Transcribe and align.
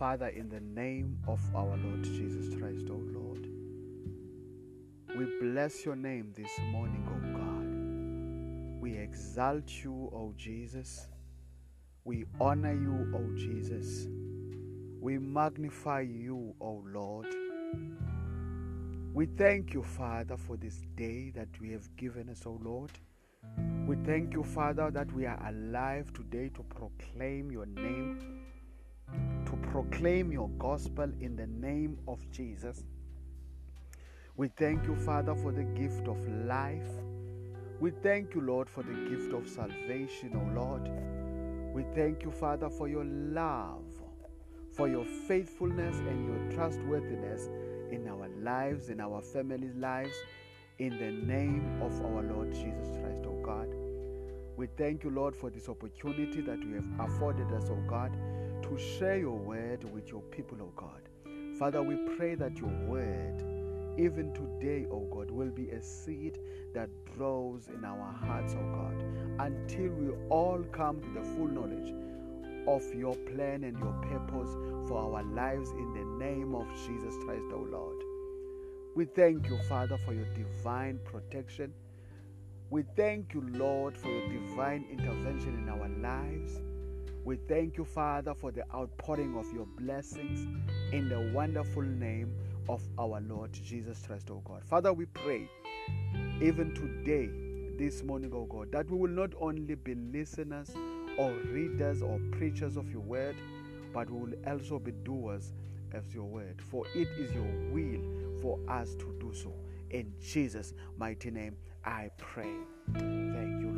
Father, 0.00 0.28
in 0.28 0.48
the 0.48 0.60
name 0.60 1.18
of 1.28 1.38
our 1.54 1.76
Lord 1.76 2.02
Jesus 2.02 2.58
Christ, 2.58 2.86
O 2.88 2.94
oh 2.94 3.02
Lord, 3.12 3.46
we 5.14 5.26
bless 5.42 5.84
your 5.84 5.94
name 5.94 6.32
this 6.34 6.58
morning, 6.72 7.06
O 7.06 7.12
oh 7.12 7.38
God. 7.38 8.80
We 8.80 8.96
exalt 8.96 9.68
you, 9.84 9.92
O 10.10 10.16
oh 10.16 10.34
Jesus. 10.38 11.06
We 12.04 12.24
honor 12.40 12.72
you, 12.72 13.14
O 13.14 13.36
Jesus. 13.36 14.08
We 15.02 15.18
magnify 15.18 16.00
you, 16.00 16.54
O 16.62 16.82
Lord. 16.86 17.26
We 19.12 19.26
thank 19.26 19.74
you, 19.74 19.82
Father, 19.82 20.38
for 20.38 20.56
this 20.56 20.80
day 20.96 21.28
that 21.34 21.48
we 21.60 21.72
have 21.72 21.94
given 21.96 22.30
us, 22.30 22.46
O 22.46 22.58
Lord. 22.64 22.92
We 23.86 23.96
thank 23.96 24.32
you, 24.32 24.44
Father, 24.44 24.90
that 24.92 25.12
we 25.12 25.26
are 25.26 25.46
alive 25.46 26.10
today 26.14 26.48
to 26.54 26.62
proclaim 26.62 27.52
your 27.52 27.66
name, 27.66 28.39
proclaim 29.70 30.32
your 30.32 30.48
gospel 30.58 31.08
in 31.20 31.36
the 31.36 31.46
name 31.46 31.96
of 32.08 32.18
Jesus. 32.32 32.82
We 34.36 34.48
thank 34.48 34.84
you, 34.84 34.96
Father, 34.96 35.34
for 35.36 35.52
the 35.52 35.62
gift 35.62 36.08
of 36.08 36.18
life. 36.44 36.90
We 37.78 37.92
thank 38.02 38.34
you, 38.34 38.40
Lord, 38.40 38.68
for 38.68 38.82
the 38.82 39.08
gift 39.08 39.32
of 39.32 39.48
salvation, 39.48 40.32
O 40.34 40.60
Lord. 40.60 40.90
We 41.72 41.84
thank 41.94 42.24
you, 42.24 42.32
Father, 42.32 42.68
for 42.68 42.88
your 42.88 43.04
love, 43.04 43.84
for 44.72 44.88
your 44.88 45.04
faithfulness 45.04 45.96
and 45.98 46.26
your 46.26 46.56
trustworthiness 46.56 47.48
in 47.92 48.08
our 48.08 48.28
lives, 48.42 48.88
in 48.88 49.00
our 49.00 49.22
families' 49.22 49.76
lives, 49.76 50.16
in 50.80 50.98
the 50.98 51.12
name 51.32 51.80
of 51.80 51.92
our 52.04 52.22
Lord 52.22 52.52
Jesus 52.52 52.88
Christ, 53.00 53.24
O 53.24 53.40
God. 53.44 53.68
We 54.56 54.66
thank 54.76 55.04
you, 55.04 55.10
Lord, 55.10 55.36
for 55.36 55.48
this 55.48 55.68
opportunity 55.68 56.40
that 56.40 56.60
you 56.60 56.74
have 56.74 57.10
afforded 57.10 57.52
us, 57.52 57.70
O 57.70 57.76
God, 57.88 58.10
to 58.70 58.78
share 58.78 59.18
your 59.18 59.36
word 59.36 59.82
with 59.92 60.08
your 60.10 60.22
people, 60.30 60.56
O 60.62 60.72
God. 60.76 61.08
Father, 61.58 61.82
we 61.82 61.96
pray 62.16 62.36
that 62.36 62.56
your 62.56 62.70
word, 62.86 63.42
even 63.98 64.32
today, 64.32 64.86
O 64.92 65.00
God, 65.12 65.28
will 65.28 65.50
be 65.50 65.70
a 65.70 65.82
seed 65.82 66.38
that 66.72 66.88
grows 67.16 67.66
in 67.66 67.84
our 67.84 68.12
hearts, 68.12 68.54
O 68.54 68.62
God, 68.70 69.04
until 69.40 69.90
we 69.94 70.10
all 70.28 70.62
come 70.70 71.00
to 71.00 71.08
the 71.08 71.22
full 71.34 71.48
knowledge 71.48 71.92
of 72.68 72.94
your 72.94 73.16
plan 73.34 73.64
and 73.64 73.76
your 73.76 73.92
purpose 74.08 74.54
for 74.88 74.98
our 74.98 75.24
lives 75.24 75.70
in 75.70 75.92
the 75.92 76.24
name 76.24 76.54
of 76.54 76.68
Jesus 76.86 77.14
Christ, 77.24 77.46
O 77.52 77.66
Lord. 77.68 77.96
We 78.94 79.04
thank 79.04 79.48
you, 79.48 79.58
Father, 79.68 79.98
for 80.06 80.14
your 80.14 80.26
divine 80.26 81.00
protection. 81.04 81.74
We 82.70 82.84
thank 82.94 83.34
you, 83.34 83.44
Lord, 83.52 83.96
for 83.96 84.08
your 84.08 84.28
divine 84.28 84.86
intervention 84.92 85.58
in 85.58 85.68
our 85.68 85.88
lives. 86.00 86.60
We 87.30 87.36
thank 87.36 87.76
you, 87.76 87.84
Father, 87.84 88.34
for 88.34 88.50
the 88.50 88.64
outpouring 88.74 89.36
of 89.36 89.46
your 89.54 89.66
blessings 89.78 90.48
in 90.92 91.08
the 91.08 91.30
wonderful 91.32 91.82
name 91.82 92.34
of 92.68 92.82
our 92.98 93.20
Lord 93.20 93.52
Jesus 93.52 94.04
Christ, 94.04 94.32
O 94.32 94.42
God. 94.44 94.64
Father, 94.64 94.92
we 94.92 95.06
pray 95.06 95.48
even 96.42 96.74
today, 96.74 97.30
this 97.78 98.02
morning, 98.02 98.32
O 98.34 98.46
God, 98.46 98.72
that 98.72 98.90
we 98.90 98.98
will 98.98 99.12
not 99.12 99.30
only 99.40 99.76
be 99.76 99.94
listeners 99.94 100.72
or 101.18 101.30
readers 101.52 102.02
or 102.02 102.18
preachers 102.32 102.76
of 102.76 102.90
your 102.90 103.02
word, 103.02 103.36
but 103.94 104.10
we 104.10 104.18
will 104.18 104.34
also 104.48 104.80
be 104.80 104.90
doers 104.90 105.52
of 105.92 106.12
your 106.12 106.24
word. 106.24 106.60
For 106.60 106.84
it 106.96 107.06
is 107.16 107.32
your 107.32 107.46
will 107.70 108.40
for 108.42 108.58
us 108.68 108.96
to 108.96 109.16
do 109.20 109.32
so. 109.32 109.54
In 109.90 110.12
Jesus' 110.20 110.74
mighty 110.98 111.30
name, 111.30 111.54
I 111.84 112.10
pray. 112.18 112.56
Thank 112.92 113.60
you. 113.60 113.69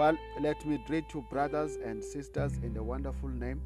Well, 0.00 0.16
let 0.40 0.64
me 0.64 0.78
greet 0.86 1.12
you, 1.12 1.20
brothers 1.28 1.76
and 1.84 2.02
sisters, 2.02 2.56
in 2.62 2.72
the 2.72 2.82
wonderful 2.82 3.28
name 3.28 3.60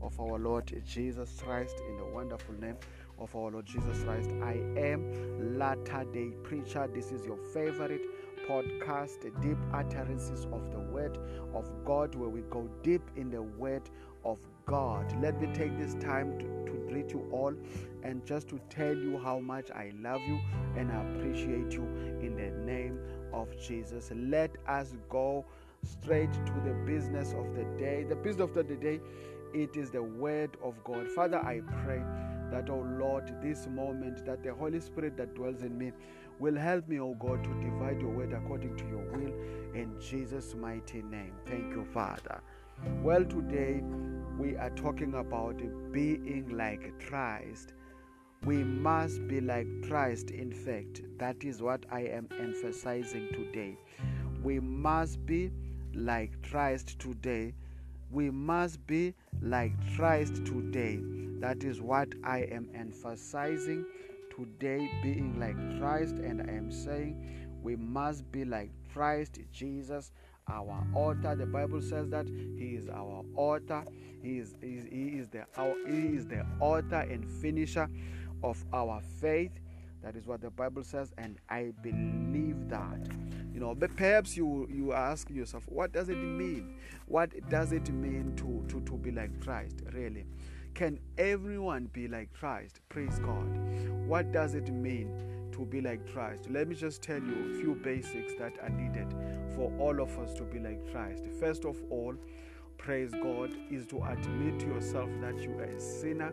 of 0.00 0.18
our 0.18 0.38
Lord 0.38 0.72
Jesus 0.86 1.42
Christ, 1.44 1.76
in 1.86 1.98
the 1.98 2.06
wonderful 2.06 2.54
name 2.54 2.78
of 3.18 3.36
our 3.36 3.50
Lord 3.50 3.66
Jesus 3.66 4.02
Christ. 4.02 4.30
I 4.42 4.54
am 4.80 5.58
Latter 5.58 6.06
day 6.10 6.30
Preacher. 6.42 6.88
This 6.90 7.12
is 7.12 7.26
your 7.26 7.36
favorite 7.52 8.00
podcast, 8.48 9.30
Deep 9.42 9.58
Utterances 9.74 10.46
of 10.54 10.70
the 10.70 10.78
Word 10.78 11.18
of 11.52 11.70
God, 11.84 12.14
where 12.14 12.30
we 12.30 12.40
go 12.48 12.66
deep 12.82 13.02
in 13.16 13.30
the 13.30 13.42
Word 13.42 13.82
of 14.24 14.38
God. 14.64 15.14
Let 15.20 15.38
me 15.38 15.48
take 15.52 15.76
this 15.78 15.92
time 16.02 16.38
to, 16.38 16.46
to 16.64 16.78
greet 16.88 17.10
you 17.10 17.28
all 17.30 17.52
and 18.02 18.24
just 18.24 18.48
to 18.48 18.60
tell 18.70 18.94
you 18.94 19.18
how 19.18 19.38
much 19.38 19.70
I 19.70 19.92
love 20.00 20.22
you 20.22 20.40
and 20.78 20.90
I 20.90 21.02
appreciate 21.10 21.72
you 21.72 21.82
in 22.22 22.36
the 22.36 22.50
name 22.64 22.98
of 23.34 23.48
Jesus. 23.60 24.10
Let 24.14 24.56
us 24.66 24.94
go 25.10 25.44
straight 25.84 26.32
to 26.32 26.52
the 26.64 26.74
business 26.86 27.32
of 27.32 27.54
the 27.54 27.64
day. 27.78 28.04
The 28.08 28.16
business 28.16 28.50
of 28.50 28.54
the 28.54 28.76
day, 28.76 29.00
it 29.52 29.76
is 29.76 29.90
the 29.90 30.02
Word 30.02 30.56
of 30.62 30.82
God. 30.84 31.08
Father, 31.10 31.38
I 31.38 31.60
pray 31.84 32.02
that, 32.50 32.70
oh 32.70 32.86
Lord, 32.98 33.34
this 33.42 33.66
moment, 33.66 34.24
that 34.26 34.42
the 34.42 34.54
Holy 34.54 34.80
Spirit 34.80 35.16
that 35.16 35.34
dwells 35.34 35.62
in 35.62 35.76
me 35.76 35.92
will 36.38 36.56
help 36.56 36.88
me, 36.88 36.98
oh 36.98 37.14
God, 37.18 37.44
to 37.44 37.50
divide 37.60 38.00
your 38.00 38.10
word 38.10 38.32
according 38.32 38.76
to 38.76 38.84
your 38.88 39.04
will 39.12 39.32
in 39.74 39.94
Jesus' 40.00 40.54
mighty 40.54 41.02
name. 41.02 41.32
Thank 41.46 41.72
you, 41.74 41.84
Father. 41.84 42.40
Well, 43.02 43.24
today 43.24 43.82
we 44.38 44.56
are 44.56 44.70
talking 44.70 45.14
about 45.14 45.62
being 45.92 46.48
like 46.56 46.92
Christ. 47.06 47.74
We 48.44 48.62
must 48.64 49.26
be 49.26 49.40
like 49.40 49.66
Christ, 49.88 50.30
in 50.30 50.52
fact. 50.52 51.02
That 51.18 51.44
is 51.44 51.62
what 51.62 51.86
I 51.90 52.00
am 52.00 52.28
emphasizing 52.38 53.28
today. 53.32 53.78
We 54.42 54.60
must 54.60 55.24
be 55.24 55.50
like 55.94 56.30
Christ 56.50 56.98
today. 56.98 57.54
We 58.10 58.30
must 58.30 58.86
be 58.86 59.14
like 59.42 59.72
Christ 59.96 60.36
today. 60.46 61.00
That 61.40 61.64
is 61.64 61.80
what 61.80 62.08
I 62.22 62.40
am 62.50 62.68
emphasizing 62.74 63.84
today, 64.34 64.90
being 65.02 65.38
like 65.38 65.56
Christ. 65.78 66.16
And 66.16 66.42
I 66.42 66.54
am 66.54 66.70
saying 66.70 67.48
we 67.62 67.76
must 67.76 68.30
be 68.30 68.44
like 68.44 68.70
Christ 68.92 69.38
Jesus 69.52 70.12
our 70.48 70.86
author. 70.94 71.34
The 71.34 71.46
Bible 71.46 71.80
says 71.80 72.08
that 72.10 72.26
He 72.28 72.76
is 72.76 72.88
our 72.88 73.24
author. 73.36 73.84
He 74.22 74.38
is, 74.38 74.54
he 74.60 74.76
is, 74.76 74.86
he 74.90 75.18
is, 75.18 75.28
the, 75.28 75.44
he 75.86 76.16
is 76.16 76.26
the 76.26 76.46
author 76.60 77.00
and 77.00 77.28
finisher 77.28 77.88
of 78.42 78.64
our 78.72 79.00
faith. 79.20 79.52
That 80.02 80.16
is 80.16 80.26
what 80.26 80.40
the 80.40 80.50
Bible 80.50 80.82
says, 80.82 81.12
and 81.18 81.38
I 81.48 81.72
believe 81.82 82.68
that. 82.68 83.08
You 83.54 83.60
know, 83.60 83.72
but 83.72 83.94
perhaps 83.96 84.36
you 84.36 84.66
you 84.68 84.92
ask 84.92 85.30
yourself, 85.30 85.62
what 85.68 85.92
does 85.92 86.08
it 86.08 86.16
mean? 86.16 86.74
What 87.06 87.30
does 87.48 87.72
it 87.72 87.88
mean 87.90 88.34
to, 88.36 88.64
to, 88.68 88.84
to 88.84 88.96
be 88.96 89.12
like 89.12 89.40
Christ, 89.40 89.82
really? 89.92 90.26
Can 90.74 90.98
everyone 91.18 91.88
be 91.92 92.08
like 92.08 92.32
Christ? 92.32 92.80
Praise 92.88 93.20
God. 93.20 93.46
What 94.08 94.32
does 94.32 94.56
it 94.56 94.72
mean 94.72 95.48
to 95.52 95.64
be 95.64 95.80
like 95.80 96.12
Christ? 96.12 96.50
Let 96.50 96.66
me 96.66 96.74
just 96.74 97.00
tell 97.00 97.22
you 97.22 97.52
a 97.52 97.60
few 97.60 97.76
basics 97.76 98.34
that 98.40 98.54
are 98.60 98.70
needed 98.70 99.14
for 99.54 99.72
all 99.78 100.02
of 100.02 100.18
us 100.18 100.34
to 100.34 100.42
be 100.42 100.58
like 100.58 100.90
Christ. 100.90 101.22
First 101.38 101.64
of 101.64 101.80
all, 101.90 102.16
praise 102.76 103.12
God, 103.12 103.52
is 103.70 103.86
to 103.86 104.02
admit 104.02 104.58
to 104.60 104.66
yourself 104.66 105.08
that 105.20 105.38
you 105.38 105.56
are 105.60 105.62
a 105.62 105.80
sinner. 105.80 106.32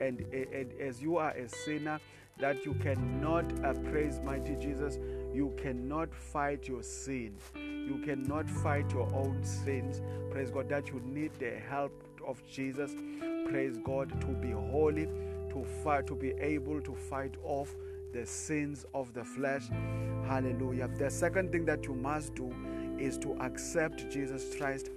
And, 0.00 0.20
and 0.34 0.70
as 0.78 1.00
you 1.00 1.16
are 1.16 1.30
a 1.30 1.48
sinner, 1.48 1.98
that 2.38 2.64
you 2.64 2.74
cannot 2.74 3.46
uh, 3.64 3.72
praise 3.90 4.20
mighty 4.20 4.54
Jesus, 4.56 4.98
you 5.34 5.54
cannot 5.56 6.14
fight 6.14 6.68
your 6.68 6.82
sin. 6.82 7.34
You 7.54 8.00
cannot 8.04 8.48
fight 8.48 8.90
your 8.92 9.08
own 9.14 9.42
sins. 9.44 10.02
Praise 10.30 10.50
God, 10.50 10.68
that 10.68 10.88
you 10.88 11.00
need 11.04 11.32
the 11.38 11.52
help 11.68 11.92
of 12.26 12.42
Jesus. 12.46 12.92
Praise 13.48 13.78
God, 13.84 14.20
to 14.20 14.26
be 14.26 14.50
holy, 14.50 15.06
to 15.50 15.64
fight, 15.82 16.06
to 16.06 16.14
be 16.14 16.32
able 16.32 16.80
to 16.82 16.94
fight 16.94 17.34
off 17.42 17.74
the 18.12 18.26
sins 18.26 18.86
of 18.94 19.12
the 19.14 19.24
flesh. 19.24 19.68
Hallelujah. 20.26 20.88
The 20.88 21.10
second 21.10 21.52
thing 21.52 21.64
that 21.66 21.84
you 21.84 21.94
must 21.94 22.34
do 22.34 22.54
is 22.98 23.16
to 23.18 23.34
accept 23.40 24.10
Jesus 24.10 24.54
Christ 24.56 24.90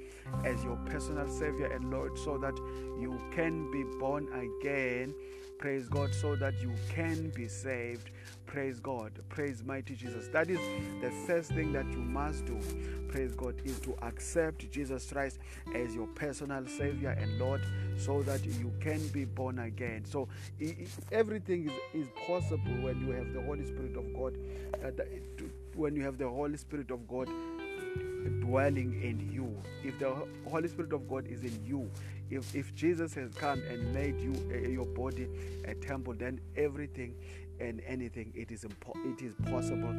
as 0.45 0.63
your 0.63 0.77
personal 0.85 1.27
Savior 1.27 1.67
and 1.67 1.91
Lord 1.91 2.17
so 2.17 2.37
that 2.37 2.57
you 2.99 3.21
can 3.31 3.69
be 3.71 3.83
born 3.99 4.27
again. 4.33 5.13
Praise 5.57 5.87
God, 5.87 6.13
so 6.13 6.35
that 6.37 6.59
you 6.61 6.73
can 6.89 7.29
be 7.35 7.47
saved. 7.47 8.09
Praise 8.51 8.81
God. 8.81 9.13
Praise 9.29 9.63
mighty 9.63 9.95
Jesus. 9.95 10.27
That 10.27 10.49
is 10.49 10.59
the 10.99 11.09
first 11.25 11.53
thing 11.53 11.71
that 11.71 11.89
you 11.89 11.99
must 11.99 12.45
do. 12.45 12.59
Praise 13.07 13.33
God 13.33 13.55
is 13.63 13.79
to 13.79 13.95
accept 14.01 14.69
Jesus 14.69 15.09
Christ 15.09 15.39
as 15.73 15.95
your 15.95 16.07
personal 16.07 16.67
Savior 16.67 17.11
and 17.11 17.39
Lord 17.39 17.61
so 17.97 18.21
that 18.23 18.43
you 18.43 18.73
can 18.81 19.07
be 19.07 19.23
born 19.23 19.59
again. 19.59 20.03
So 20.03 20.27
everything 21.13 21.69
is, 21.69 22.01
is 22.01 22.07
possible 22.27 22.73
when 22.81 22.99
you 23.07 23.13
have 23.13 23.31
the 23.31 23.41
Holy 23.41 23.65
Spirit 23.65 23.95
of 23.95 24.13
God. 24.13 24.37
Uh, 24.83 25.01
when 25.75 25.95
you 25.95 26.03
have 26.03 26.17
the 26.17 26.27
Holy 26.27 26.57
Spirit 26.57 26.91
of 26.91 27.07
God 27.07 27.29
dwelling 28.41 29.01
in 29.01 29.31
you, 29.31 29.55
if 29.81 29.97
the 29.97 30.13
Holy 30.49 30.67
Spirit 30.67 30.91
of 30.91 31.07
God 31.07 31.25
is 31.25 31.45
in 31.45 31.57
you, 31.65 31.89
if, 32.29 32.53
if 32.55 32.75
Jesus 32.75 33.13
has 33.13 33.33
come 33.33 33.61
and 33.69 33.93
made 33.93 34.19
you 34.19 34.33
uh, 34.53 34.67
your 34.67 34.85
body 34.85 35.27
a 35.65 35.73
temple, 35.75 36.13
then 36.13 36.39
everything 36.57 37.13
and 37.61 37.81
anything 37.87 38.33
it 38.35 38.51
is 38.51 38.65
impo- 38.65 39.13
it 39.13 39.21
is 39.21 39.33
possible 39.49 39.93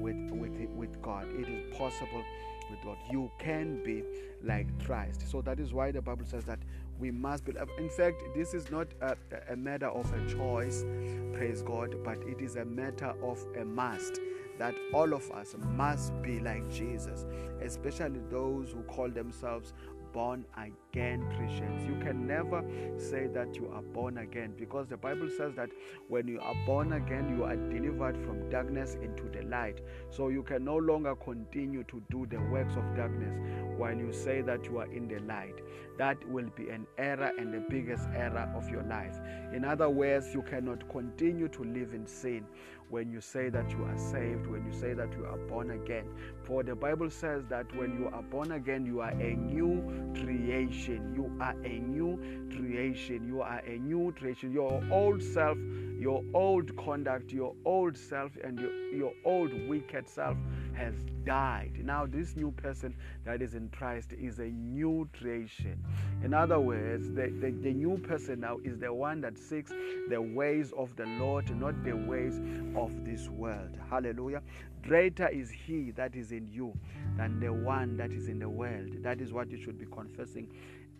with 0.00 0.16
with 0.30 0.52
with 0.70 1.02
God. 1.02 1.26
It 1.38 1.48
is 1.48 1.76
possible 1.76 2.22
with 2.70 2.80
God. 2.84 2.96
You 3.10 3.30
can 3.38 3.82
be 3.82 4.04
like 4.42 4.66
Christ. 4.84 5.28
So 5.30 5.42
that 5.42 5.60
is 5.60 5.72
why 5.72 5.90
the 5.90 6.00
Bible 6.00 6.24
says 6.26 6.44
that 6.44 6.60
we 6.98 7.10
must 7.10 7.44
be. 7.44 7.52
In 7.78 7.88
fact, 7.88 8.22
this 8.34 8.54
is 8.54 8.70
not 8.70 8.88
a, 9.00 9.16
a 9.50 9.56
matter 9.56 9.88
of 9.88 10.12
a 10.12 10.30
choice, 10.30 10.84
praise 11.32 11.62
God, 11.62 11.96
but 12.04 12.18
it 12.26 12.40
is 12.40 12.56
a 12.56 12.64
matter 12.64 13.14
of 13.22 13.44
a 13.58 13.64
must 13.64 14.20
that 14.58 14.74
all 14.92 15.14
of 15.14 15.30
us 15.30 15.56
must 15.74 16.12
be 16.20 16.38
like 16.38 16.70
Jesus, 16.70 17.24
especially 17.62 18.20
those 18.30 18.70
who 18.70 18.82
call 18.82 19.08
themselves 19.08 19.72
born 20.12 20.44
again 20.56 21.24
Christians. 21.36 21.86
You 21.86 21.96
can 22.04 22.26
never 22.26 22.64
say 22.98 23.26
that 23.28 23.54
you 23.54 23.68
are 23.72 23.82
born 23.82 24.18
again 24.18 24.54
because 24.58 24.88
the 24.88 24.96
Bible 24.96 25.28
says 25.36 25.54
that 25.56 25.70
when 26.08 26.28
you 26.28 26.40
are 26.40 26.54
born 26.66 26.92
again, 26.92 27.36
you 27.36 27.44
are 27.44 27.56
delivered 27.56 28.16
from 28.24 28.48
darkness 28.50 28.96
into 29.02 29.24
the 29.24 29.42
light. 29.46 29.80
So 30.10 30.28
you 30.28 30.42
can 30.42 30.64
no 30.64 30.76
longer 30.76 31.14
continue 31.16 31.84
to 31.84 32.02
do 32.10 32.26
the 32.26 32.40
works 32.50 32.76
of 32.76 32.96
darkness 32.96 33.36
while 33.76 33.96
you 33.96 34.12
say 34.12 34.42
that 34.42 34.64
you 34.64 34.78
are 34.78 34.92
in 34.92 35.08
the 35.08 35.20
light. 35.20 35.54
That 35.98 36.26
will 36.28 36.48
be 36.56 36.68
an 36.70 36.86
error 36.98 37.32
and 37.38 37.52
the 37.52 37.60
biggest 37.68 38.08
error 38.14 38.50
of 38.56 38.68
your 38.70 38.82
life. 38.82 39.18
In 39.52 39.64
other 39.64 39.88
words, 39.88 40.34
you 40.34 40.42
cannot 40.42 40.88
continue 40.90 41.48
to 41.48 41.64
live 41.64 41.94
in 41.94 42.06
sin 42.06 42.46
when 42.90 43.10
you 43.10 43.20
say 43.20 43.48
that 43.48 43.70
you 43.70 43.84
are 43.84 43.96
saved, 43.96 44.46
when 44.46 44.64
you 44.66 44.72
say 44.72 44.94
that 44.94 45.12
you 45.12 45.24
are 45.24 45.38
born 45.48 45.70
again. 45.70 46.04
For 46.50 46.64
the 46.64 46.74
Bible 46.74 47.10
says 47.10 47.44
that 47.48 47.72
when 47.76 47.96
you 47.96 48.10
are 48.12 48.22
born 48.22 48.50
again, 48.50 48.84
you 48.84 49.00
are 49.02 49.12
a 49.12 49.36
new 49.36 50.12
creation. 50.20 51.14
You 51.14 51.32
are 51.40 51.54
a 51.64 51.78
new 51.78 52.18
creation. 52.50 53.24
You 53.24 53.40
are 53.42 53.60
a 53.60 53.78
new 53.78 54.12
creation. 54.18 54.50
Your 54.50 54.82
old 54.90 55.22
self, 55.22 55.56
your 56.00 56.24
old 56.34 56.76
conduct, 56.76 57.30
your 57.30 57.54
old 57.64 57.96
self, 57.96 58.32
and 58.42 58.58
your, 58.58 58.72
your 58.92 59.12
old 59.24 59.52
wicked 59.68 60.08
self 60.08 60.36
has 60.74 60.94
died. 61.24 61.72
Now, 61.84 62.06
this 62.06 62.34
new 62.34 62.50
person 62.50 62.96
that 63.24 63.42
is 63.42 63.54
in 63.54 63.68
Christ 63.68 64.12
is 64.12 64.38
a 64.38 64.46
new 64.46 65.08
creation. 65.16 65.84
In 66.24 66.34
other 66.34 66.58
words, 66.58 67.08
the, 67.08 67.32
the, 67.40 67.50
the, 67.50 67.72
new 67.72 67.98
person 67.98 68.40
now 68.40 68.58
is 68.64 68.78
the 68.78 68.92
one 68.92 69.20
that 69.20 69.38
seeks 69.38 69.72
the 70.08 70.20
ways 70.20 70.72
of 70.76 70.96
the 70.96 71.06
Lord, 71.06 71.54
not 71.54 71.84
the 71.84 71.92
ways 71.92 72.40
of 72.76 73.04
this 73.04 73.28
world. 73.28 73.76
Hallelujah. 73.88 74.42
Greater 74.82 75.28
is 75.28 75.50
he 75.50 75.90
that 75.92 76.14
is 76.16 76.32
in 76.32 76.48
you 76.50 76.72
than 77.16 77.38
the 77.40 77.52
one 77.52 77.96
that 77.96 78.12
is 78.12 78.28
in 78.28 78.38
the 78.38 78.48
world. 78.48 79.02
That 79.02 79.20
is 79.20 79.32
what 79.32 79.50
you 79.50 79.62
should 79.62 79.78
be 79.78 79.86
confessing 79.86 80.48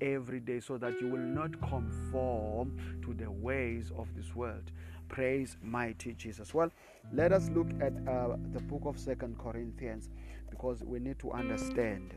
every 0.01 0.41
day 0.41 0.61
so 0.61 0.79
that 0.79 1.01
you 1.01 1.09
will 1.09 1.19
not 1.19 1.61
conform 1.61 2.77
to 3.03 3.15
the 3.15 3.31
ways 3.31 3.91
of 3.97 4.09
this 4.15 4.35
world. 4.35 4.71
Praise 5.09 5.57
mighty 5.63 6.15
Jesus. 6.15 6.55
Well, 6.55 6.71
let 7.13 7.33
us 7.33 7.51
look 7.51 7.69
at 7.81 7.93
uh, 8.09 8.37
the 8.53 8.61
book 8.61 8.83
of 8.85 8.99
Second 8.99 9.39
Corinthians 9.39 10.09
because 10.51 10.83
we 10.83 10.99
need 10.99 11.19
to 11.19 11.33
understand 11.33 12.15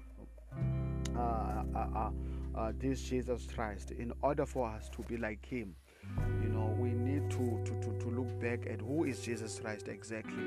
uh, 1.17 1.19
uh, 1.19 1.87
uh, 1.95 2.09
uh, 2.55 2.71
this 2.79 3.01
Jesus 3.01 3.47
Christ 3.53 3.91
in 3.91 4.13
order 4.21 4.45
for 4.45 4.69
us 4.69 4.89
to 4.89 5.01
be 5.03 5.17
like 5.17 5.45
Him. 5.45 5.75
You 6.41 6.49
know, 6.49 6.75
we 6.77 6.89
need 6.89 7.29
to, 7.31 7.61
to, 7.65 7.81
to, 7.81 7.99
to 7.99 8.09
look 8.09 8.39
back 8.41 8.67
at 8.69 8.81
who 8.81 9.05
is 9.05 9.21
Jesus 9.21 9.59
Christ 9.59 9.87
exactly, 9.87 10.43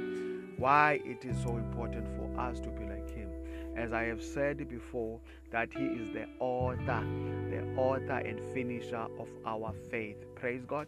why 0.58 1.00
it 1.04 1.24
is 1.24 1.36
so 1.42 1.56
important 1.56 2.06
for 2.16 2.40
us 2.40 2.60
to 2.60 2.68
be 2.70 2.84
like 2.84 3.08
Him 3.10 3.30
as 3.76 3.92
I 3.92 4.04
have 4.04 4.22
said 4.22 4.68
before, 4.68 5.20
that 5.50 5.68
He 5.72 5.84
is 5.84 6.12
the 6.12 6.26
author, 6.40 7.04
the 7.50 7.62
author 7.76 8.18
and 8.24 8.40
finisher 8.54 9.06
of 9.18 9.28
our 9.44 9.72
faith. 9.90 10.16
Praise 10.34 10.64
God. 10.66 10.86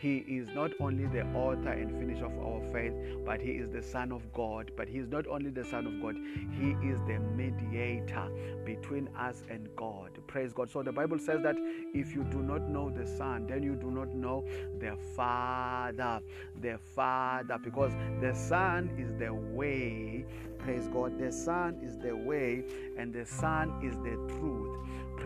He 0.00 0.18
is 0.18 0.48
not 0.54 0.72
only 0.78 1.06
the 1.06 1.22
author 1.34 1.70
and 1.70 1.90
finisher 1.98 2.26
of 2.26 2.38
our 2.38 2.60
faith, 2.72 2.92
but 3.24 3.40
He 3.40 3.52
is 3.52 3.70
the 3.70 3.82
Son 3.82 4.12
of 4.12 4.30
God. 4.32 4.70
But 4.76 4.88
He 4.88 4.98
is 4.98 5.08
not 5.08 5.26
only 5.26 5.50
the 5.50 5.64
Son 5.64 5.86
of 5.86 6.00
God, 6.02 6.16
He 6.52 6.70
is 6.86 6.98
the 7.06 7.18
mediator 7.34 8.28
between 8.64 9.08
us 9.18 9.42
and 9.48 9.68
God. 9.74 10.10
Praise 10.26 10.52
God. 10.52 10.70
So 10.70 10.82
the 10.82 10.92
Bible 10.92 11.18
says 11.18 11.42
that 11.42 11.56
if 11.94 12.14
you 12.14 12.24
do 12.24 12.42
not 12.42 12.68
know 12.68 12.90
the 12.90 13.06
Son, 13.06 13.46
then 13.46 13.62
you 13.62 13.74
do 13.74 13.90
not 13.90 14.14
know 14.14 14.44
the 14.78 14.96
Father. 15.14 16.20
The 16.60 16.78
Father, 16.94 17.58
because 17.62 17.92
the 18.20 18.34
Son 18.34 18.90
is 18.98 19.18
the 19.18 19.32
way. 19.32 20.26
Praise 20.58 20.88
God. 20.88 21.18
The 21.18 21.32
Son 21.32 21.80
is 21.82 21.96
the 21.98 22.14
way, 22.14 22.64
and 22.98 23.12
the 23.12 23.24
Son 23.24 23.80
is 23.82 23.96
the 23.96 24.16
truth. 24.38 24.76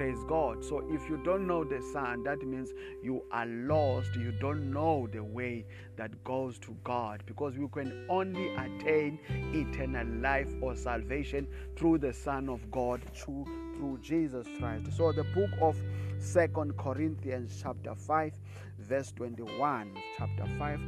Praise 0.01 0.25
God. 0.27 0.65
So 0.65 0.83
if 0.89 1.11
you 1.11 1.19
don't 1.19 1.47
know 1.47 1.63
the 1.63 1.83
Son, 1.93 2.23
that 2.23 2.41
means 2.41 2.71
you 3.03 3.23
are 3.31 3.45
lost. 3.45 4.17
You 4.17 4.33
don't 4.33 4.73
know 4.73 5.07
the 5.13 5.23
way 5.23 5.67
that 5.97 6.25
goes 6.25 6.59
to 6.61 6.75
God 6.85 7.23
because 7.27 7.55
you 7.55 7.69
can 7.69 8.07
only 8.09 8.49
attain 8.55 9.19
eternal 9.53 10.07
life 10.23 10.49
or 10.63 10.75
salvation 10.75 11.47
through 11.77 11.99
the 11.99 12.15
Son 12.15 12.49
of 12.49 12.71
God, 12.71 13.03
through, 13.15 13.45
through 13.77 13.99
Jesus 14.01 14.47
Christ. 14.59 14.91
So 14.97 15.13
the 15.13 15.25
book 15.35 15.51
of 15.61 15.77
Second 16.19 16.79
Corinthians 16.79 17.61
chapter 17.63 17.95
5 17.95 18.33
verse 18.79 19.13
21 19.13 19.95
chapter 20.17 20.47
5 20.59 20.81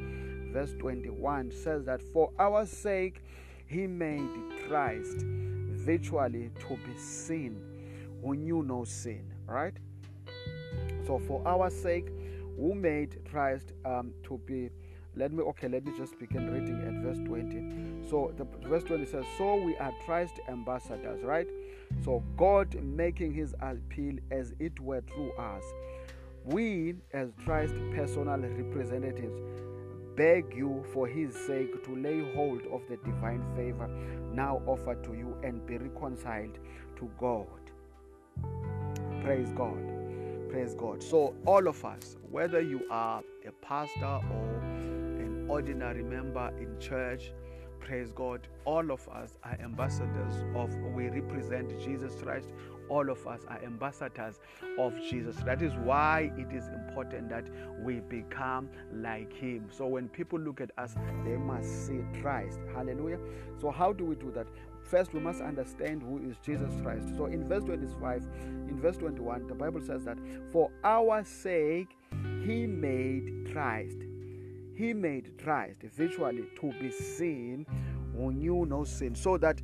verse 0.54 0.72
21 0.78 1.50
says 1.50 1.84
that 1.84 2.00
for 2.00 2.30
our 2.38 2.64
sake 2.64 3.22
he 3.66 3.86
made 3.86 4.30
Christ 4.66 5.18
virtually 5.18 6.50
to 6.60 6.78
be 6.86 6.96
seen 6.96 7.71
who 8.22 8.34
knew 8.34 8.62
no 8.62 8.84
sin, 8.84 9.32
right? 9.46 9.74
So 11.06 11.18
for 11.26 11.46
our 11.46 11.70
sake, 11.70 12.08
who 12.56 12.74
made 12.74 13.18
Christ 13.30 13.72
um, 13.84 14.12
to 14.24 14.38
be 14.46 14.70
let 15.14 15.30
me 15.30 15.42
okay 15.42 15.68
let 15.68 15.84
me 15.84 15.92
just 15.96 16.18
begin 16.18 16.50
reading 16.50 16.80
at 16.86 17.02
verse 17.02 17.18
20 17.26 18.08
so 18.08 18.32
the 18.38 18.46
verse 18.66 18.82
20 18.84 19.04
says 19.04 19.24
so 19.36 19.56
we 19.56 19.76
are 19.76 19.92
christ 20.06 20.40
ambassadors 20.48 21.22
right? 21.22 21.46
So 22.02 22.22
god 22.36 22.74
making 22.82 23.34
his 23.34 23.54
appeal 23.60 24.16
as 24.30 24.54
it 24.58 24.78
were 24.80 25.02
through 25.02 25.32
us 25.32 25.62
we 26.44 26.94
as 27.12 27.28
christ 27.44 27.74
personal 27.94 28.38
representatives 28.38 29.38
beg 30.16 30.54
you 30.56 30.82
for 30.92 31.06
his 31.06 31.34
sake 31.34 31.84
to 31.84 31.96
lay 31.96 32.32
hold 32.34 32.62
of 32.72 32.80
the 32.88 32.96
divine 32.98 33.44
favor 33.54 33.88
now 34.32 34.62
offered 34.66 35.04
to 35.04 35.12
you 35.12 35.36
and 35.42 35.66
be 35.66 35.76
reconciled 35.76 36.58
to 36.96 37.10
god 37.18 37.61
Praise 39.22 39.52
God. 39.52 39.78
Praise 40.50 40.74
God. 40.74 41.00
So, 41.00 41.32
all 41.46 41.68
of 41.68 41.84
us, 41.84 42.16
whether 42.28 42.60
you 42.60 42.82
are 42.90 43.22
a 43.46 43.52
pastor 43.64 44.04
or 44.04 44.60
an 45.20 45.46
ordinary 45.48 46.02
member 46.02 46.52
in 46.58 46.76
church, 46.80 47.32
praise 47.78 48.10
God, 48.10 48.48
all 48.64 48.90
of 48.90 49.08
us 49.08 49.38
are 49.44 49.56
ambassadors 49.62 50.44
of, 50.56 50.74
we 50.92 51.08
represent 51.08 51.70
Jesus 51.80 52.16
Christ. 52.20 52.48
All 52.88 53.10
of 53.10 53.24
us 53.28 53.42
are 53.48 53.62
ambassadors 53.64 54.40
of 54.76 54.92
Jesus. 55.08 55.36
That 55.44 55.62
is 55.62 55.72
why 55.76 56.32
it 56.36 56.52
is 56.52 56.66
important 56.68 57.28
that 57.28 57.44
we 57.80 58.00
become 58.00 58.68
like 58.92 59.32
Him. 59.32 59.68
So 59.70 59.86
when 59.86 60.08
people 60.08 60.40
look 60.40 60.60
at 60.60 60.72
us, 60.78 60.96
they 61.24 61.36
must 61.36 61.86
see 61.86 62.00
Christ. 62.20 62.58
Hallelujah. 62.74 63.20
So, 63.60 63.70
how 63.70 63.92
do 63.92 64.04
we 64.04 64.16
do 64.16 64.32
that? 64.32 64.48
First, 64.84 65.14
we 65.14 65.20
must 65.20 65.40
understand 65.40 66.02
who 66.02 66.18
is 66.18 66.36
Jesus 66.44 66.72
Christ. 66.82 67.08
So, 67.16 67.26
in 67.26 67.48
verse 67.48 67.64
25, 67.64 68.28
in 68.68 68.78
verse 68.80 68.96
21, 68.98 69.46
the 69.46 69.54
Bible 69.54 69.80
says 69.80 70.04
that 70.04 70.18
for 70.50 70.70
our 70.84 71.24
sake, 71.24 71.88
He 72.44 72.66
made 72.66 73.50
Christ. 73.52 73.98
He 74.74 74.92
made 74.92 75.38
Christ 75.42 75.82
virtually 75.82 76.44
to 76.60 76.72
be 76.80 76.90
seen 76.90 77.66
who 78.16 78.32
knew 78.32 78.66
no 78.66 78.84
sin. 78.84 79.14
So 79.14 79.38
that, 79.38 79.60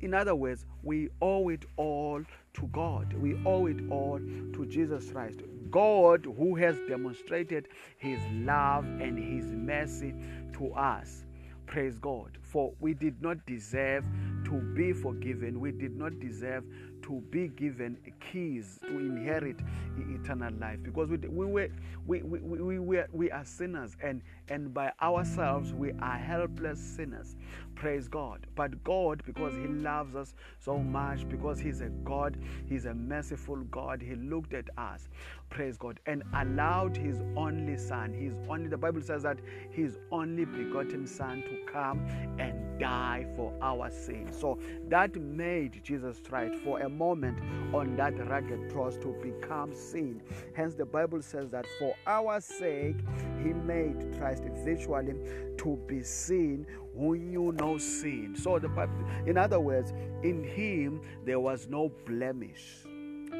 in 0.00 0.14
other 0.14 0.34
words, 0.34 0.64
we 0.82 1.08
owe 1.20 1.48
it 1.48 1.64
all 1.76 2.22
to 2.54 2.66
God. 2.68 3.12
We 3.14 3.40
owe 3.44 3.66
it 3.66 3.78
all 3.90 4.18
to 4.18 4.66
Jesus 4.66 5.10
Christ. 5.10 5.40
God, 5.70 6.24
who 6.24 6.54
has 6.56 6.76
demonstrated 6.88 7.68
His 7.98 8.20
love 8.32 8.84
and 8.84 9.18
His 9.18 9.46
mercy 9.46 10.14
to 10.54 10.72
us. 10.72 11.24
Praise 11.68 11.98
God. 11.98 12.38
For 12.40 12.72
we 12.80 12.94
did 12.94 13.20
not 13.20 13.44
deserve 13.46 14.04
to 14.46 14.52
be 14.74 14.94
forgiven. 14.94 15.60
We 15.60 15.70
did 15.70 15.96
not 15.96 16.18
deserve 16.18 16.64
to 17.02 17.22
be 17.30 17.48
given 17.48 17.96
keys 18.20 18.78
to 18.82 18.98
inherit 18.98 19.60
eternal 19.96 20.52
life. 20.60 20.78
Because 20.82 21.08
we, 21.08 21.16
we 21.16 21.46
were 21.46 21.68
we, 22.06 22.22
we, 22.22 22.38
we, 22.38 22.78
we, 22.78 23.00
we 23.12 23.30
are 23.30 23.44
sinners 23.44 23.96
and 24.02 24.22
and 24.48 24.72
by 24.72 24.92
ourselves 25.02 25.72
we 25.72 25.92
are 26.00 26.16
helpless 26.16 26.78
sinners. 26.80 27.36
Praise 27.74 28.08
god. 28.08 28.46
But 28.54 28.82
god 28.84 29.22
because 29.26 29.54
he 29.54 29.66
loves 29.66 30.14
us 30.16 30.34
so 30.58 30.78
much 30.78 31.28
because 31.28 31.58
he's 31.58 31.80
a 31.80 31.88
god 32.04 32.36
he's 32.66 32.86
a 32.86 32.94
merciful 32.94 33.56
god 33.70 34.02
he 34.02 34.14
looked 34.14 34.54
at 34.54 34.66
us. 34.78 35.08
Praise 35.50 35.76
god. 35.76 36.00
And 36.06 36.22
allowed 36.34 36.96
his 36.96 37.20
only 37.36 37.76
son 37.76 38.12
his 38.12 38.34
only 38.48 38.68
the 38.68 38.76
bible 38.76 39.02
says 39.02 39.22
that 39.22 39.38
his 39.70 39.98
only 40.10 40.44
begotten 40.44 41.06
son 41.06 41.42
to 41.42 41.72
come 41.72 42.00
and 42.38 42.67
die 42.78 43.26
for 43.36 43.52
our 43.60 43.90
sins. 43.90 44.36
So 44.38 44.58
that 44.88 45.14
made 45.16 45.82
Jesus 45.82 46.20
Christ 46.26 46.54
for 46.64 46.80
a 46.80 46.88
moment 46.88 47.38
on 47.74 47.96
that 47.96 48.18
rugged 48.28 48.70
cross 48.72 48.96
to 48.98 49.14
become 49.22 49.74
sin. 49.74 50.22
Hence, 50.54 50.74
the 50.74 50.84
Bible 50.84 51.22
says 51.22 51.50
that 51.50 51.66
for 51.78 51.94
our 52.06 52.40
sake, 52.40 52.96
He 53.42 53.52
made 53.52 54.16
Christ 54.18 54.44
virtually 54.64 55.14
to 55.58 55.78
be 55.86 56.02
sin 56.02 56.66
who 56.96 57.16
knew 57.16 57.52
no 57.52 57.78
sin. 57.78 58.34
So, 58.36 58.58
the 58.58 58.68
in 59.26 59.36
other 59.36 59.60
words, 59.60 59.92
in 60.22 60.42
Him 60.42 61.00
there 61.24 61.40
was 61.40 61.68
no 61.68 61.90
blemish 62.06 62.87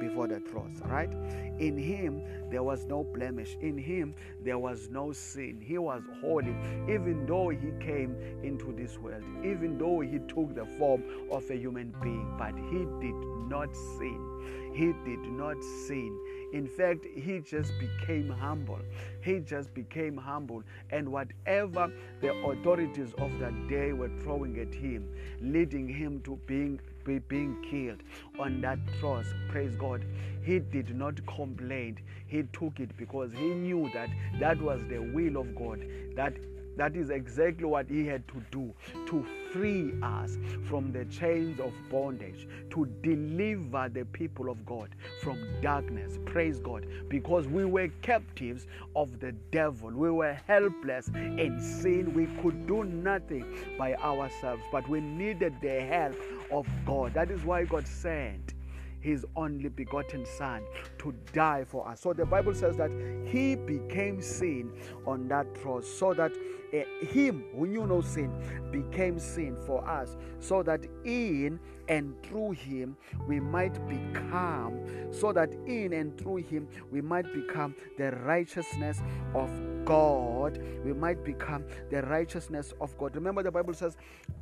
before 0.00 0.26
the 0.26 0.40
cross, 0.40 0.72
right? 0.84 1.12
In 1.58 1.76
him 1.76 2.22
there 2.50 2.62
was 2.62 2.84
no 2.86 3.04
blemish. 3.04 3.56
In 3.60 3.76
him 3.76 4.14
there 4.42 4.58
was 4.58 4.88
no 4.90 5.12
sin. 5.12 5.60
He 5.60 5.78
was 5.78 6.02
holy, 6.20 6.56
even 6.88 7.26
though 7.26 7.48
he 7.50 7.72
came 7.80 8.16
into 8.42 8.72
this 8.72 8.98
world, 8.98 9.22
even 9.44 9.78
though 9.78 10.00
he 10.00 10.18
took 10.20 10.54
the 10.54 10.66
form 10.78 11.02
of 11.30 11.48
a 11.50 11.56
human 11.56 11.94
being, 12.02 12.34
but 12.38 12.54
he 12.70 12.86
did 13.00 13.16
not 13.48 13.74
sin. 13.74 14.72
He 14.72 14.92
did 15.04 15.20
not 15.32 15.62
sin. 15.86 16.18
In 16.52 16.66
fact, 16.66 17.04
he 17.04 17.40
just 17.40 17.72
became 17.78 18.28
humble. 18.28 18.78
He 19.22 19.40
just 19.40 19.74
became 19.74 20.16
humble. 20.16 20.62
And 20.90 21.10
whatever 21.10 21.92
the 22.20 22.32
authorities 22.44 23.12
of 23.18 23.38
that 23.40 23.68
day 23.68 23.92
were 23.92 24.10
throwing 24.22 24.58
at 24.58 24.72
him, 24.72 25.08
leading 25.40 25.88
him 25.88 26.20
to 26.22 26.38
being 26.46 26.80
be 27.08 27.18
being 27.20 27.56
killed 27.62 28.02
on 28.38 28.60
that 28.60 28.78
cross, 29.00 29.24
praise 29.48 29.74
God, 29.76 30.04
he 30.44 30.58
did 30.58 30.94
not 30.94 31.14
complain. 31.26 31.98
He 32.26 32.42
took 32.52 32.78
it 32.80 32.94
because 32.98 33.32
he 33.32 33.48
knew 33.54 33.90
that 33.94 34.10
that 34.38 34.60
was 34.60 34.82
the 34.88 34.98
will 34.98 35.38
of 35.38 35.54
God, 35.56 35.80
that 36.14 36.34
that 36.76 36.94
is 36.94 37.10
exactly 37.10 37.64
what 37.64 37.90
he 37.90 38.06
had 38.06 38.26
to 38.28 38.40
do 38.52 38.72
to 39.06 39.26
free 39.52 39.92
us 40.00 40.38
from 40.68 40.92
the 40.92 41.04
chains 41.06 41.58
of 41.58 41.72
bondage, 41.90 42.46
to 42.70 42.86
deliver 43.02 43.88
the 43.88 44.04
people 44.04 44.48
of 44.48 44.64
God 44.64 44.90
from 45.20 45.44
darkness. 45.60 46.20
Praise 46.24 46.60
God. 46.60 46.86
Because 47.08 47.48
we 47.48 47.64
were 47.64 47.88
captives 48.02 48.68
of 48.94 49.18
the 49.18 49.32
devil. 49.50 49.90
We 49.90 50.10
were 50.12 50.38
helpless 50.46 51.08
in 51.08 51.60
sin. 51.60 52.14
We 52.14 52.26
could 52.42 52.68
do 52.68 52.84
nothing 52.84 53.44
by 53.76 53.96
ourselves, 53.96 54.62
but 54.70 54.88
we 54.88 55.00
needed 55.00 55.54
the 55.60 55.80
help 55.80 56.14
of 56.52 56.66
God. 56.86 57.14
That 57.14 57.30
is 57.30 57.44
why 57.44 57.64
God 57.64 57.86
sent 57.86 58.54
his 59.00 59.24
only 59.36 59.68
begotten 59.68 60.26
Son 60.26 60.62
to 60.98 61.14
die 61.32 61.64
for 61.64 61.88
us. 61.88 62.00
So 62.00 62.12
the 62.12 62.26
Bible 62.26 62.54
says 62.54 62.76
that 62.76 62.90
he 63.24 63.54
became 63.54 64.20
sin 64.20 64.72
on 65.06 65.28
that 65.28 65.54
cross 65.54 65.86
so 65.86 66.14
that 66.14 66.32
uh, 66.74 67.06
him 67.06 67.44
who 67.54 67.66
knew 67.66 67.86
no 67.86 68.00
sin 68.00 68.30
became 68.70 69.18
sin 69.18 69.56
for 69.66 69.86
us, 69.88 70.16
so 70.40 70.62
that 70.62 70.84
in 71.04 71.58
and 71.88 72.14
through 72.22 72.52
him 72.52 72.96
we 73.26 73.40
might 73.40 73.74
become, 73.88 74.80
so 75.10 75.32
that 75.32 75.52
in 75.66 75.92
and 75.94 76.16
through 76.18 76.36
him 76.36 76.68
we 76.90 77.00
might 77.00 77.32
become 77.32 77.74
the 77.96 78.12
righteousness 78.24 79.00
of 79.34 79.50
God. 79.84 80.60
We 80.84 80.92
might 80.92 81.24
become 81.24 81.64
the 81.90 82.02
righteousness 82.02 82.74
of 82.80 82.96
God. 82.98 83.14
Remember, 83.14 83.42
the 83.42 83.50
Bible 83.50 83.74
says 83.74 83.96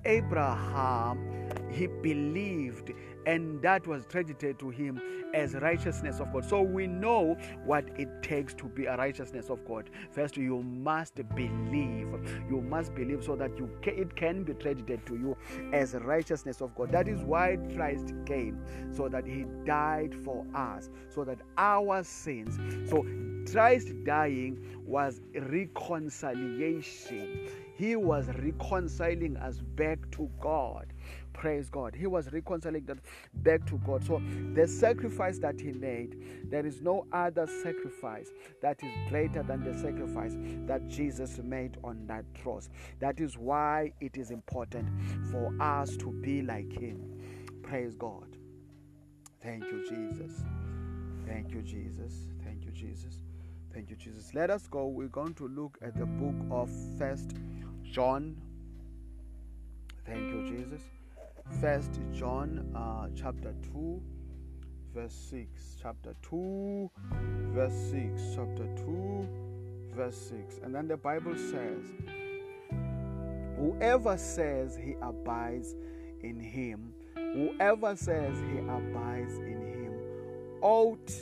Abraham, 0.04 1.48
he 1.70 1.86
believed 1.86 2.92
and 3.26 3.60
that 3.62 3.86
was 3.86 4.06
credited 4.06 4.58
to 4.60 4.70
him 4.70 5.00
as 5.34 5.54
righteousness 5.54 6.20
of 6.20 6.32
God. 6.32 6.44
So 6.44 6.62
we 6.62 6.86
know 6.86 7.36
what 7.64 7.84
it 7.98 8.08
takes 8.22 8.54
to 8.54 8.64
be 8.64 8.86
a 8.86 8.96
righteousness 8.96 9.50
of 9.50 9.66
God. 9.66 9.90
First, 10.12 10.36
you 10.36 10.62
must 10.62 11.16
believe. 11.34 12.06
You 12.48 12.64
must 12.66 12.94
believe 12.94 13.24
so 13.24 13.34
that 13.36 13.58
you 13.58 13.68
can, 13.82 13.98
it 13.98 14.16
can 14.16 14.44
be 14.44 14.54
credited 14.54 15.04
to 15.06 15.16
you 15.16 15.36
as 15.72 15.94
righteousness 15.94 16.60
of 16.60 16.74
God. 16.76 16.92
That 16.92 17.08
is 17.08 17.22
why 17.22 17.58
Christ 17.74 18.14
came, 18.24 18.60
so 18.92 19.08
that 19.08 19.26
He 19.26 19.44
died 19.64 20.14
for 20.24 20.46
us, 20.54 20.88
so 21.08 21.24
that 21.24 21.38
our 21.58 22.04
sins. 22.04 22.56
So 22.88 23.04
Christ 23.50 23.92
dying 24.04 24.60
was 24.86 25.20
reconciliation. 25.34 27.48
He 27.76 27.96
was 27.96 28.28
reconciling 28.42 29.36
us 29.36 29.58
back 29.58 30.10
to 30.12 30.30
God. 30.40 30.86
Praise 31.36 31.68
God. 31.68 31.94
He 31.94 32.06
was 32.06 32.32
reconciling 32.32 32.88
back 33.34 33.66
to 33.66 33.76
God. 33.84 34.02
So 34.02 34.22
the 34.54 34.66
sacrifice 34.66 35.38
that 35.40 35.60
he 35.60 35.70
made, 35.70 36.16
there 36.50 36.64
is 36.64 36.80
no 36.80 37.06
other 37.12 37.46
sacrifice 37.46 38.30
that 38.62 38.82
is 38.82 38.90
greater 39.10 39.42
than 39.42 39.62
the 39.62 39.74
sacrifice 39.78 40.34
that 40.66 40.88
Jesus 40.88 41.38
made 41.44 41.76
on 41.84 42.06
that 42.06 42.24
cross. 42.42 42.70
That 43.00 43.20
is 43.20 43.36
why 43.36 43.92
it 44.00 44.16
is 44.16 44.30
important 44.30 44.88
for 45.30 45.52
us 45.60 45.94
to 45.98 46.10
be 46.10 46.40
like 46.40 46.72
him. 46.72 47.04
Praise 47.62 47.94
God. 47.94 48.38
Thank 49.42 49.64
you, 49.64 49.86
Jesus. 49.86 50.42
Thank 51.26 51.52
you, 51.52 51.60
Jesus. 51.60 52.14
Thank 52.44 52.64
you, 52.64 52.70
Jesus. 52.70 53.22
Thank 53.74 53.90
you, 53.90 53.96
Jesus. 53.96 54.32
Let 54.32 54.50
us 54.50 54.66
go. 54.68 54.86
We're 54.86 55.08
going 55.08 55.34
to 55.34 55.48
look 55.48 55.76
at 55.82 55.98
the 55.98 56.06
book 56.06 56.34
of 56.50 56.70
First 56.98 57.34
John. 57.82 58.40
Thank 60.06 60.32
you, 60.32 60.46
Jesus. 60.48 60.80
First 61.60 62.00
John 62.12 62.70
uh, 62.74 63.08
chapter 63.14 63.54
2 63.72 64.02
verse 64.94 65.14
6 65.30 65.76
chapter 65.80 66.14
2 66.22 66.90
verse 67.54 67.74
6 67.90 68.22
chapter 68.34 68.66
2 68.76 69.28
verse 69.94 70.16
6 70.16 70.60
and 70.64 70.74
then 70.74 70.88
the 70.88 70.96
Bible 70.96 71.34
says 71.36 71.84
whoever 73.56 74.16
says 74.18 74.76
he 74.76 74.94
abides 75.02 75.74
in 76.22 76.40
him 76.40 76.92
whoever 77.14 77.96
says 77.96 78.36
he 78.50 78.58
abides 78.58 79.34
in 79.38 79.60
him 79.60 80.00
ought 80.62 81.12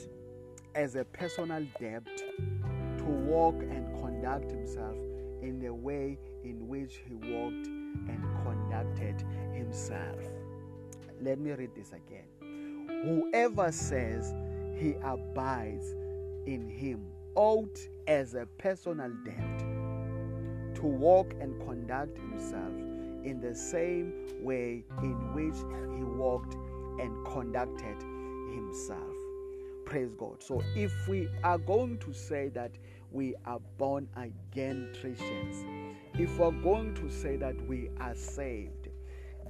as 0.75 0.97
a 0.97 1.05
personal 1.05 1.65
debt 1.79 2.07
to 2.99 3.05
walk 3.05 3.61
and 3.61 3.93
conduct 4.01 4.51
himself 4.51 4.97
in 5.43 5.61
the 5.61 5.73
way 5.73 6.19
in 6.43 6.67
which 6.67 7.01
he 7.07 7.15
walked 7.15 7.67
and 7.67 8.23
conducted 8.43 9.25
himself. 9.75 10.21
Let 11.21 11.41
me 11.41 11.51
read 11.51 11.75
this 11.75 11.93
again. 11.93 12.29
Whoever 13.05 13.73
says 13.73 14.33
he 14.79 14.95
abides 15.03 15.95
in 16.47 16.69
him 16.69 17.05
ought 17.35 17.77
as 18.07 18.35
a 18.35 18.47
personal 18.59 19.11
debt 19.25 19.59
to 20.77 20.83
walk 20.83 21.35
and 21.41 21.61
conduct 21.67 22.17
himself 22.19 22.73
in 23.25 23.41
the 23.41 23.53
same 23.53 24.13
way 24.41 24.85
in 25.03 25.35
which 25.35 25.57
he 25.97 26.05
walked 26.05 26.55
and 27.01 27.27
conducted 27.27 28.01
himself. 28.55 29.17
Praise 29.87 30.15
God. 30.15 30.41
So, 30.41 30.63
if 30.77 30.93
we 31.09 31.29
are 31.43 31.59
going 31.59 31.99
to 31.99 32.13
say 32.13 32.49
that 32.51 32.71
we 33.11 33.35
are 33.45 33.61
born 33.77 34.09
again 34.17 34.89
Christians, 35.01 35.65
if 36.15 36.39
we're 36.39 36.53
going 36.53 36.95
to 36.95 37.11
say 37.11 37.37
that 37.37 37.57
we 37.67 37.91
are 38.01 38.15
saved, 38.15 38.84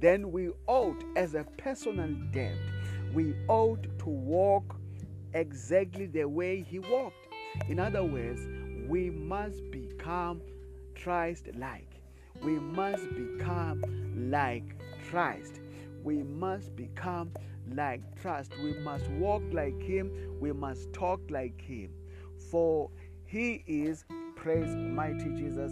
then 0.01 0.31
we 0.31 0.49
ought, 0.67 1.03
as 1.15 1.35
a 1.35 1.43
personal 1.57 2.09
debt, 2.31 2.57
we 3.13 3.35
ought 3.47 3.83
to 3.99 4.09
walk 4.09 4.75
exactly 5.33 6.05
the 6.05 6.25
way 6.25 6.61
He 6.61 6.79
walked. 6.79 7.27
In 7.69 7.79
other 7.79 8.03
words, 8.03 8.41
we 8.87 9.09
must 9.09 9.69
become 9.71 10.41
Christ 11.01 11.47
like. 11.55 11.89
We 12.43 12.59
must 12.59 13.07
become 13.15 13.83
like 14.29 14.75
Christ. 15.09 15.61
We 16.03 16.23
must 16.23 16.75
become 16.75 17.31
like 17.73 18.01
Christ. 18.21 18.51
We 18.61 18.73
must 18.79 19.07
walk 19.11 19.43
like 19.51 19.81
Him. 19.81 20.11
We 20.39 20.51
must 20.51 20.91
talk 20.93 21.21
like 21.29 21.59
Him. 21.61 21.89
For 22.51 22.89
He 23.25 23.63
is, 23.65 24.03
praise 24.35 24.75
mighty 24.75 25.29
Jesus, 25.35 25.71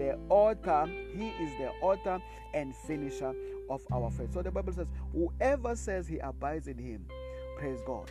the 0.00 0.18
author, 0.30 0.86
he 0.86 1.28
is 1.28 1.58
the 1.58 1.70
author 1.82 2.22
and 2.54 2.74
finisher 2.74 3.34
of 3.70 3.80
our 3.92 4.10
faith. 4.10 4.34
So 4.34 4.42
the 4.42 4.50
Bible 4.50 4.72
says, 4.72 4.88
whoever 5.14 5.74
says 5.76 6.06
he 6.06 6.18
abides 6.18 6.68
in 6.68 6.76
him, 6.76 7.06
praise 7.56 7.80
God, 7.86 8.10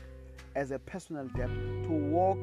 as 0.56 0.72
a 0.72 0.80
personal 0.80 1.28
debt 1.36 1.50
to 1.50 1.92
walk 1.92 2.40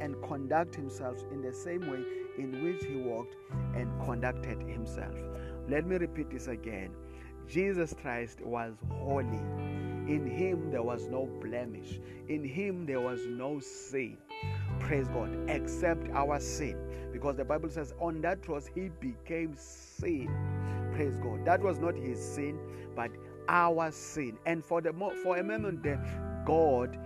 and 0.00 0.20
conduct 0.22 0.74
himself 0.74 1.24
in 1.32 1.40
the 1.40 1.52
same 1.52 1.80
way 1.90 2.02
in 2.38 2.62
which 2.62 2.84
he 2.84 2.96
walked 2.96 3.34
and 3.74 3.88
conducted 4.04 4.60
himself. 4.62 5.14
Let 5.68 5.86
me 5.86 5.96
repeat 5.96 6.30
this 6.30 6.48
again. 6.48 6.90
Jesus 7.48 7.94
Christ 8.00 8.40
was 8.42 8.74
holy. 8.90 9.38
In 10.08 10.26
him 10.26 10.70
there 10.70 10.82
was 10.82 11.06
no 11.08 11.26
blemish. 11.42 12.00
In 12.28 12.44
him 12.44 12.86
there 12.86 13.00
was 13.00 13.20
no 13.26 13.60
sin. 13.60 14.16
Praise 14.80 15.08
God, 15.08 15.30
except 15.48 16.08
our 16.10 16.40
sin. 16.40 16.76
Because 17.12 17.36
the 17.36 17.44
Bible 17.44 17.68
says 17.68 17.94
on 18.00 18.20
that 18.22 18.42
cross 18.42 18.68
he 18.74 18.90
became 19.00 19.54
sin. 19.56 20.28
Praise 20.98 21.20
God. 21.20 21.44
That 21.44 21.62
was 21.62 21.78
not 21.78 21.94
his 21.94 22.20
sin, 22.20 22.58
but 22.96 23.12
our 23.48 23.92
sin. 23.92 24.36
And 24.46 24.64
for 24.64 24.80
the 24.80 24.92
for 25.22 25.36
a 25.36 25.44
moment 25.44 25.80
there, 25.80 26.04
God 26.44 26.98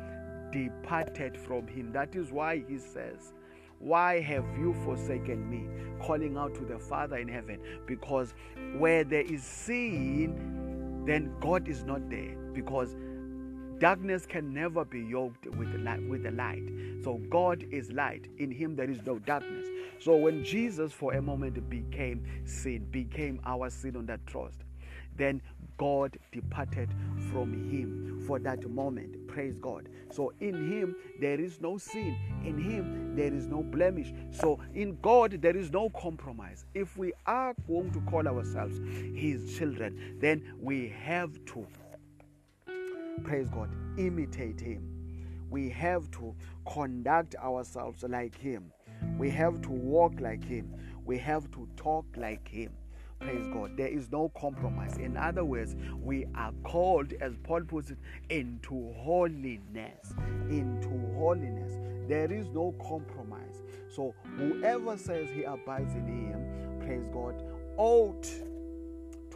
departed 0.51 1.37
from 1.37 1.67
him. 1.67 1.93
That 1.93 2.17
is 2.17 2.33
why 2.33 2.65
he 2.67 2.79
says, 2.79 3.35
Why 3.81 4.19
have 4.23 4.47
you 4.59 4.73
forsaken 4.87 5.47
me? 5.47 5.69
Calling 6.01 6.39
out 6.39 6.55
to 6.55 6.65
the 6.65 6.79
Father 6.79 7.19
in 7.19 7.29
heaven. 7.29 7.61
Because 7.85 8.33
where 8.79 9.05
there 9.05 9.21
is 9.31 9.45
sin, 9.45 11.05
then 11.05 11.31
God 11.39 11.69
is 11.69 11.85
not 11.85 12.09
there. 12.09 12.35
Because 12.55 12.97
darkness 13.83 14.25
can 14.27 14.55
never 14.55 14.85
be 14.85 15.01
yoked 15.01 15.45
with 15.57 15.73
the 15.73 15.79
light, 15.79 16.01
with 16.09 16.23
the 16.23 16.31
light. 16.31 16.63
So 17.03 17.21
God 17.29 17.65
is 17.73 17.91
light. 17.91 18.29
In 18.39 18.49
him 18.53 18.77
there 18.77 18.89
is 18.89 19.05
no 19.05 19.19
darkness. 19.19 19.67
So 19.99 20.15
when 20.15 20.45
Jesus 20.45 20.93
for 20.93 21.15
a 21.15 21.21
moment 21.21 21.69
became 21.69 22.25
sin, 22.45 22.87
became 22.93 23.41
our 23.45 23.71
sin 23.71 23.97
on 23.97 24.07
that 24.07 24.25
cross, 24.25 24.53
then 25.17 25.43
God 25.79 26.17
departed 26.31 26.91
from 27.33 27.69
him 27.69 28.23
for 28.25 28.39
that 28.39 28.71
moment. 28.71 29.27
Praise 29.27 29.59
God. 29.59 29.89
So 30.13 30.33
in 30.39 30.55
him 30.71 30.95
there 31.21 31.41
is 31.41 31.61
no 31.61 31.77
sin. 31.77 32.17
In 32.45 32.57
him 32.59 33.17
there 33.17 33.35
is 33.35 33.49
no 33.49 33.65
blemish. 33.65 34.13
So 34.31 34.61
in 34.75 34.97
God 35.03 35.43
there 35.43 35.57
is 35.57 35.73
no 35.73 35.91
compromise. 35.91 36.67
If 36.73 36.97
we 36.97 37.15
are 37.27 37.53
going 37.67 37.91
to 37.91 38.01
call 38.03 38.29
ourselves 38.29 38.79
his 39.13 39.59
children, 39.59 40.19
then 40.21 40.55
we 40.61 40.95
have 41.05 41.33
to 41.47 41.67
praise 43.25 43.49
God, 43.49 43.71
imitate 43.99 44.61
him. 44.61 44.89
We 45.51 45.69
have 45.71 46.11
to 46.13 46.35
conduct 46.67 47.35
ourselves 47.37 48.03
like 48.05 48.37
him. 48.37 48.73
We 49.19 49.31
have 49.31 49.61
to 49.63 49.71
walk 49.71 50.21
like 50.21 50.43
him. 50.45 50.75
We 51.05 51.19
have 51.19 51.51
to 51.53 51.69
talk 51.77 52.07
like 52.17 52.49
him. 52.49 52.73
Praise 53.21 53.47
God. 53.53 53.77
There 53.77 53.89
is 53.89 54.11
no 54.11 54.31
compromise. 54.31 54.97
In 54.97 55.17
other 55.17 55.45
words, 55.45 55.77
we 56.01 56.27
are 56.35 56.53
called, 56.65 57.13
as 57.21 57.37
Paul 57.45 57.63
puts 57.63 57.91
it, 57.91 57.99
into 58.31 58.93
holiness. 58.97 60.13
Into 60.49 60.89
holiness. 61.17 61.79
There 62.09 62.33
is 62.33 62.49
no 62.49 62.75
compromise. 62.85 63.63
So 63.95 64.15
whoever 64.37 64.97
says 64.97 65.29
he 65.31 65.45
abides 65.45 65.95
in 65.95 66.07
him, 66.07 66.81
praise 66.81 67.09
God, 67.13 67.43
ought 67.77 68.27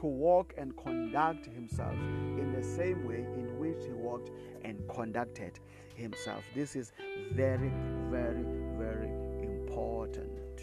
to 0.07 0.11
walk 0.11 0.55
and 0.57 0.77
conduct 0.77 1.47
himself 1.47 1.93
in 2.39 2.53
the 2.57 2.63
same 2.63 3.05
way 3.09 3.27
in 3.35 3.59
which 3.59 3.85
he 3.85 3.93
walked 3.93 4.31
and 4.63 4.79
conducted 4.89 5.59
himself. 5.97 6.45
This 6.55 6.77
is 6.77 6.93
very, 7.33 7.73
very, 8.09 8.45
very 8.79 9.11
important. 9.43 10.61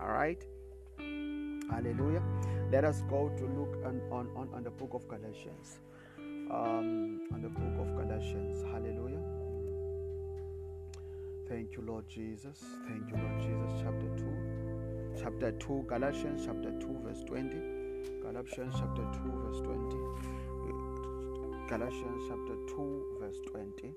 All 0.00 0.08
right. 0.08 0.44
Hallelujah. 0.98 2.22
Let 2.72 2.84
us 2.84 3.02
go 3.08 3.28
to 3.28 3.44
look 3.44 3.76
on, 3.86 4.00
on, 4.10 4.28
on, 4.34 4.48
on 4.52 4.64
the 4.64 4.70
book 4.70 4.90
of 4.94 5.06
Galatians. 5.06 5.78
Um, 6.18 7.28
on 7.32 7.42
the 7.42 7.48
book 7.48 7.86
of 7.86 7.94
Galatians. 7.94 8.64
Hallelujah. 8.72 9.22
Thank 11.48 11.76
you, 11.76 11.82
Lord 11.86 12.08
Jesus. 12.08 12.64
Thank 12.88 13.08
you, 13.08 13.16
Lord 13.22 13.38
Jesus. 13.38 13.82
Chapter 13.84 14.08
2. 14.16 15.22
Chapter 15.22 15.52
2, 15.52 15.84
Galatians 15.86 16.42
chapter 16.44 16.72
2, 16.80 16.98
verse 17.04 17.22
20. 17.24 17.69
Galatians 18.32 18.74
chapter 18.78 19.02
2, 19.02 19.32
verse 19.44 19.60
20. 19.62 19.96
Galatians 21.68 22.22
chapter 22.28 22.54
2, 22.76 23.16
verse 23.18 23.40
20. 23.50 23.92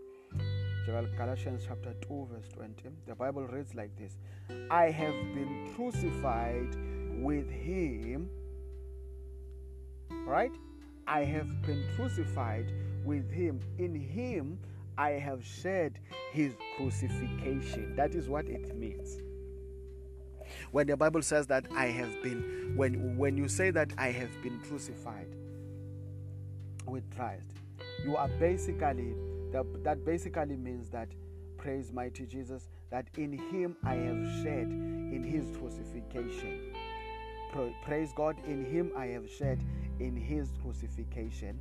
Galatians 1.16 1.64
chapter 1.68 1.94
2, 2.08 2.28
verse 2.34 2.48
20. 2.56 2.90
The 3.06 3.14
Bible 3.14 3.46
reads 3.46 3.76
like 3.76 3.96
this 3.96 4.18
I 4.72 4.86
have 4.86 5.14
been 5.36 5.72
crucified 5.76 6.76
with 7.22 7.48
him. 7.48 8.28
Right? 10.26 10.56
I 11.06 11.26
have 11.26 11.62
been 11.62 11.86
crucified 11.96 12.74
with 13.06 13.30
him. 13.30 13.60
In 13.78 13.94
him 13.94 14.58
I 14.98 15.12
have 15.12 15.46
shared 15.46 16.00
his 16.32 16.56
crucifixion. 16.76 17.96
That 17.96 18.16
is 18.16 18.30
what 18.30 18.48
it 18.48 18.76
means. 18.76 19.18
When 20.72 20.88
the 20.88 20.98
Bible 20.98 21.22
says 21.22 21.48
that 21.48 21.66
I 21.76 21.88
have 21.88 22.22
been, 22.24 22.74
when, 22.76 23.18
when 23.18 23.38
you 23.38 23.48
say 23.48 23.72
that 23.72 23.92
I 23.98 24.12
have 24.12 24.42
been 24.42 24.60
crucified 24.60 25.28
with 26.86 27.04
Christ, 27.16 27.52
you 28.06 28.16
are 28.16 28.28
basically, 28.40 29.14
that, 29.52 29.66
that 29.84 30.06
basically 30.06 30.58
means 30.58 30.90
that, 30.90 31.10
praise 31.58 31.92
mighty 31.94 32.26
Jesus, 32.26 32.68
that 32.90 33.08
in 33.18 33.34
him 33.34 33.76
I 33.84 33.96
have 33.96 34.44
shared 34.44 34.70
in 34.70 35.24
his 35.24 35.46
crucifixion. 35.58 36.74
Praise 37.84 38.12
God, 38.16 38.36
in 38.46 38.66
him 38.66 38.92
I 38.98 39.08
have 39.08 39.30
shared 39.30 39.60
in 40.00 40.16
his 40.16 40.50
crucifixion. 40.62 41.60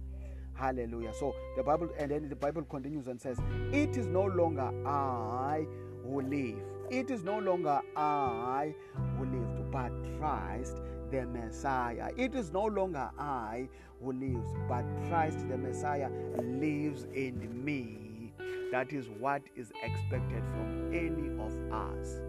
Hallelujah. 0.55 1.13
So 1.19 1.35
the 1.57 1.63
Bible, 1.63 1.91
and 1.99 2.11
then 2.11 2.29
the 2.29 2.37
Bible 2.37 2.63
continues 2.63 3.07
and 3.09 3.21
says, 3.21 3.39
It 3.73 3.97
is 3.97 4.07
no 4.07 4.25
longer 4.25 4.71
I 4.87 5.67
who 6.05 6.21
live. 6.23 6.59
It 6.93 7.11
is 7.11 7.25
no 7.25 7.39
longer 7.39 7.81
I 7.97 8.75
who 9.17 9.25
live, 9.25 9.73
but 9.73 9.93
Christ 10.19 10.77
the 11.11 11.25
Messiah. 11.25 12.11
It 12.19 12.35
is 12.35 12.53
no 12.53 12.67
longer 12.67 13.11
I 13.19 13.67
who 14.03 14.13
lives, 14.13 14.51
but 14.69 14.85
Christ 15.09 15.49
the 15.49 15.57
Messiah 15.57 16.11
lives 16.37 17.07
in 17.15 17.65
me. 17.65 18.35
That 18.73 18.93
is 18.93 19.09
what 19.09 19.41
is 19.57 19.73
expected 19.83 20.43
from 20.53 20.93
any 20.93 21.31
of 21.43 21.73
us. 21.73 22.21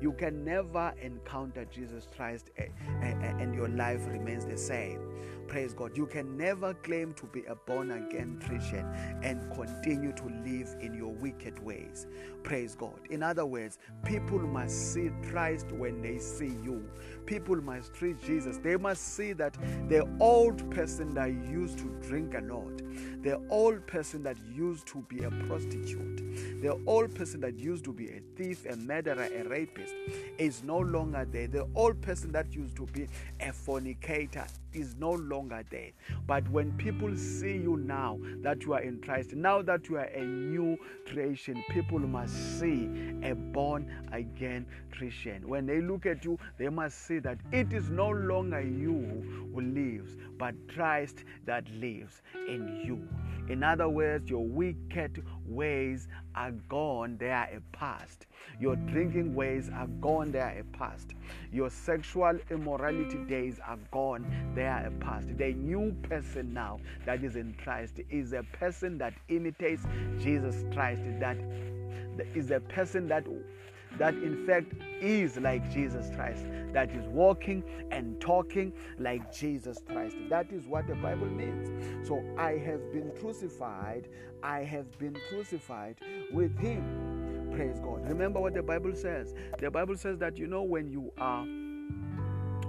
You 0.00 0.12
can 0.12 0.42
never 0.42 0.94
encounter 1.02 1.66
Jesus 1.66 2.08
Christ 2.16 2.50
eh, 2.56 2.68
eh, 3.02 3.14
eh, 3.22 3.34
and 3.40 3.54
your 3.54 3.68
life 3.68 4.06
remains 4.06 4.46
the 4.46 4.56
same. 4.56 5.00
Praise 5.48 5.72
God. 5.72 5.96
You 5.96 6.04
can 6.04 6.36
never 6.36 6.74
claim 6.74 7.14
to 7.14 7.24
be 7.26 7.42
a 7.46 7.54
born 7.54 7.90
again 7.90 8.38
Christian 8.46 8.86
and 9.22 9.50
continue 9.54 10.12
to 10.12 10.24
live 10.44 10.76
in 10.80 10.92
your 10.92 11.12
wicked 11.14 11.58
ways. 11.64 12.06
Praise 12.42 12.74
God. 12.74 13.00
In 13.08 13.22
other 13.22 13.46
words, 13.46 13.78
people 14.04 14.38
must 14.38 14.92
see 14.92 15.10
Christ 15.30 15.72
when 15.72 16.02
they 16.02 16.18
see 16.18 16.54
you. 16.62 16.88
People 17.24 17.56
must 17.56 17.94
treat 17.94 18.22
Jesus. 18.22 18.58
They 18.58 18.76
must 18.76 19.16
see 19.16 19.32
that 19.34 19.56
the 19.88 20.06
old 20.20 20.70
person 20.70 21.14
that 21.14 21.30
used 21.30 21.78
to 21.78 21.84
drink 22.02 22.34
a 22.34 22.42
lot, 22.42 22.82
the 23.22 23.40
old 23.48 23.86
person 23.86 24.22
that 24.24 24.36
used 24.54 24.86
to 24.88 24.98
be 25.08 25.24
a 25.24 25.30
prostitute, 25.30 26.60
the 26.60 26.78
old 26.86 27.14
person 27.14 27.40
that 27.40 27.58
used 27.58 27.84
to 27.84 27.92
be 27.92 28.08
a 28.08 28.20
thief, 28.36 28.66
a 28.66 28.76
murderer, 28.76 29.28
a 29.34 29.44
rapist, 29.48 29.94
is 30.36 30.62
no 30.62 30.78
longer 30.78 31.26
there. 31.30 31.46
The 31.46 31.66
old 31.74 32.00
person 32.02 32.32
that 32.32 32.52
used 32.54 32.76
to 32.76 32.86
be 32.86 33.08
a 33.40 33.52
fornicator 33.52 34.46
is 34.78 34.96
no 34.96 35.12
longer 35.12 35.62
there. 35.70 35.90
But 36.26 36.48
when 36.50 36.72
people 36.78 37.14
see 37.16 37.56
you 37.56 37.76
now 37.76 38.18
that 38.42 38.62
you 38.62 38.74
are 38.74 38.80
in 38.80 39.00
Christ, 39.00 39.34
now 39.34 39.62
that 39.62 39.88
you 39.88 39.96
are 39.96 40.04
a 40.04 40.24
new 40.24 40.78
creation, 41.06 41.62
people 41.70 41.98
must 41.98 42.60
see 42.60 42.88
a 43.22 43.34
born 43.34 43.90
again 44.12 44.66
Christian. 44.90 45.46
When 45.48 45.66
they 45.66 45.80
look 45.80 46.06
at 46.06 46.24
you, 46.24 46.38
they 46.58 46.68
must 46.68 47.06
see 47.06 47.18
that 47.20 47.38
it 47.52 47.72
is 47.72 47.90
no 47.90 48.08
longer 48.08 48.60
you 48.60 49.50
who 49.54 49.60
lives, 49.60 50.16
but 50.38 50.54
Christ 50.74 51.24
that 51.46 51.68
lives 51.70 52.22
in 52.48 52.82
you. 52.84 53.08
In 53.52 53.62
other 53.62 53.88
words, 53.88 54.28
your 54.28 54.44
wicked 54.44 55.24
ways 55.48 56.08
are 56.34 56.52
gone, 56.68 57.16
they 57.18 57.30
are 57.30 57.48
a 57.52 57.60
past. 57.76 58.26
Your 58.60 58.76
drinking 58.76 59.34
ways 59.34 59.70
are 59.74 59.86
gone, 60.00 60.32
they 60.32 60.40
are 60.40 60.58
a 60.58 60.64
past. 60.76 61.14
Your 61.52 61.70
sexual 61.70 62.38
immorality 62.50 63.18
days 63.24 63.60
are 63.66 63.78
gone, 63.90 64.52
they 64.54 64.66
are 64.66 64.86
a 64.86 64.90
past. 65.02 65.28
The 65.36 65.52
new 65.52 65.94
person 66.02 66.52
now 66.52 66.80
that 67.06 67.22
is 67.22 67.36
in 67.36 67.54
Christ 67.62 68.00
is 68.10 68.32
a 68.32 68.42
person 68.52 68.98
that 68.98 69.14
imitates 69.28 69.84
Jesus 70.18 70.64
Christ, 70.72 71.02
that 71.20 71.38
is 72.34 72.50
a 72.50 72.60
person 72.60 73.08
that 73.08 73.24
that 73.98 74.14
in 74.14 74.46
fact 74.46 74.72
is 75.00 75.36
like 75.36 75.70
Jesus 75.70 76.10
Christ, 76.14 76.44
that 76.72 76.90
is 76.90 77.06
walking 77.08 77.62
and 77.90 78.20
talking 78.20 78.72
like 78.98 79.32
Jesus 79.32 79.78
Christ. 79.86 80.16
That 80.28 80.52
is 80.52 80.66
what 80.66 80.86
the 80.86 80.94
Bible 80.94 81.26
means. 81.26 82.06
So 82.06 82.22
I 82.38 82.52
have 82.58 82.92
been 82.92 83.10
crucified, 83.20 84.08
I 84.42 84.60
have 84.60 84.98
been 84.98 85.16
crucified 85.28 85.96
with 86.32 86.56
him. 86.58 87.50
Praise 87.52 87.78
God. 87.80 88.06
Remember 88.08 88.40
what 88.40 88.54
the 88.54 88.62
Bible 88.62 88.94
says. 88.94 89.34
The 89.58 89.70
Bible 89.70 89.96
says 89.96 90.18
that 90.18 90.36
you 90.36 90.46
know 90.46 90.62
when 90.62 90.90
you 90.90 91.12
are 91.18 91.44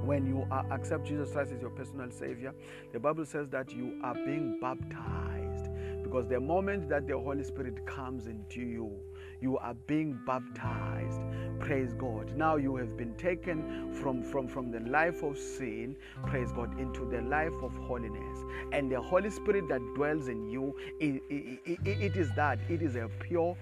when 0.04 0.26
you 0.26 0.48
are, 0.50 0.66
accept 0.72 1.06
Jesus 1.06 1.32
Christ 1.32 1.52
as 1.52 1.62
your 1.62 1.70
personal 1.70 2.10
Savior, 2.10 2.54
the 2.94 3.00
Bible 3.00 3.26
says 3.26 3.50
that 3.50 3.72
you 3.72 4.00
are 4.04 4.16
being 4.16 4.58
baptized. 4.60 5.70
Because 6.02 6.28
the 6.28 6.40
moment 6.40 6.90
that 6.90 7.06
the 7.06 7.18
Holy 7.18 7.44
Spirit 7.44 7.86
comes 7.86 8.26
into 8.26 8.62
you, 8.62 8.92
you 9.42 9.58
are 9.58 9.74
being 9.88 10.20
baptized 10.26 11.22
praise 11.60 11.94
god 11.94 12.36
now 12.36 12.56
you 12.56 12.76
have 12.76 12.96
been 12.98 13.14
taken 13.16 13.94
from 13.94 14.24
from 14.24 14.48
from 14.48 14.72
the 14.72 14.80
life 14.82 15.24
of 15.24 15.38
sin 15.38 15.96
praise 16.26 16.52
god 16.52 16.80
into 16.80 17.06
the 17.06 17.22
life 17.22 17.54
of 17.62 17.74
holiness 17.88 18.40
and 18.72 18.92
the 18.92 19.00
holy 19.02 19.30
spirit 19.30 19.68
that 19.68 19.82
dwells 19.96 20.28
in 20.28 20.50
you 20.50 20.76
it, 21.00 21.22
it, 21.30 21.60
it, 21.66 21.80
it 21.86 22.16
is 22.16 22.30
that 22.36 22.60
it 22.70 22.82
is 22.82 22.96
a 22.96 23.10
pure 23.20 23.56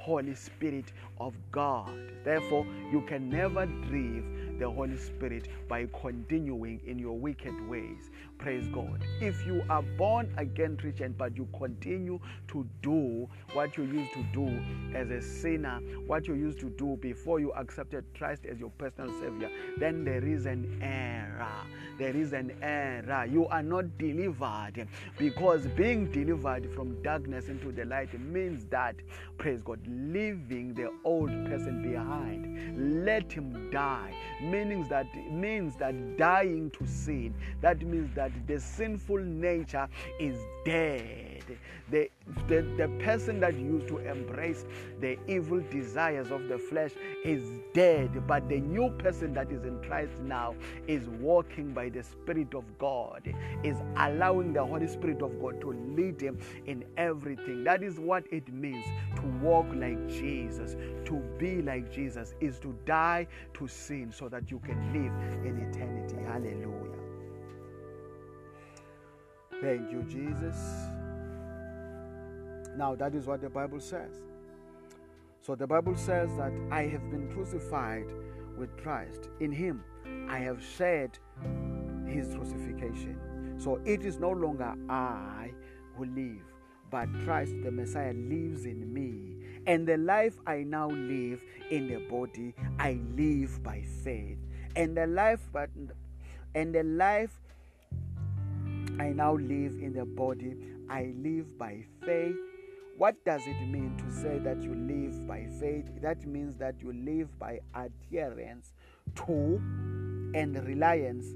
Holy 0.00 0.34
Spirit 0.34 0.92
of 1.18 1.34
God. 1.52 1.92
Therefore, 2.24 2.66
you 2.90 3.02
can 3.02 3.28
never 3.28 3.66
drive 3.66 4.24
the 4.58 4.70
Holy 4.70 4.96
Spirit 4.96 5.48
by 5.68 5.86
continuing 6.00 6.80
in 6.86 6.98
your 6.98 7.18
wicked 7.18 7.68
ways. 7.68 8.10
Praise 8.40 8.66
God. 8.68 9.04
If 9.20 9.46
you 9.46 9.62
are 9.68 9.82
born 9.82 10.32
again 10.38 10.78
Christian, 10.78 11.14
but 11.18 11.36
you 11.36 11.46
continue 11.58 12.18
to 12.48 12.66
do 12.80 13.28
what 13.52 13.76
you 13.76 13.84
used 13.84 14.14
to 14.14 14.22
do 14.32 14.58
as 14.94 15.10
a 15.10 15.20
sinner, 15.20 15.78
what 16.06 16.26
you 16.26 16.32
used 16.32 16.58
to 16.60 16.70
do 16.70 16.96
before 17.02 17.38
you 17.38 17.52
accepted 17.52 18.06
Christ 18.16 18.46
as 18.50 18.58
your 18.58 18.70
personal 18.70 19.12
Savior, 19.20 19.50
then 19.76 20.04
there 20.04 20.24
is 20.24 20.46
an 20.46 20.80
error. 20.80 21.52
There 21.98 22.16
is 22.16 22.32
an 22.32 22.56
error. 22.62 23.26
You 23.26 23.46
are 23.48 23.62
not 23.62 23.98
delivered 23.98 24.88
because 25.18 25.66
being 25.66 26.10
delivered 26.10 26.72
from 26.74 27.02
darkness 27.02 27.48
into 27.50 27.72
the 27.72 27.84
light 27.84 28.18
means 28.18 28.64
that, 28.70 28.96
praise 29.36 29.60
God, 29.60 29.80
leaving 29.86 30.72
the 30.72 30.90
old 31.04 31.28
person 31.28 31.82
behind. 31.82 33.04
Let 33.04 33.30
him 33.30 33.70
die. 33.70 34.14
Meaning 34.40 34.88
that 34.88 35.14
means 35.30 35.76
that 35.76 36.16
dying 36.16 36.70
to 36.70 36.86
sin. 36.86 37.34
That 37.60 37.82
means 37.82 38.10
that 38.14 38.29
the 38.46 38.60
sinful 38.60 39.18
nature 39.18 39.88
is 40.18 40.36
dead. 40.64 41.44
The, 41.90 42.10
the, 42.46 42.62
the 42.76 42.88
person 43.02 43.40
that 43.40 43.54
used 43.54 43.88
to 43.88 43.98
embrace 43.98 44.64
the 45.00 45.18
evil 45.28 45.60
desires 45.70 46.30
of 46.30 46.48
the 46.48 46.58
flesh 46.58 46.92
is 47.24 47.42
dead, 47.74 48.26
but 48.26 48.48
the 48.48 48.60
new 48.60 48.90
person 48.98 49.34
that 49.34 49.50
is 49.50 49.64
in 49.64 49.82
Christ 49.82 50.12
now 50.22 50.54
is 50.86 51.08
walking 51.20 51.72
by 51.72 51.88
the 51.88 52.02
Spirit 52.02 52.54
of 52.54 52.64
God, 52.78 53.22
is 53.64 53.76
allowing 53.96 54.52
the 54.52 54.64
Holy 54.64 54.86
Spirit 54.86 55.22
of 55.22 55.40
God 55.40 55.60
to 55.62 55.72
lead 55.72 56.20
him 56.20 56.38
in 56.66 56.84
everything. 56.96 57.64
That 57.64 57.82
is 57.82 57.98
what 57.98 58.24
it 58.32 58.52
means 58.52 58.84
to 59.16 59.22
walk 59.42 59.66
like 59.74 60.08
Jesus, 60.08 60.76
to 61.06 61.14
be 61.38 61.62
like 61.62 61.92
Jesus, 61.92 62.34
is 62.40 62.58
to 62.60 62.76
die 62.86 63.26
to 63.54 63.66
sin 63.66 64.12
so 64.12 64.28
that 64.28 64.50
you 64.50 64.60
can 64.60 64.92
live 64.92 65.46
in 65.46 65.58
eternity. 65.68 66.16
Hallelujah. 66.24 66.99
Thank 69.60 69.92
you, 69.92 70.02
Jesus. 70.04 70.56
Now, 72.76 72.94
that 72.94 73.14
is 73.14 73.26
what 73.26 73.42
the 73.42 73.50
Bible 73.50 73.80
says. 73.80 74.14
So, 75.42 75.54
the 75.54 75.66
Bible 75.66 75.96
says 75.96 76.30
that 76.36 76.52
I 76.70 76.82
have 76.82 77.10
been 77.10 77.30
crucified 77.32 78.06
with 78.56 78.74
Christ. 78.78 79.28
In 79.40 79.52
Him, 79.52 79.84
I 80.28 80.38
have 80.38 80.62
shared 80.62 81.18
His 82.06 82.34
crucifixion. 82.34 83.56
So, 83.58 83.80
it 83.84 84.04
is 84.04 84.18
no 84.18 84.30
longer 84.30 84.74
I 84.88 85.50
who 85.96 86.06
live, 86.06 86.42
but 86.90 87.08
Christ, 87.24 87.52
the 87.62 87.70
Messiah, 87.70 88.14
lives 88.14 88.64
in 88.64 88.92
me. 88.94 89.36
And 89.66 89.86
the 89.86 89.98
life 89.98 90.38
I 90.46 90.62
now 90.62 90.88
live 90.88 91.44
in 91.70 91.86
the 91.86 91.98
body, 92.08 92.54
I 92.78 92.98
live 93.14 93.62
by 93.62 93.82
faith. 94.02 94.38
And 94.74 94.96
the 94.96 95.06
life, 95.06 95.40
but 95.52 95.68
and 96.54 96.74
the 96.74 96.82
life 96.82 97.38
I 98.98 99.12
now 99.12 99.34
live 99.34 99.74
in 99.80 99.92
the 99.94 100.04
body, 100.04 100.56
I 100.88 101.12
live 101.16 101.56
by 101.58 101.84
faith. 102.04 102.36
What 102.96 103.24
does 103.24 103.42
it 103.46 103.60
mean 103.68 103.96
to 103.96 104.10
say 104.12 104.38
that 104.38 104.62
you 104.62 104.74
live 104.74 105.26
by 105.26 105.46
faith? 105.58 105.86
That 106.02 106.26
means 106.26 106.56
that 106.56 106.82
you 106.82 106.92
live 106.92 107.38
by 107.38 107.60
adherence 107.74 108.74
to 109.26 109.60
and 110.34 110.62
reliance 110.66 111.26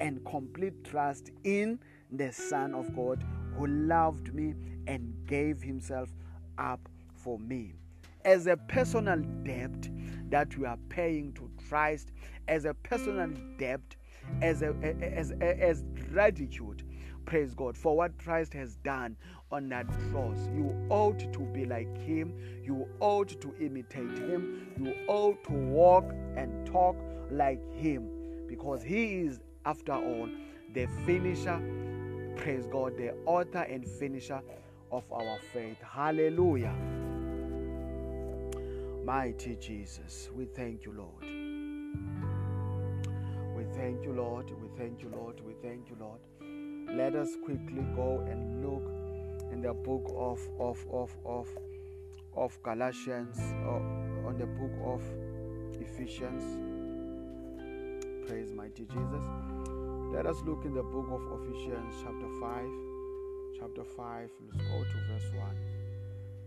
and 0.00 0.24
complete 0.24 0.84
trust 0.84 1.30
in 1.44 1.78
the 2.10 2.32
Son 2.32 2.74
of 2.74 2.94
God 2.96 3.24
who 3.56 3.66
loved 3.66 4.34
me 4.34 4.54
and 4.86 5.14
gave 5.26 5.62
himself 5.62 6.08
up 6.58 6.88
for 7.14 7.38
me. 7.38 7.74
As 8.24 8.46
a 8.46 8.56
personal 8.56 9.20
debt 9.44 9.88
that 10.28 10.56
we 10.56 10.66
are 10.66 10.78
paying 10.88 11.32
to 11.34 11.50
Christ, 11.68 12.10
as 12.48 12.64
a 12.64 12.74
personal 12.74 13.30
debt, 13.58 13.80
as, 14.40 14.62
a, 14.62 14.74
as, 14.82 15.32
as, 15.40 15.60
as 15.60 15.84
gratitude 16.10 16.82
Praise 17.24 17.54
God 17.54 17.76
for 17.76 17.96
what 17.96 18.18
Christ 18.18 18.52
has 18.54 18.76
done 18.76 19.16
on 19.50 19.68
that 19.68 19.86
cross. 20.10 20.36
You 20.54 20.74
ought 20.90 21.20
to 21.32 21.40
be 21.52 21.64
like 21.64 21.96
Him. 21.98 22.34
You 22.64 22.88
ought 23.00 23.40
to 23.40 23.54
imitate 23.60 24.18
Him. 24.18 24.66
You 24.78 24.94
ought 25.06 25.42
to 25.44 25.52
walk 25.52 26.12
and 26.36 26.66
talk 26.66 26.96
like 27.30 27.62
Him 27.74 28.08
because 28.48 28.82
He 28.82 29.20
is, 29.20 29.40
after 29.64 29.92
all, 29.92 30.28
the 30.74 30.86
finisher. 31.06 31.60
Praise 32.36 32.66
God, 32.66 32.96
the 32.96 33.14
author 33.24 33.62
and 33.62 33.86
finisher 33.86 34.40
of 34.90 35.04
our 35.12 35.38
faith. 35.52 35.78
Hallelujah. 35.80 36.74
Mighty 39.04 39.56
Jesus, 39.56 40.28
we 40.34 40.46
thank 40.46 40.84
you, 40.84 40.92
Lord. 40.92 41.22
We 43.56 43.64
thank 43.76 44.04
you, 44.04 44.12
Lord. 44.12 44.50
We 44.50 44.68
thank 44.78 45.02
you, 45.02 45.10
Lord. 45.10 45.40
We 45.44 45.54
thank 45.62 45.88
you, 45.88 45.96
Lord 46.00 46.20
let 46.90 47.14
us 47.14 47.36
quickly 47.44 47.84
go 47.94 48.24
and 48.30 48.64
look 48.64 48.82
in 49.52 49.62
the 49.62 49.72
book 49.72 50.04
of 50.16 50.40
of 50.58 50.78
of 50.90 51.10
of, 51.24 51.48
of 52.36 52.62
Galatians 52.62 53.38
or 53.66 53.76
uh, 53.78 54.28
on 54.28 54.36
the 54.38 54.46
book 54.46 54.72
of 54.84 55.02
Ephesians. 55.80 56.42
Praise 58.26 58.52
mighty 58.52 58.84
Jesus. 58.84 59.24
Let 60.12 60.26
us 60.26 60.36
look 60.44 60.64
in 60.64 60.74
the 60.74 60.82
book 60.82 61.08
of 61.10 61.42
Ephesians 61.42 61.94
chapter 62.02 62.28
5. 62.40 62.66
Chapter 63.58 63.84
5, 63.84 64.30
let's 64.46 64.62
go 64.68 64.82
to 64.82 65.12
verse 65.12 65.32
1. 65.34 65.56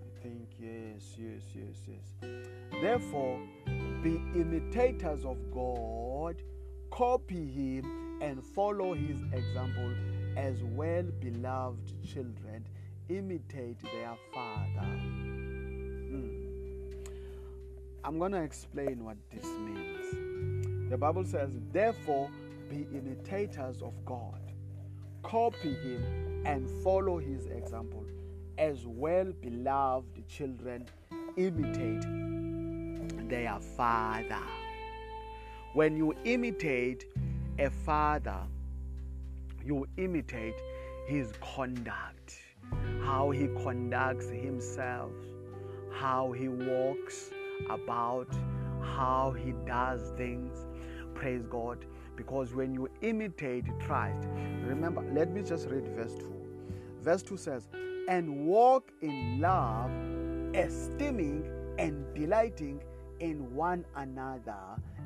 I 0.04 0.22
think, 0.22 0.50
yes, 0.60 1.16
yes, 1.18 1.42
yes, 1.54 1.76
yes. 1.88 2.42
Therefore, 2.82 3.40
be 4.04 4.16
imitators 4.36 5.24
of 5.24 5.38
God, 5.52 6.36
copy 6.92 7.48
him, 7.48 8.20
and 8.22 8.44
follow 8.44 8.94
his 8.94 9.22
example 9.34 9.94
as 10.36 10.64
well 10.64 11.04
beloved 11.20 11.94
children 12.06 12.66
imitate 13.10 13.80
their 13.82 14.16
father. 14.34 14.88
Hmm. 16.10 16.30
I'm 18.04 18.20
going 18.20 18.34
to 18.34 18.42
explain 18.42 19.04
what 19.04 19.18
this 19.32 19.46
means. 19.46 20.90
The 20.90 20.98
Bible 20.98 21.26
says, 21.26 21.50
Therefore, 21.72 22.30
be 22.70 22.88
imitators 22.96 23.82
of 23.82 23.94
God, 24.06 24.40
copy 25.24 25.74
him, 25.74 26.44
and 26.46 26.70
follow 26.84 27.18
his 27.18 27.48
example, 27.48 28.06
as 28.58 28.86
well 28.86 29.32
beloved 29.42 30.28
children 30.28 30.86
imitate 31.38 32.06
their 33.30 33.58
father. 33.76 34.44
When 35.74 35.98
you 35.98 36.14
imitate 36.24 37.06
a 37.60 37.70
father, 37.70 38.40
you 39.66 39.88
imitate 39.98 40.62
his 41.08 41.32
conduct, 41.42 42.40
how 43.04 43.32
he 43.32 43.48
conducts 43.64 44.30
himself, 44.30 45.12
how 45.92 46.32
he 46.32 46.48
walks 46.48 47.32
about, 47.70 48.28
how 48.82 49.34
he 49.38 49.54
does 49.66 50.12
things. 50.18 50.66
Praise 51.16 51.46
God. 51.50 51.86
Because 52.16 52.54
when 52.54 52.74
you 52.74 52.90
imitate 53.02 53.66
Christ, 53.82 54.28
remember, 54.66 55.04
let 55.14 55.32
me 55.32 55.42
just 55.42 55.68
read 55.68 55.88
verse 55.96 56.14
2. 56.16 56.34
Verse 57.02 57.24
2 57.24 57.38
says, 57.38 57.68
And 58.08 58.46
walk 58.46 58.92
in 59.02 59.40
love, 59.42 59.92
esteeming 60.56 61.46
and 61.78 62.06
delighting 62.16 62.82
in 63.20 63.54
one 63.54 63.86
another 63.96 64.56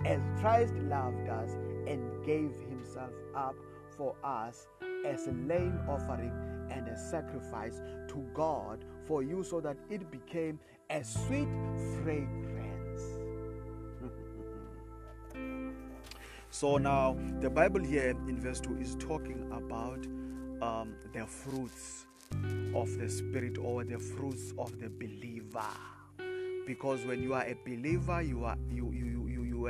as 0.06 0.20
Christ 0.40 0.74
loved 0.76 1.28
us 1.30 1.52
and 1.88 2.26
gave 2.26 2.52
himself 2.70 3.12
up 3.36 3.56
for 4.00 4.16
us 4.24 4.66
as 5.06 5.28
a 5.28 5.32
lame 5.32 5.78
offering 5.90 6.32
and 6.72 6.88
a 6.88 6.98
sacrifice 6.98 7.82
to 8.08 8.26
God 8.34 8.86
for 9.06 9.22
you 9.22 9.44
so 9.44 9.60
that 9.60 9.76
it 9.90 10.10
became 10.10 10.58
a 10.90 11.04
sweet 11.04 11.50
fragrance. 12.02 13.04
so 16.50 16.78
now 16.78 17.18
the 17.42 17.50
Bible 17.50 17.84
here 17.84 18.12
in 18.30 18.40
verse 18.40 18.62
2 18.62 18.78
is 18.78 18.96
talking 18.96 19.52
about 19.52 20.06
um, 20.66 20.96
the 21.14 21.26
fruits 21.26 22.06
of 22.74 22.98
the 22.98 23.10
Spirit 23.10 23.58
or 23.58 23.84
the 23.84 24.00
fruits 24.00 24.54
of 24.58 24.80
the 24.80 24.90
believer. 24.90 25.76
Because 26.66 27.04
when 27.04 27.22
you 27.22 27.34
are 27.34 27.44
a 27.44 27.56
believer, 27.66 28.22
you 28.22 28.46
are 28.46 28.58
you 28.70 28.92
you 28.94 29.06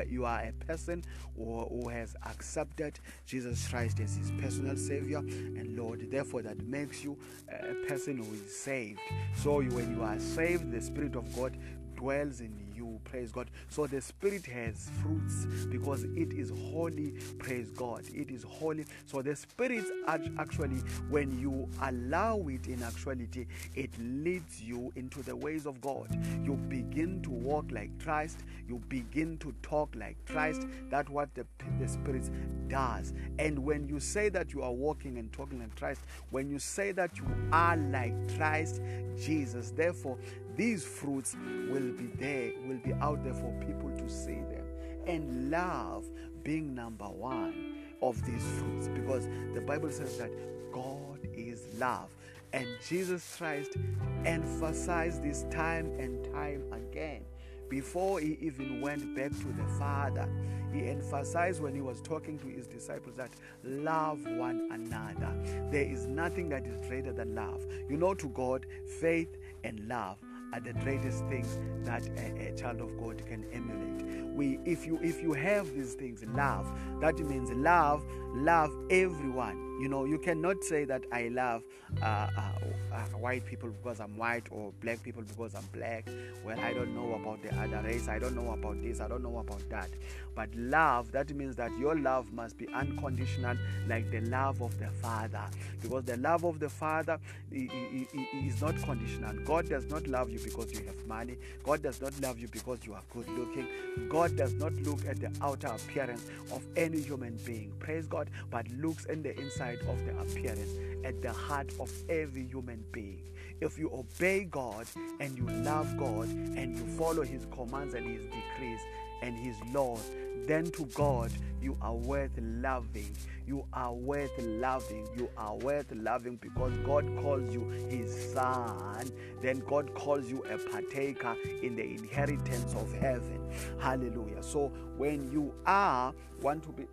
you 0.10 0.26
are, 0.26 0.42
a 0.42 0.52
person 0.66 1.04
who, 1.36 1.66
who 1.66 1.90
has 1.90 2.16
accepted 2.26 3.00
Jesus 3.26 3.68
Christ 3.68 4.00
as 4.00 4.16
his 4.16 4.32
personal 4.40 4.78
Savior 4.78 5.20
and 5.20 5.78
Lord. 5.78 6.10
Therefore, 6.10 6.42
that 6.44 6.60
makes 6.66 7.04
you 7.04 7.18
a 7.50 7.88
person 7.88 8.18
who 8.18 8.34
is 8.34 8.56
saved. 8.58 9.00
So, 9.36 9.62
when 9.62 9.96
you 9.96 10.04
are 10.04 10.20
saved, 10.20 10.72
the 10.72 10.82
Spirit 10.82 11.16
of 11.16 11.36
God 11.36 11.58
dwells 11.96 12.40
in 12.40 12.56
you 12.58 12.69
Praise 13.04 13.32
God. 13.32 13.50
So 13.70 13.88
the 13.88 14.02
Spirit 14.02 14.46
has 14.46 14.90
fruits 15.02 15.66
because 15.68 16.04
it 16.16 16.34
is 16.34 16.52
holy. 16.72 17.14
Praise 17.38 17.70
God. 17.72 18.04
It 18.14 18.30
is 18.30 18.44
holy. 18.44 18.86
So 19.06 19.22
the 19.22 19.36
Spirit 19.36 19.86
actually, 20.08 20.82
when 21.10 21.40
you 21.40 21.68
allow 21.82 22.40
it 22.48 22.68
in 22.68 22.84
actuality, 22.84 23.48
it 23.76 23.92
leads 24.00 24.62
you 24.62 24.92
into 24.96 25.22
the 25.24 25.36
ways 25.36 25.66
of 25.66 25.82
God. 25.82 26.08
You 26.44 26.54
begin 26.54 27.22
to 27.24 27.30
walk 27.30 27.66
like 27.72 27.90
Christ. 28.04 28.40
You 28.68 28.82
begin 28.90 29.38
to 29.40 29.54
talk 29.62 29.96
like 29.96 30.18
Christ. 30.26 30.68
That's 30.90 31.10
what 31.10 31.34
the, 31.36 31.46
the 31.80 31.88
Spirit 31.88 32.30
does. 32.68 33.14
And 33.40 33.60
when 33.60 33.88
you 33.88 34.00
say 34.00 34.30
that 34.30 34.54
you 34.54 34.62
are 34.62 34.72
walking 34.72 35.18
and 35.18 35.32
talking 35.32 35.60
like 35.60 35.76
Christ, 35.76 36.02
when 36.30 36.50
you 36.50 36.60
say 36.60 36.92
that 36.92 37.18
you 37.18 37.26
are 37.52 37.78
like 37.78 38.14
Christ 38.38 38.82
Jesus, 39.18 39.72
therefore, 39.72 40.18
these 40.60 40.84
fruits 40.84 41.38
will 41.70 41.94
be 41.94 42.08
there, 42.20 42.52
will 42.68 42.80
be 42.80 42.92
out 42.96 43.24
there 43.24 43.34
for 43.34 43.50
people 43.66 43.90
to 43.92 44.10
see 44.10 44.42
them. 44.52 44.66
And 45.08 45.50
love 45.50 46.06
being 46.44 46.76
number 46.76 47.06
one 47.06 47.78
of 48.02 48.22
these 48.26 48.44
fruits 48.58 48.90
because 48.90 49.26
the 49.54 49.62
Bible 49.62 49.90
says 49.90 50.18
that 50.18 50.30
God 50.74 51.20
is 51.34 51.66
love. 51.78 52.10
And 52.52 52.68
Jesus 52.86 53.38
Christ 53.38 53.78
emphasized 54.26 55.24
this 55.24 55.44
time 55.50 55.98
and 55.98 56.26
time 56.34 56.64
again 56.74 57.24
before 57.70 58.20
he 58.20 58.38
even 58.42 58.82
went 58.82 59.16
back 59.16 59.32
to 59.32 59.54
the 59.54 59.68
Father. 59.78 60.28
He 60.74 60.90
emphasized 60.90 61.62
when 61.62 61.74
he 61.74 61.82
was 61.82 62.02
talking 62.02 62.38
to 62.38 62.48
his 62.48 62.68
disciples 62.68 63.16
that 63.16 63.32
love 63.64 64.20
one 64.26 64.68
another. 64.74 65.34
There 65.72 65.86
is 65.86 66.06
nothing 66.06 66.50
that 66.50 66.66
is 66.68 66.86
greater 66.86 67.14
than 67.14 67.34
love. 67.34 67.66
You 67.90 67.96
know, 67.96 68.14
to 68.14 68.28
God, 68.28 68.66
faith 69.00 69.38
and 69.64 69.88
love 69.88 70.18
are 70.54 70.60
the 70.60 70.74
greatest 70.74 71.26
things 71.28 71.60
that 71.84 72.08
a, 72.18 72.50
a, 72.50 72.56
child 72.56 72.82
of 72.82 72.98
God 72.98 73.22
can 73.28 73.46
emulate. 73.52 74.26
We, 74.34 74.60
if 74.66 74.86
you 74.86 75.00
if 75.02 75.22
you 75.22 75.34
have 75.34 75.74
these 75.76 75.94
things, 75.94 76.24
love, 76.34 76.72
that 77.02 77.20
means 77.20 77.52
love, 77.52 78.06
love 78.34 78.74
everyone 78.90 79.69
you 79.80 79.88
know, 79.88 80.04
you 80.06 80.18
cannot 80.20 80.64
say 80.64 80.84
that 80.86 81.04
I 81.12 81.30
love 81.30 81.64
uh, 82.02 82.06
uh, 82.06 82.52
uh, 82.94 83.00
white 83.18 83.46
people 83.46 83.70
because 83.70 84.00
I'm 84.00 84.16
white 84.18 84.46
or 84.52 84.74
black 84.82 85.02
people 85.04 85.24
because 85.24 85.56
I'm 85.56 85.66
black. 85.74 86.06
Well, 86.44 86.60
I 86.60 86.74
don't 86.74 86.94
know 86.94 87.14
about 87.14 87.42
the 87.42 87.56
other 87.56 87.82
race. 87.88 88.08
I 88.08 88.20
don't 88.20 88.36
know 88.36 88.52
about 88.52 88.82
this. 88.82 89.00
I 89.00 89.08
don't 89.08 89.24
know 89.24 89.38
about 89.38 89.68
that. 89.70 89.90
But 90.36 90.50
love, 90.56 91.12
that 91.14 91.34
means 91.34 91.56
that 91.56 91.72
your 91.78 91.96
love 91.96 92.32
must 92.34 92.58
be 92.58 92.68
unconditional, 92.70 93.58
like 93.88 94.10
the 94.12 94.22
love 94.22 94.62
of 94.62 94.78
the 94.80 94.88
Father. 94.88 95.46
Because 95.82 96.04
the 96.04 96.18
love 96.18 96.44
of 96.44 96.60
the 96.60 96.70
Father 96.70 97.18
is 97.52 98.62
not 98.62 98.76
conditional. 98.84 99.34
God 99.46 99.70
does 99.70 99.86
not 99.86 100.08
love 100.08 100.30
you 100.30 100.40
because 100.40 100.72
you 100.74 100.86
have 100.86 101.06
money. 101.08 101.38
God 101.64 101.82
does 101.82 102.02
not 102.02 102.20
love 102.22 102.40
you 102.40 102.48
because 102.48 102.80
you 102.86 102.94
are 102.94 103.04
good 103.14 103.28
looking. 103.30 103.68
God 104.10 104.36
does 104.36 104.54
not 104.54 104.74
look 104.74 105.06
at 105.08 105.20
the 105.20 105.32
outer 105.42 105.68
appearance 105.68 106.26
of 106.52 106.64
any 106.76 107.00
human 107.02 107.38
being. 107.46 107.72
Praise 107.80 108.08
God. 108.08 108.30
But 108.50 108.68
looks 108.72 109.06
in 109.06 109.24
the 109.24 109.38
inside 109.40 109.69
of 109.88 110.06
the 110.06 110.18
appearance 110.20 110.72
at 111.04 111.22
the 111.22 111.32
heart 111.32 111.72
of 111.80 111.92
every 112.10 112.46
human 112.46 112.84
being. 112.92 113.22
If 113.62 113.78
you 113.78 113.92
obey 113.94 114.46
God 114.46 114.88
and 115.20 115.38
you 115.38 115.46
love 115.64 115.98
God 115.98 116.28
and 116.30 116.78
you 116.78 116.86
follow 116.98 117.24
His 117.24 117.46
commands 117.52 117.94
and 117.94 118.06
His 118.06 118.26
decrees 118.26 118.80
and 119.22 119.38
His 119.38 119.56
laws, 119.74 120.10
then 120.48 120.72
to 120.72 120.86
God 120.86 121.32
you 121.62 121.78
are 121.82 121.94
worth 121.94 122.32
loving. 122.38 123.16
You 123.46 123.66
are 123.74 123.94
worth 123.94 124.32
loving. 124.40 125.08
You 125.18 125.30
are 125.38 125.56
worth 125.58 125.92
loving 125.92 126.38
because 126.38 126.72
God 126.86 127.06
calls 127.22 127.52
you 127.54 127.70
His 127.90 128.34
son. 128.34 129.12
Then 129.42 129.60
God 129.68 129.94
calls 129.94 130.30
you 130.30 130.44
a 130.46 130.58
partaker 130.58 131.36
in 131.62 131.76
the 131.76 131.84
inheritance 131.84 132.74
of 132.76 132.94
heaven. 132.94 133.42
Hallelujah. 133.80 134.42
So 134.42 134.72
when 134.98 135.32
you 135.32 135.54
are 135.66 136.14
want 136.42 136.64
to 136.64 136.70
be 136.70 136.88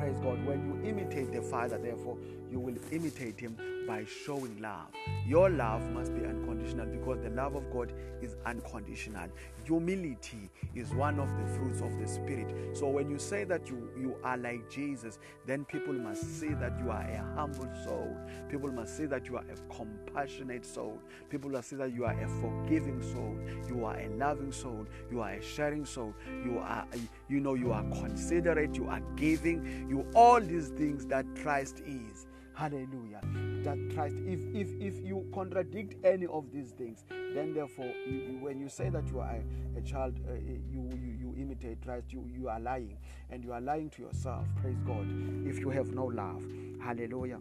Praise 0.00 0.18
God. 0.20 0.42
When 0.46 0.64
you 0.64 0.88
imitate 0.88 1.30
the 1.30 1.42
Father, 1.42 1.76
therefore, 1.76 2.16
you 2.50 2.60
will 2.60 2.76
imitate 2.90 3.38
Him 3.38 3.56
by 3.86 4.04
showing 4.04 4.60
love. 4.60 4.86
Your 5.26 5.50
love 5.50 5.82
must 5.90 6.14
be 6.14 6.24
unconditional 6.24 6.86
because 6.86 7.20
the 7.20 7.30
love 7.30 7.54
of 7.54 7.70
God 7.72 7.92
is 8.22 8.36
unconditional. 8.46 9.28
Humility 9.64 10.50
is 10.74 10.90
one 10.94 11.18
of 11.18 11.28
the 11.38 11.46
fruits 11.54 11.80
of 11.80 11.98
the 11.98 12.06
Spirit. 12.06 12.76
So 12.76 12.88
when 12.88 13.10
you 13.10 13.18
say 13.18 13.44
that 13.44 13.68
you, 13.68 13.90
you 13.98 14.16
are 14.22 14.36
like 14.36 14.70
Jesus, 14.70 15.18
then 15.46 15.64
people 15.64 15.92
must 15.92 16.22
see 16.38 16.48
that 16.54 16.78
you 16.78 16.90
are 16.90 17.02
a 17.02 17.34
humble 17.34 17.68
soul. 17.84 18.16
People 18.48 18.70
must 18.70 18.96
see 18.96 19.06
that 19.06 19.26
you 19.26 19.36
are 19.36 19.44
a 19.44 19.74
compassionate 19.74 20.64
soul. 20.64 20.98
People 21.28 21.50
must 21.50 21.70
see 21.70 21.76
that 21.76 21.92
you 21.92 22.04
are 22.04 22.20
a 22.20 22.28
forgiving 22.40 23.02
soul. 23.02 23.36
You 23.68 23.84
are 23.84 23.98
a 23.98 24.08
loving 24.10 24.52
soul. 24.52 24.86
You 25.10 25.20
are 25.20 25.32
a 25.32 25.42
sharing 25.42 25.84
soul. 25.84 26.14
You 26.44 26.58
are, 26.58 26.86
you 27.28 27.40
know, 27.40 27.54
you 27.54 27.72
are 27.72 27.84
considerate. 27.84 28.76
You 28.76 28.88
are 28.88 29.02
giving 29.16 29.86
you 29.88 30.06
all 30.14 30.40
these 30.40 30.68
things 30.68 31.06
that 31.06 31.26
Christ 31.36 31.82
is. 31.86 32.26
Hallelujah. 32.60 33.22
That 33.64 33.78
Christ, 33.94 34.16
if 34.26 34.40
if 34.54 34.68
if 34.78 35.02
you 35.02 35.26
contradict 35.32 35.94
any 36.04 36.26
of 36.26 36.52
these 36.52 36.72
things, 36.72 37.06
then 37.08 37.54
therefore, 37.54 37.90
you, 38.06 38.18
you, 38.18 38.38
when 38.38 38.60
you 38.60 38.68
say 38.68 38.90
that 38.90 39.08
you 39.08 39.20
are 39.20 39.38
a, 39.78 39.80
child, 39.80 40.20
uh, 40.28 40.34
you, 40.34 40.90
you 40.92 41.16
you 41.18 41.34
imitate 41.38 41.80
Christ, 41.82 42.12
you 42.12 42.22
you 42.30 42.50
are 42.50 42.60
lying, 42.60 42.98
and 43.30 43.42
you 43.42 43.54
are 43.54 43.62
lying 43.62 43.88
to 43.96 44.02
yourself. 44.02 44.46
Praise 44.60 44.76
God. 44.86 45.06
If 45.46 45.58
you 45.58 45.70
have 45.70 45.94
no 45.94 46.04
love, 46.04 46.44
Hallelujah. 46.82 47.38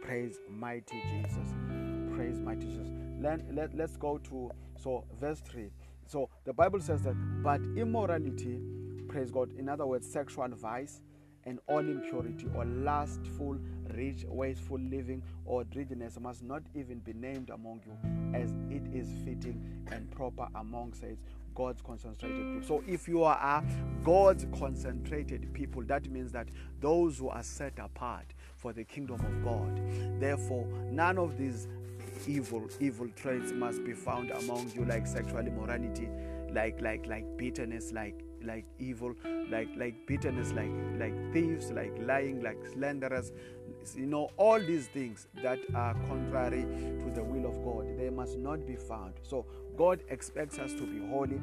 Praise 0.00 0.40
mighty 0.48 1.02
Jesus. 1.10 1.52
Praise 2.14 2.40
mighty 2.40 2.68
Jesus. 2.68 2.88
Let, 3.20 3.42
let, 3.54 3.74
let's 3.74 3.98
go 3.98 4.16
to 4.30 4.50
so 4.82 5.04
verse 5.20 5.40
3. 5.40 5.70
So 6.06 6.30
the 6.44 6.54
Bible 6.54 6.80
says 6.80 7.02
that, 7.02 7.14
but 7.42 7.60
immorality, 7.76 8.58
praise 9.08 9.30
God, 9.30 9.52
in 9.58 9.68
other 9.68 9.86
words, 9.86 10.10
sexual 10.10 10.48
vice 10.48 11.02
and 11.44 11.58
all 11.66 11.78
impurity 11.78 12.46
or 12.54 12.64
lustful, 12.64 13.58
rich, 13.94 14.24
wasteful 14.28 14.78
living 14.78 15.22
or 15.44 15.64
greediness 15.64 16.18
must 16.20 16.42
not 16.42 16.62
even 16.74 16.98
be 17.00 17.12
named 17.12 17.50
among 17.50 17.80
you, 17.86 17.96
as 18.38 18.54
it 18.70 18.82
is 18.94 19.08
fitting 19.24 19.60
and 19.90 20.10
proper 20.10 20.46
among 20.54 20.94
saints. 20.94 21.22
God's 21.54 21.82
concentrated 21.82 22.60
people. 22.60 22.66
So, 22.66 22.84
if 22.86 23.06
you 23.06 23.24
are 23.24 23.62
God's 24.02 24.46
concentrated 24.58 25.52
people, 25.52 25.82
that 25.82 26.10
means 26.10 26.32
that 26.32 26.48
those 26.80 27.18
who 27.18 27.28
are 27.28 27.42
set 27.42 27.78
apart 27.78 28.26
for 28.56 28.72
the 28.72 28.84
kingdom 28.84 29.20
of 29.20 29.44
God. 29.44 29.80
Therefore, 30.18 30.66
none 30.90 31.18
of 31.18 31.36
these 31.36 31.68
evil 32.26 32.68
evil 32.80 33.08
traits 33.16 33.52
must 33.52 33.84
be 33.84 33.92
found 33.92 34.30
among 34.30 34.70
you, 34.74 34.84
like 34.84 35.06
sexual 35.06 35.40
immorality, 35.40 36.08
like 36.52 36.80
like 36.80 37.06
like 37.06 37.24
bitterness, 37.36 37.92
like 37.92 38.24
like 38.44 38.64
evil, 38.78 39.14
like 39.50 39.68
like 39.76 40.06
bitterness, 40.06 40.52
like 40.52 40.70
like 40.98 41.32
thieves, 41.32 41.70
like 41.70 41.92
lying, 42.00 42.42
like 42.42 42.58
slanderers. 42.72 43.32
You 43.96 44.06
know, 44.06 44.30
all 44.36 44.60
these 44.60 44.86
things 44.86 45.26
that 45.42 45.58
are 45.74 45.94
contrary 46.06 46.62
to 47.00 47.10
the 47.12 47.24
will 47.24 47.46
of 47.46 47.64
God, 47.64 47.98
they 47.98 48.10
must 48.10 48.38
not 48.38 48.64
be 48.64 48.76
found. 48.76 49.14
So 49.22 49.44
God 49.76 50.02
expects 50.08 50.58
us 50.58 50.72
to 50.74 50.86
be 50.86 51.00
holy, 51.08 51.40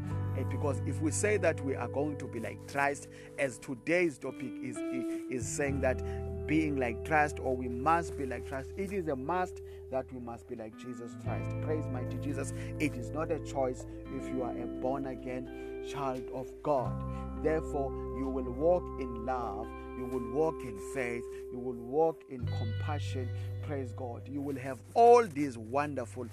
because 0.49 0.81
if 0.85 1.01
we 1.01 1.11
say 1.11 1.37
that 1.37 1.59
we 1.65 1.75
are 1.75 1.87
going 1.87 2.17
to 2.17 2.27
be 2.27 2.39
like 2.39 2.71
Christ, 2.71 3.07
as 3.37 3.57
today's 3.57 4.17
topic 4.17 4.51
is 4.61 4.77
is 5.29 5.47
saying 5.47 5.81
that 5.81 6.01
being 6.49 6.77
like 6.77 7.05
Christ 7.05 7.37
or 7.39 7.55
we 7.55 7.67
must 7.67 8.17
be 8.17 8.25
like 8.25 8.47
Christ, 8.47 8.71
it 8.75 8.91
is 8.91 9.07
a 9.07 9.15
must 9.15 9.61
that 9.91 10.11
we 10.11 10.19
must 10.19 10.47
be 10.47 10.55
like 10.55 10.75
Jesus 10.79 11.11
Christ. 11.23 11.51
Praise 11.61 11.85
mighty 11.93 12.17
Jesus. 12.17 12.53
It 12.79 12.95
is 12.95 13.11
not 13.11 13.31
a 13.31 13.37
choice 13.39 13.85
if 14.17 14.27
you 14.33 14.41
are 14.41 14.57
a 14.57 14.65
born 14.65 15.05
again 15.05 15.85
child 15.87 16.23
of 16.33 16.51
God. 16.63 16.91
Therefore, 17.43 17.91
you 18.17 18.27
will 18.27 18.51
walk 18.51 18.83
in 18.99 19.27
love, 19.27 19.67
you 19.97 20.05
will 20.05 20.27
walk 20.33 20.55
in 20.63 20.77
faith, 20.91 21.23
you 21.51 21.59
will 21.59 21.73
walk 21.73 22.23
in 22.29 22.45
compassion. 22.57 23.29
Praise 23.69 23.91
God. 23.91 24.27
You 24.27 24.41
will 24.41 24.55
have 24.55 24.79
all 24.95 25.23
these 25.27 25.55
wonderful, 25.55 26.25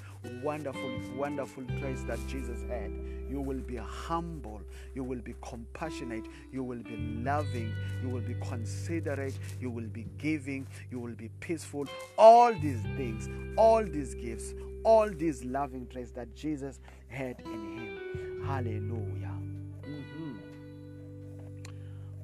wonderful, 0.43 0.91
wonderful 1.19 1.65
traits 1.79 2.03
that 2.05 2.19
Jesus 2.27 2.63
had. 2.63 2.91
You 3.29 3.43
will 3.43 3.61
be 3.61 3.77
humble, 3.77 4.63
you 4.95 5.05
will 5.05 5.19
be 5.19 5.35
compassionate, 5.43 6.25
you 6.51 6.63
will 6.63 6.83
be 6.83 6.97
loving, 7.23 7.75
you 8.03 8.09
will 8.09 8.23
be 8.23 8.37
considerate, 8.41 9.39
you 9.61 9.69
will 9.69 9.85
be 9.85 10.07
giving, 10.17 10.67
you 10.91 10.99
will 10.99 11.13
be 11.13 11.29
peaceful. 11.41 11.87
All 12.17 12.55
these 12.55 12.81
things, 12.97 13.29
all 13.59 13.85
these 13.85 14.15
gifts, 14.15 14.55
all 14.83 15.11
these 15.11 15.45
loving 15.45 15.87
traits 15.89 16.13
that 16.13 16.35
Jesus 16.35 16.81
had 17.09 17.39
in 17.41 17.77
him. 17.77 18.45
Hallelujah. 18.47 19.35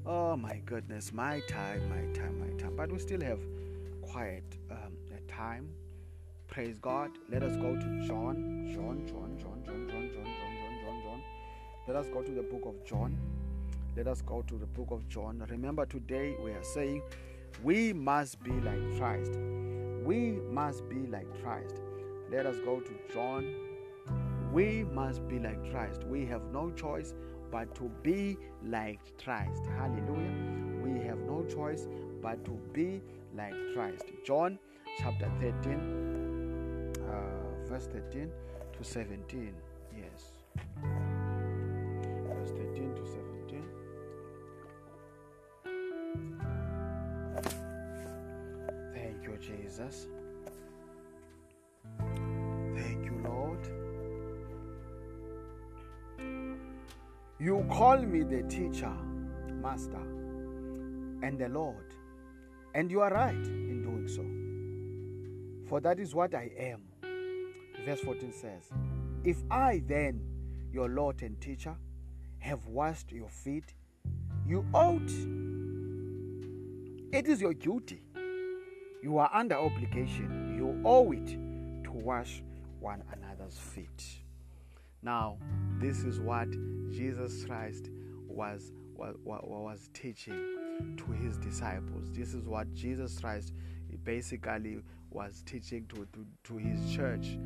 Oh 0.07 0.37
my 0.39 0.63
goodness, 0.65 1.13
my 1.13 1.41
time, 1.41 1.87
my 1.91 2.19
time, 2.19 2.41
my 2.41 2.59
time. 2.59 2.75
But 2.75 2.91
we 2.91 2.99
still 2.99 3.21
have 3.21 3.41
quiet 4.03 4.45
um, 4.71 4.82
time. 5.43 5.69
Praise 6.47 6.79
God. 6.79 7.11
Let 7.31 7.43
us 7.43 7.57
go 7.57 7.75
to 7.75 7.89
John, 8.07 8.37
John, 8.73 8.97
John, 9.07 9.31
John, 9.41 9.59
John, 9.65 9.89
John, 9.89 9.89
John, 9.89 10.11
John, 10.13 10.29
John, 10.61 10.75
John, 10.85 11.03
John. 11.05 11.23
Let 11.89 11.97
us 11.97 12.07
go 12.13 12.23
to 12.23 12.31
the 12.31 12.43
book 12.43 12.65
of 12.67 12.77
John. 12.85 13.19
Let 13.97 14.07
us 14.07 14.23
go 14.23 14.43
to 14.43 14.55
the 14.57 14.67
book 14.67 14.91
of 14.91 15.09
John. 15.09 15.45
Remember, 15.51 15.85
today 15.85 16.37
we 16.45 16.53
are 16.53 16.63
saying 16.63 17.03
we 17.63 17.93
must 17.93 18.43
be 18.45 18.53
like 18.69 18.83
Christ. 18.99 19.33
We 20.05 20.21
must 20.59 20.89
be 20.89 21.07
like 21.15 21.29
Christ. 21.43 21.77
Let 22.31 22.47
us 22.47 22.59
go 22.65 22.81
to 22.81 22.93
John 23.13 23.43
We 24.53 24.85
must 24.85 25.27
be 25.29 25.39
like 25.39 25.61
Christ. 25.71 26.05
We 26.05 26.27
have 26.27 26.43
no 26.53 26.71
choice 26.71 27.15
but 27.51 27.75
to 27.77 27.91
be 28.03 28.37
like 28.65 29.01
Christ. 29.23 29.63
Hallelujah. 29.79 30.35
We 30.85 30.93
have 31.07 31.21
no 31.33 31.45
choice 31.55 31.89
but 32.23 32.45
to 32.45 32.53
be 32.73 33.03
like 33.35 33.55
Christ. 33.75 34.05
John 34.27 34.59
chapter 34.99 35.31
13, 35.41 36.93
uh, 37.09 37.69
verse 37.69 37.87
13 37.87 38.31
to 38.77 38.85
17. 38.85 39.55
Yes. 39.97 40.33
Verse 42.29 42.51
13 42.51 42.95
to 42.95 43.07
17. 43.07 43.65
Thank 48.95 49.25
you, 49.25 49.37
Jesus. 49.41 50.07
Thank 52.77 53.05
you, 53.07 53.21
Lord. 53.25 53.69
You 57.39 57.65
call 57.71 57.99
me 57.99 58.23
the 58.23 58.43
teacher, 58.45 58.93
master, 59.63 60.03
and 61.23 61.39
the 61.39 61.49
Lord, 61.49 61.95
and 62.75 62.91
you 62.91 63.01
are 63.01 63.11
right 63.13 63.35
in 63.35 63.83
doing 63.83 64.09
so. 64.09 64.42
For 65.73 65.81
that 65.81 65.99
is 65.99 66.15
what 66.15 66.35
I 66.35 66.51
am. 66.59 66.83
Verse 67.87 68.01
14 68.01 68.31
says, 68.31 68.71
If 69.25 69.39
I 69.51 69.83
then, 69.87 70.21
your 70.71 70.91
Lord 70.91 71.23
and 71.23 71.41
teacher, 71.41 71.75
have 72.41 72.67
washed 72.67 73.11
your 73.11 73.31
feet, 73.31 73.73
you 74.47 74.67
ought. 74.75 75.11
It 77.11 77.27
is 77.27 77.41
your 77.41 77.55
duty. 77.55 78.03
You 79.03 79.17
are 79.17 79.31
under 79.33 79.55
obligation. 79.55 80.55
You 80.59 80.79
owe 80.85 81.11
it 81.13 81.29
to 81.29 81.91
wash 81.91 82.43
one 82.79 83.03
another's 83.11 83.57
feet. 83.57 84.05
Now, 85.03 85.39
this 85.79 86.05
is 86.05 86.21
what 86.21 86.51
Jesus 86.91 87.47
Christ 87.47 87.89
was, 88.29 88.73
was, 88.95 89.17
was 89.25 89.89
teaching 89.95 90.99
to 90.99 91.13
his 91.13 91.39
disciples. 91.39 92.11
This 92.13 92.35
is 92.35 92.47
what 92.47 92.71
Jesus 92.75 93.19
Christ 93.19 93.55
basically 94.05 94.83
was 95.13 95.43
teaching 95.47 95.87
to, 95.91 96.07
to, 96.13 96.27
to 96.45 96.57
his 96.57 96.95
church. 96.95 97.39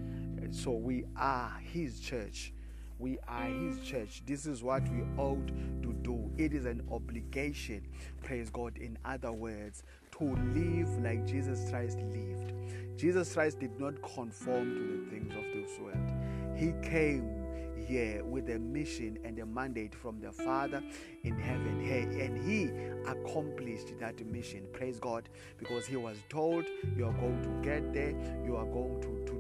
So 0.50 0.72
we 0.72 1.04
are 1.16 1.52
his 1.72 2.00
church. 2.00 2.52
We 2.98 3.18
are 3.28 3.44
his 3.44 3.80
church. 3.80 4.22
This 4.26 4.46
is 4.46 4.62
what 4.62 4.82
we 4.88 5.02
ought 5.18 5.46
to 5.82 5.92
do. 6.02 6.30
It 6.38 6.54
is 6.54 6.64
an 6.64 6.82
obligation, 6.90 7.86
praise 8.22 8.48
God. 8.48 8.78
In 8.78 8.96
other 9.04 9.32
words, 9.32 9.82
to 10.18 10.24
live 10.24 10.88
like 11.02 11.26
Jesus 11.26 11.68
Christ 11.68 11.98
lived. 11.98 12.54
Jesus 12.96 13.34
Christ 13.34 13.60
did 13.60 13.78
not 13.78 13.94
conform 14.02 14.74
to 14.74 14.80
the 14.80 15.10
things 15.10 15.34
of 15.34 15.44
this 15.52 15.78
world. 15.78 16.10
He 16.56 16.72
came 16.88 17.45
here 17.86 18.24
with 18.24 18.48
a 18.50 18.58
mission 18.58 19.18
and 19.24 19.38
a 19.38 19.46
mandate 19.46 19.94
from 19.94 20.20
the 20.20 20.32
Father 20.32 20.82
in 21.24 21.38
heaven. 21.38 21.80
Hey, 21.84 22.02
and 22.24 22.36
he 22.38 22.70
accomplished 23.10 23.98
that 24.00 24.24
mission. 24.26 24.66
Praise 24.72 24.98
God. 24.98 25.28
Because 25.58 25.86
he 25.86 25.96
was 25.96 26.16
told, 26.28 26.64
You 26.96 27.06
are 27.06 27.12
going 27.12 27.42
to 27.42 27.68
get 27.68 27.92
there, 27.92 28.14
you 28.44 28.56
are 28.56 28.66
going 28.66 29.00
to, 29.02 29.32
to 29.32 29.35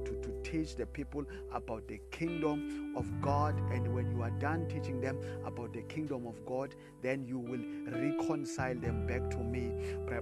teach 0.50 0.76
the 0.76 0.86
people 0.86 1.24
about 1.52 1.86
the 1.88 2.00
kingdom 2.10 2.94
of 2.96 3.06
God. 3.20 3.54
And 3.72 3.92
when 3.94 4.10
you 4.10 4.22
are 4.22 4.30
done 4.30 4.66
teaching 4.68 5.00
them 5.00 5.18
about 5.44 5.72
the 5.72 5.82
kingdom 5.82 6.26
of 6.26 6.44
God, 6.46 6.74
then 7.02 7.24
you 7.26 7.38
will 7.38 7.60
reconcile 7.90 8.76
them 8.76 9.06
back 9.06 9.28
to 9.30 9.38
me 9.38 9.72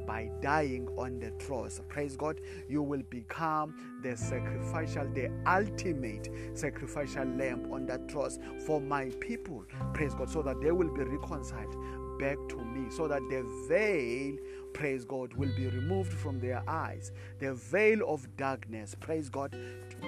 by 0.07 0.31
dying 0.41 0.89
on 0.97 1.19
the 1.19 1.31
cross. 1.45 1.81
Praise 1.89 2.17
God. 2.17 2.41
You 2.69 2.83
will 2.83 3.03
become 3.11 3.75
the 4.03 4.17
sacrificial, 4.17 5.07
the 5.13 5.31
ultimate 5.47 6.29
sacrificial 6.55 7.25
lamb 7.25 7.71
on 7.73 7.87
that 7.87 8.11
cross 8.11 8.39
for 8.67 8.81
my 8.81 9.11
people. 9.21 9.65
Praise 9.93 10.15
God. 10.15 10.31
So 10.31 10.43
that 10.43 10.61
they 10.61 10.73
will 10.73 10.93
be 10.93 11.03
reconciled 11.03 11.77
back 12.19 12.39
to 12.49 12.57
me 12.57 12.91
so 12.91 13.09
that 13.09 13.21
the 13.29 13.45
veil, 13.69 14.37
praise 14.75 15.05
God, 15.05 15.33
will 15.35 15.55
be 15.57 15.69
removed 15.69 16.13
from 16.13 16.39
their 16.39 16.63
eyes. 16.69 17.13
The 17.39 17.55
veil 17.55 18.01
of 18.07 18.27
darkness, 18.37 18.95
praise 19.01 19.31
God, 19.31 19.57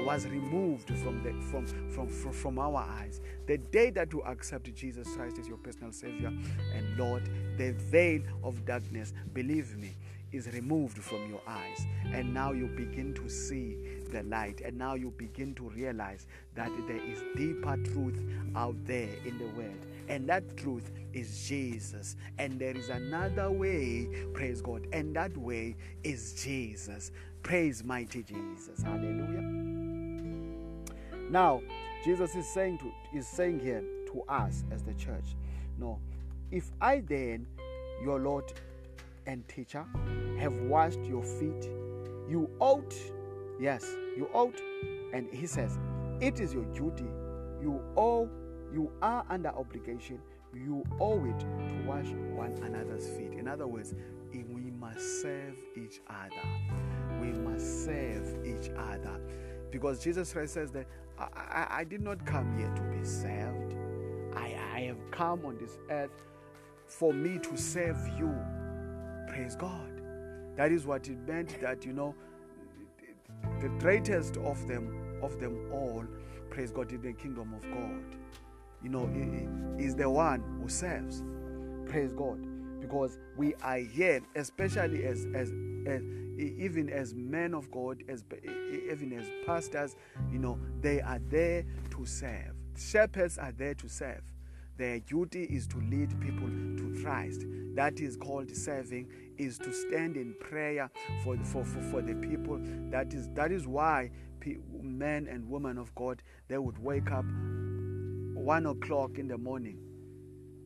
was 0.01 0.27
removed 0.27 0.89
from, 0.99 1.23
the, 1.23 1.33
from, 1.51 1.67
from, 1.67 2.09
from, 2.09 2.33
from 2.33 2.59
our 2.59 2.83
eyes. 2.83 3.21
The 3.47 3.57
day 3.57 3.91
that 3.91 4.13
you 4.13 4.23
accept 4.23 4.73
Jesus 4.75 5.09
Christ 5.17 5.39
as 5.39 5.49
your 5.49 5.57
personal 5.57 5.93
Savior 5.93 6.33
and 6.75 6.97
Lord, 6.99 7.31
the 7.57 7.73
veil 7.73 8.21
of 8.45 8.67
darkness, 8.67 9.15
believe 9.33 9.77
me, 9.79 9.97
is 10.33 10.49
removed 10.53 10.99
from 10.99 11.29
your 11.31 11.41
eyes. 11.47 11.87
And 12.13 12.35
now 12.35 12.53
you 12.53 12.67
begin 12.67 13.15
to 13.15 13.29
see 13.29 13.77
the 14.13 14.23
light. 14.25 14.61
And 14.61 14.77
now 14.77 14.95
you 14.95 15.13
begin 15.17 15.55
to 15.55 15.69
realize 15.71 16.27
that 16.55 16.71
there 16.87 17.03
is 17.03 17.23
deeper 17.37 17.77
truth 17.85 18.21
out 18.55 18.77
there 18.85 19.09
in 19.25 19.39
the 19.39 19.47
world. 19.57 19.87
And 20.09 20.29
that 20.29 20.57
truth 20.57 20.91
is 21.13 21.47
Jesus. 21.47 22.17
And 22.39 22.59
there 22.61 22.77
is 22.77 22.89
another 22.89 23.51
way, 23.51 24.09
praise 24.33 24.61
God. 24.61 24.87
And 24.93 25.15
that 25.17 25.37
way 25.37 25.77
is 26.05 26.35
Jesus. 26.35 27.11
Praise 27.43 27.85
mighty 27.85 28.23
Jesus. 28.23 28.83
Hallelujah. 28.83 29.43
Now, 31.31 31.63
Jesus 32.05 32.35
is 32.37 32.47
saying 32.47 32.79
to 32.79 32.93
is 33.19 33.27
saying 33.27 33.61
here 33.61 33.83
to 34.13 34.23
us 34.29 34.65
as 34.71 34.83
the 34.83 34.95
church, 34.95 35.35
no, 35.79 35.99
if 36.51 36.71
I 36.81 37.01
then, 37.01 37.47
your 38.03 38.21
Lord 38.21 38.53
and 39.27 39.47
teacher, 39.49 39.85
have 40.39 40.53
washed 40.63 41.03
your 41.05 41.25
feet, 41.25 41.69
you 42.29 42.49
ought, 42.61 42.95
yes, 43.61 43.85
you 44.17 44.29
ought, 44.33 44.61
and 45.13 45.29
he 45.33 45.47
says, 45.47 45.79
it 46.21 46.41
is 46.41 46.55
your 46.55 46.65
duty. 46.67 47.07
You 47.61 47.83
owe, 47.97 48.29
you 48.73 48.91
are 49.03 49.25
under 49.29 49.49
obligation. 49.51 50.21
You 50.55 50.85
owe 51.01 51.25
it 51.25 51.41
to 51.41 51.83
wash 51.87 52.07
one 52.35 52.53
another's 52.65 53.09
feet. 53.09 53.33
In 53.33 53.47
other 53.47 53.67
words, 53.67 53.95
eh, 54.35 54.43
we 54.49 54.71
must 54.71 55.23
serve 55.23 55.57
each 55.77 56.01
other. 56.09 56.49
We 57.21 57.29
must 57.33 57.85
serve 57.85 58.47
each 58.47 58.71
other. 58.71 59.21
Because 59.71 60.03
Jesus 60.03 60.33
Christ 60.33 60.55
says 60.55 60.71
that 60.73 60.87
I, 61.19 61.25
I, 61.37 61.67
I 61.81 61.85
did 61.85 62.01
not 62.01 62.25
come 62.25 62.57
here 62.57 62.73
to 62.75 62.83
be 62.83 63.05
served. 63.05 63.75
I, 64.35 64.57
I 64.75 64.81
have 64.83 65.11
come 65.11 65.45
on 65.45 65.59
this 65.59 65.79
earth 65.91 66.23
for 66.87 67.13
me 67.13 67.39
to 67.39 67.57
serve 67.57 67.99
you. 68.19 68.35
Praise 69.29 69.57
God. 69.57 70.01
That 70.57 70.73
is 70.73 70.87
what 70.87 71.09
it 71.09 71.19
meant 71.27 71.61
that, 71.61 71.85
you 71.85 71.93
know, 71.93 72.15
the 73.61 73.69
greatest 73.81 74.37
of 74.39 74.67
them 74.67 75.21
of 75.23 75.41
them 75.41 75.71
all, 75.73 76.05
praise 76.51 76.71
God, 76.71 76.93
in 76.93 77.01
the 77.01 77.13
kingdom 77.13 77.55
of 77.55 77.63
God, 77.63 78.17
you 78.83 78.89
know, 78.89 79.09
is 79.79 79.95
the 79.95 80.09
one 80.09 80.43
who 80.61 80.69
serves. 80.69 81.23
Praise 81.87 82.13
God. 82.13 82.39
Because 82.81 83.19
we 83.37 83.55
are 83.63 83.79
here, 83.79 84.21
especially 84.35 85.05
as 85.05 85.27
as, 85.35 85.53
as 85.87 86.03
even 86.39 86.91
as 86.91 87.15
men 87.15 87.55
of 87.55 87.71
God, 87.71 88.03
as 88.09 88.25
even 88.93 89.13
as 89.19 89.27
pastors, 89.47 89.97
you 90.31 90.39
know, 90.39 90.59
they 90.81 91.01
are 91.01 91.21
there 91.31 91.65
to 91.91 92.05
serve. 92.05 92.55
Shepherds 92.77 93.39
are 93.39 93.53
there 93.53 93.75
to 93.75 93.89
serve. 93.89 94.23
Their 94.77 95.01
duty 95.01 95.45
is 95.45 95.67
to 95.69 95.79
lead 95.79 96.21
people 96.21 96.49
to 96.49 97.03
Christ. 97.03 97.47
That 97.75 97.99
is 98.01 98.17
called 98.17 98.55
serving, 98.55 99.09
is 99.39 99.59
to 99.59 99.73
stand 99.73 100.17
in 100.17 100.35
prayer 100.39 100.91
for, 101.25 101.37
for, 101.39 101.65
for, 101.65 101.81
for 101.83 102.03
the 102.03 102.15
people. 102.15 102.59
That 102.91 103.15
is, 103.15 103.29
that 103.31 103.53
is 103.53 103.67
why 103.67 104.11
men 104.83 105.27
and 105.29 105.49
women 105.49 105.79
of 105.79 105.95
God, 105.95 106.23
they 106.49 106.59
would 106.59 106.79
wake 106.79 107.11
up 107.11 107.25
one 108.47 108.67
o'clock 108.67 109.19
in 109.19 109.27
the 109.27 109.37
morning, 109.37 109.77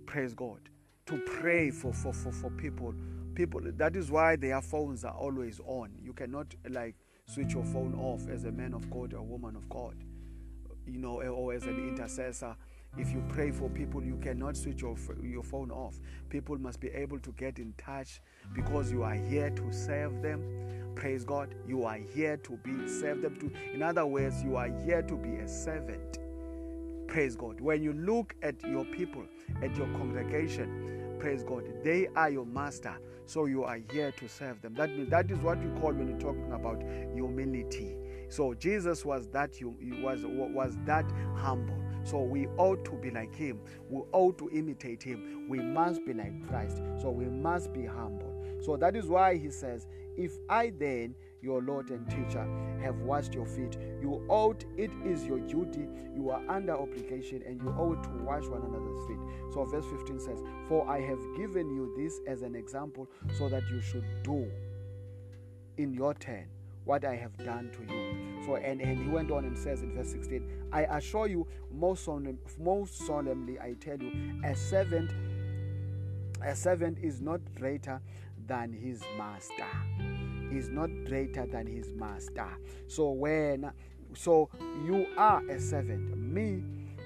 praise 0.05 0.35
God, 0.35 0.69
to 1.07 1.17
pray 1.27 1.71
for, 1.71 1.95
for, 1.95 2.13
for, 2.13 2.31
for 2.31 2.51
people. 2.51 2.95
People, 3.35 3.63
that 3.65 3.97
is 3.97 4.11
why 4.11 4.37
their 4.37 4.61
phones 4.61 5.03
are 5.03 5.15
always 5.15 5.61
on. 5.65 5.91
You 6.03 6.13
cannot 6.13 6.55
like 6.69 6.95
switch 7.25 7.55
your 7.55 7.65
phone 7.65 7.95
off 7.95 8.29
as 8.29 8.45
a 8.45 8.53
man 8.53 8.75
of 8.75 8.91
God 8.91 9.15
or 9.15 9.23
woman 9.23 9.57
of 9.57 9.67
God, 9.71 9.95
you 10.87 10.99
know, 10.99 11.23
or 11.23 11.55
as 11.55 11.65
an 11.65 11.89
intercessor 11.89 12.55
if 12.99 13.13
you 13.13 13.23
pray 13.29 13.53
for 13.53 13.69
people, 13.71 14.03
you 14.03 14.17
cannot 14.17 14.57
switch 14.57 14.83
your, 14.83 14.97
your 15.23 15.45
phone 15.45 15.71
off. 15.71 16.01
People 16.29 16.59
must 16.59 16.81
be 16.81 16.89
able 16.89 17.21
to 17.21 17.33
get 17.33 17.59
in 17.59 17.73
touch 17.79 18.21
because 18.53 18.91
you 18.91 19.05
are 19.05 19.15
here 19.15 19.51
to 19.51 19.73
serve 19.73 20.21
them. 20.23 20.43
Praise 20.97 21.25
God. 21.25 21.55
You 21.69 21.85
are 21.85 21.97
here 21.97 22.37
to 22.39 22.57
be 22.59 22.89
serve 22.89 23.23
them 23.23 23.37
to. 23.37 23.51
In 23.73 23.83
other 23.83 24.05
words, 24.07 24.43
you 24.43 24.57
are 24.57 24.69
here 24.85 25.03
to 25.03 25.17
be 25.17 25.37
a 25.37 25.49
servant. 25.49 26.20
Praise 27.11 27.35
God. 27.35 27.61
When 27.61 27.83
you 27.83 27.93
look 27.93 28.37
at 28.41 28.63
your 28.63 28.85
people, 28.85 29.25
at 29.63 29.77
your 29.77 29.89
congregation, 29.89 31.17
praise 31.19 31.43
God, 31.43 31.65
they 31.83 32.07
are 32.15 32.31
your 32.31 32.47
master. 32.47 32.97
So 33.27 33.47
you 33.47 33.65
are 33.65 33.81
here 33.91 34.13
to 34.13 34.29
serve 34.29 34.63
them. 34.63 34.75
That 34.75 34.91
means 34.91 35.11
that 35.11 35.29
is 35.29 35.41
what 35.41 35.59
we 35.59 35.69
call 35.81 35.93
when 35.93 36.07
you're 36.07 36.21
talking 36.21 36.53
about 36.53 36.81
humility. 37.13 37.97
So 38.29 38.55
Jesus 38.55 39.05
was 39.05 39.27
that 39.31 39.61
you 39.61 39.77
was 40.01 40.21
was 40.25 40.79
that 40.87 41.05
humble. 41.35 41.83
So 42.05 42.23
we 42.23 42.47
ought 42.59 42.85
to 42.85 42.93
be 42.93 43.11
like 43.11 43.35
him. 43.35 43.59
We 43.89 44.03
ought 44.13 44.39
to 44.39 44.49
imitate 44.51 45.03
him. 45.03 45.47
We 45.49 45.59
must 45.59 46.07
be 46.07 46.15
like 46.15 46.49
Christ. 46.49 46.81
So 47.01 47.11
we 47.11 47.25
must 47.25 47.73
be 47.73 47.85
humble. 47.85 48.33
So 48.61 48.77
that 48.77 48.95
is 48.95 49.07
why 49.07 49.37
he 49.37 49.51
says, 49.51 49.89
If 50.17 50.33
I 50.49 50.71
then, 50.79 51.17
your 51.43 51.63
Lord 51.63 51.91
and 51.91 52.09
teacher, 52.09 52.47
have 52.83 52.97
washed 53.01 53.35
your 53.35 53.47
feet. 53.47 53.77
You 54.01 54.25
ought, 54.29 54.65
it 54.77 54.91
is 55.05 55.25
your 55.25 55.41
duty, 55.41 55.87
you 56.15 56.31
are 56.31 56.43
under 56.49 56.77
obligation, 56.77 57.43
and 57.47 57.61
you 57.61 57.69
ought 57.71 58.03
to 58.05 58.11
wash 58.25 58.45
one 58.47 58.63
another's 58.63 59.07
feet. 59.07 59.19
So, 59.53 59.65
verse 59.65 59.87
15 59.87 60.21
says, 60.21 60.39
For 60.69 60.89
I 60.89 61.01
have 61.01 61.21
given 61.37 61.71
you 61.71 61.93
this 61.97 62.21
as 62.27 62.43
an 62.43 62.55
example, 62.55 63.09
so 63.37 63.49
that 63.49 63.63
you 63.71 63.81
should 63.81 64.05
do 64.23 64.51
in 65.77 65.93
your 65.93 66.15
turn 66.15 66.47
what 66.85 67.05
I 67.05 67.15
have 67.17 67.37
done 67.39 67.71
to 67.73 67.95
you. 67.95 68.45
So, 68.45 68.57
and, 68.57 68.81
and 68.81 68.99
he 68.99 69.09
went 69.09 69.31
on 69.31 69.45
and 69.45 69.57
says 69.57 69.83
in 69.83 69.95
verse 69.95 70.11
16, 70.11 70.69
I 70.73 70.83
assure 70.83 71.27
you, 71.27 71.47
most, 71.73 72.09
most 72.59 73.07
solemnly, 73.07 73.59
I 73.61 73.75
tell 73.75 73.99
you, 73.99 74.41
a 74.45 74.57
servant, 74.57 75.11
a 76.43 76.57
servant 76.57 76.99
is 77.01 77.21
not 77.21 77.41
greater 77.55 78.01
than 78.47 78.73
his 78.73 79.03
master. 79.17 79.67
Is 80.51 80.69
not 80.69 80.91
greater 81.07 81.47
than 81.47 81.67
his 81.67 81.93
master. 81.93 82.49
So 82.89 83.11
when 83.11 83.71
so 84.15 84.49
you 84.85 85.07
are 85.17 85.43
a 85.49 85.61
servant. 85.61 86.17
Me 86.19 86.63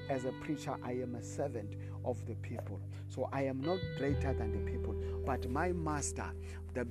as 0.08 0.24
a 0.24 0.32
preacher, 0.32 0.74
I 0.82 0.92
am 0.92 1.14
a 1.14 1.22
servant 1.22 1.74
of 2.04 2.24
the 2.26 2.34
people. 2.36 2.80
So 3.08 3.28
I 3.32 3.42
am 3.42 3.60
not 3.60 3.78
greater 3.98 4.32
than 4.32 4.52
the 4.52 4.70
people, 4.70 4.94
but 5.24 5.48
my 5.50 5.72
master, 5.72 6.30
the 6.74 6.86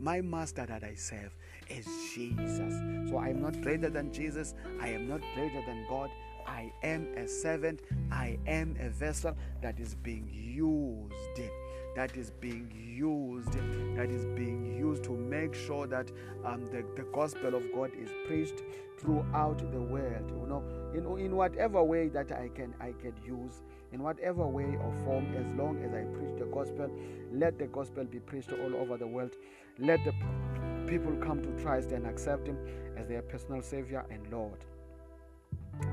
my 0.00 0.20
master 0.20 0.64
that 0.64 0.84
I 0.84 0.94
serve 0.94 1.36
is 1.68 1.86
Jesus. 2.14 2.74
So 3.10 3.16
I 3.16 3.30
am 3.30 3.42
not 3.42 3.60
greater 3.62 3.90
than 3.90 4.12
Jesus. 4.12 4.54
I 4.80 4.88
am 4.88 5.08
not 5.08 5.20
greater 5.34 5.60
than 5.66 5.86
God. 5.88 6.10
I 6.46 6.72
am 6.82 7.08
a 7.16 7.26
servant. 7.26 7.80
I 8.12 8.38
am 8.46 8.76
a 8.80 8.90
vessel 8.90 9.36
that 9.60 9.80
is 9.80 9.96
being 9.96 10.30
used 10.32 11.50
that 11.98 12.16
is 12.16 12.30
being 12.30 12.70
used, 12.96 13.54
that 13.96 14.08
is 14.08 14.24
being 14.24 14.72
used 14.78 15.02
to 15.02 15.10
make 15.16 15.52
sure 15.52 15.84
that 15.84 16.08
um, 16.44 16.64
the, 16.66 16.84
the 16.94 17.02
gospel 17.12 17.56
of 17.56 17.64
God 17.74 17.90
is 18.00 18.08
preached 18.24 18.62
throughout 19.00 19.58
the 19.72 19.80
world. 19.80 20.30
You 20.30 20.46
know, 20.46 20.62
in, 20.94 21.24
in 21.24 21.34
whatever 21.34 21.82
way 21.82 22.06
that 22.06 22.30
I 22.30 22.50
can 22.54 22.72
I 22.80 22.92
can 23.02 23.14
use, 23.26 23.64
in 23.90 24.00
whatever 24.00 24.46
way 24.46 24.78
or 24.80 24.94
form, 25.04 25.26
as 25.34 25.52
long 25.54 25.82
as 25.82 25.92
I 25.92 26.04
preach 26.16 26.38
the 26.38 26.44
gospel, 26.44 26.88
let 27.32 27.58
the 27.58 27.66
gospel 27.66 28.04
be 28.04 28.20
preached 28.20 28.52
all 28.52 28.76
over 28.76 28.96
the 28.96 29.08
world. 29.08 29.34
Let 29.80 29.98
the 30.04 30.12
people 30.86 31.16
come 31.16 31.42
to 31.42 31.62
Christ 31.64 31.90
and 31.90 32.06
accept 32.06 32.46
Him 32.46 32.58
as 32.96 33.08
their 33.08 33.22
personal 33.22 33.60
Savior 33.60 34.06
and 34.08 34.24
Lord. 34.30 34.64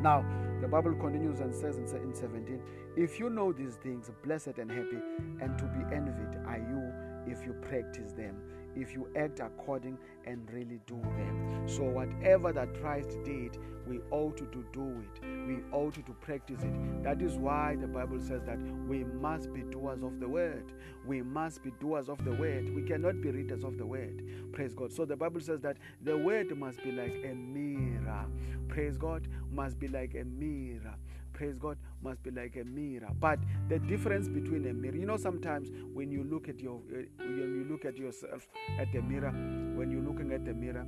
Now, 0.01 0.25
the 0.61 0.67
Bible 0.67 0.95
continues 0.95 1.39
and 1.39 1.53
says 1.53 1.77
in 1.77 1.87
17, 1.87 2.61
If 2.95 3.19
you 3.19 3.29
know 3.29 3.51
these 3.51 3.75
things, 3.75 4.09
blessed 4.23 4.57
and 4.57 4.71
happy, 4.71 4.99
and 5.41 5.57
to 5.57 5.65
be 5.65 5.95
envied 5.95 6.39
are 6.45 6.59
you 6.59 7.31
if 7.31 7.45
you 7.45 7.53
practice 7.61 8.11
them, 8.11 8.35
if 8.75 8.93
you 8.93 9.07
act 9.15 9.39
according 9.39 9.97
and 10.25 10.49
really 10.51 10.79
do 10.85 10.99
them. 11.01 11.63
So, 11.67 11.83
whatever 11.83 12.51
that 12.53 12.79
Christ 12.81 13.17
did, 13.23 13.57
we 13.87 13.99
ought 14.11 14.37
to 14.37 14.65
do 14.71 15.03
it. 15.03 15.47
We 15.47 15.57
ought 15.71 15.93
to 15.95 16.13
practice 16.21 16.61
it. 16.63 17.03
That 17.03 17.21
is 17.21 17.37
why 17.37 17.75
the 17.79 17.87
Bible 17.87 18.19
says 18.19 18.41
that 18.45 18.59
we 18.87 19.03
must 19.03 19.53
be 19.53 19.61
doers 19.61 20.03
of 20.03 20.19
the 20.19 20.27
word. 20.27 20.73
We 21.05 21.21
must 21.21 21.63
be 21.63 21.71
doers 21.79 22.09
of 22.09 22.23
the 22.23 22.31
word. 22.31 22.73
We 22.75 22.81
cannot 22.81 23.21
be 23.21 23.31
readers 23.31 23.63
of 23.63 23.77
the 23.77 23.85
word. 23.85 24.23
Praise 24.53 24.73
God. 24.73 24.91
So, 24.91 25.05
the 25.05 25.15
Bible 25.15 25.41
says 25.41 25.61
that 25.61 25.77
the 26.01 26.17
word 26.17 26.55
must 26.57 26.83
be 26.83 26.91
like 26.91 27.15
a 27.23 27.33
mirror. 27.33 28.25
Praise 28.67 28.97
God. 28.97 29.27
Must 29.51 29.79
be 29.79 29.87
like 29.87 30.15
a 30.15 30.23
mirror 30.23 30.95
praise 31.35 31.57
God, 31.57 31.77
must 32.01 32.23
be 32.23 32.31
like 32.31 32.55
a 32.55 32.63
mirror. 32.63 33.09
But 33.19 33.39
the 33.67 33.77
difference 33.77 34.29
between 34.29 34.65
a 34.67 34.73
mirror, 34.73 34.95
you 34.95 35.05
know, 35.05 35.17
sometimes 35.17 35.69
when 35.93 36.09
you 36.09 36.23
look 36.23 36.47
at 36.47 36.59
your, 36.61 36.79
uh, 36.91 37.01
when 37.19 37.55
you 37.55 37.67
look 37.69 37.83
at 37.85 37.97
yourself 37.97 38.47
at 38.79 38.91
the 38.93 39.01
mirror, 39.01 39.31
when 39.75 39.91
you're 39.91 40.01
looking 40.01 40.31
at 40.31 40.45
the 40.45 40.53
mirror, 40.53 40.85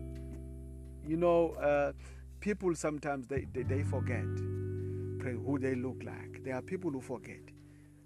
you 1.06 1.18
know, 1.18 1.52
uh, 1.62 1.92
people 2.40 2.74
sometimes 2.76 3.28
they, 3.28 3.46
they, 3.54 3.64
they 3.64 3.84
forget 3.84 4.24
who 5.46 5.60
they 5.60 5.76
look 5.76 6.02
like. 6.06 6.42
There 6.46 6.56
are 6.56 6.62
people 6.62 6.92
who 6.92 7.02
forget. 7.02 7.42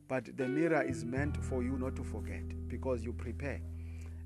But 0.08 0.36
the 0.36 0.48
mirror 0.48 0.82
is 0.82 1.06
meant 1.06 1.38
for 1.44 1.62
you 1.62 1.78
not 1.78 1.96
to 1.98 2.04
forget 2.04 2.68
because 2.68 3.04
you 3.04 3.14
prepare 3.14 3.62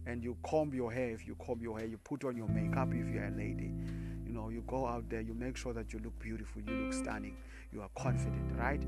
and 0.08 0.24
you 0.24 0.38
comb 0.48 0.74
your 0.74 0.94
hair 0.94 1.10
if 1.10 1.28
you 1.28 1.36
comb 1.36 1.60
your 1.62 1.78
hair, 1.78 1.88
you 1.88 1.98
put 1.98 2.24
on 2.24 2.38
your 2.38 2.48
makeup 2.48 2.88
if 2.94 3.14
you're 3.14 3.26
a 3.26 3.32
lady. 3.32 3.74
You 4.26 4.32
know, 4.32 4.50
you 4.50 4.64
go 4.66 4.88
out 4.88 5.10
there, 5.10 5.20
you 5.20 5.34
make 5.34 5.58
sure 5.58 5.74
that 5.74 5.92
you 5.92 6.00
look 6.00 6.18
beautiful, 6.20 6.62
you 6.62 6.74
look 6.74 6.94
stunning 6.94 7.36
you 7.76 7.82
are 7.82 7.90
confident, 7.96 8.58
right? 8.58 8.82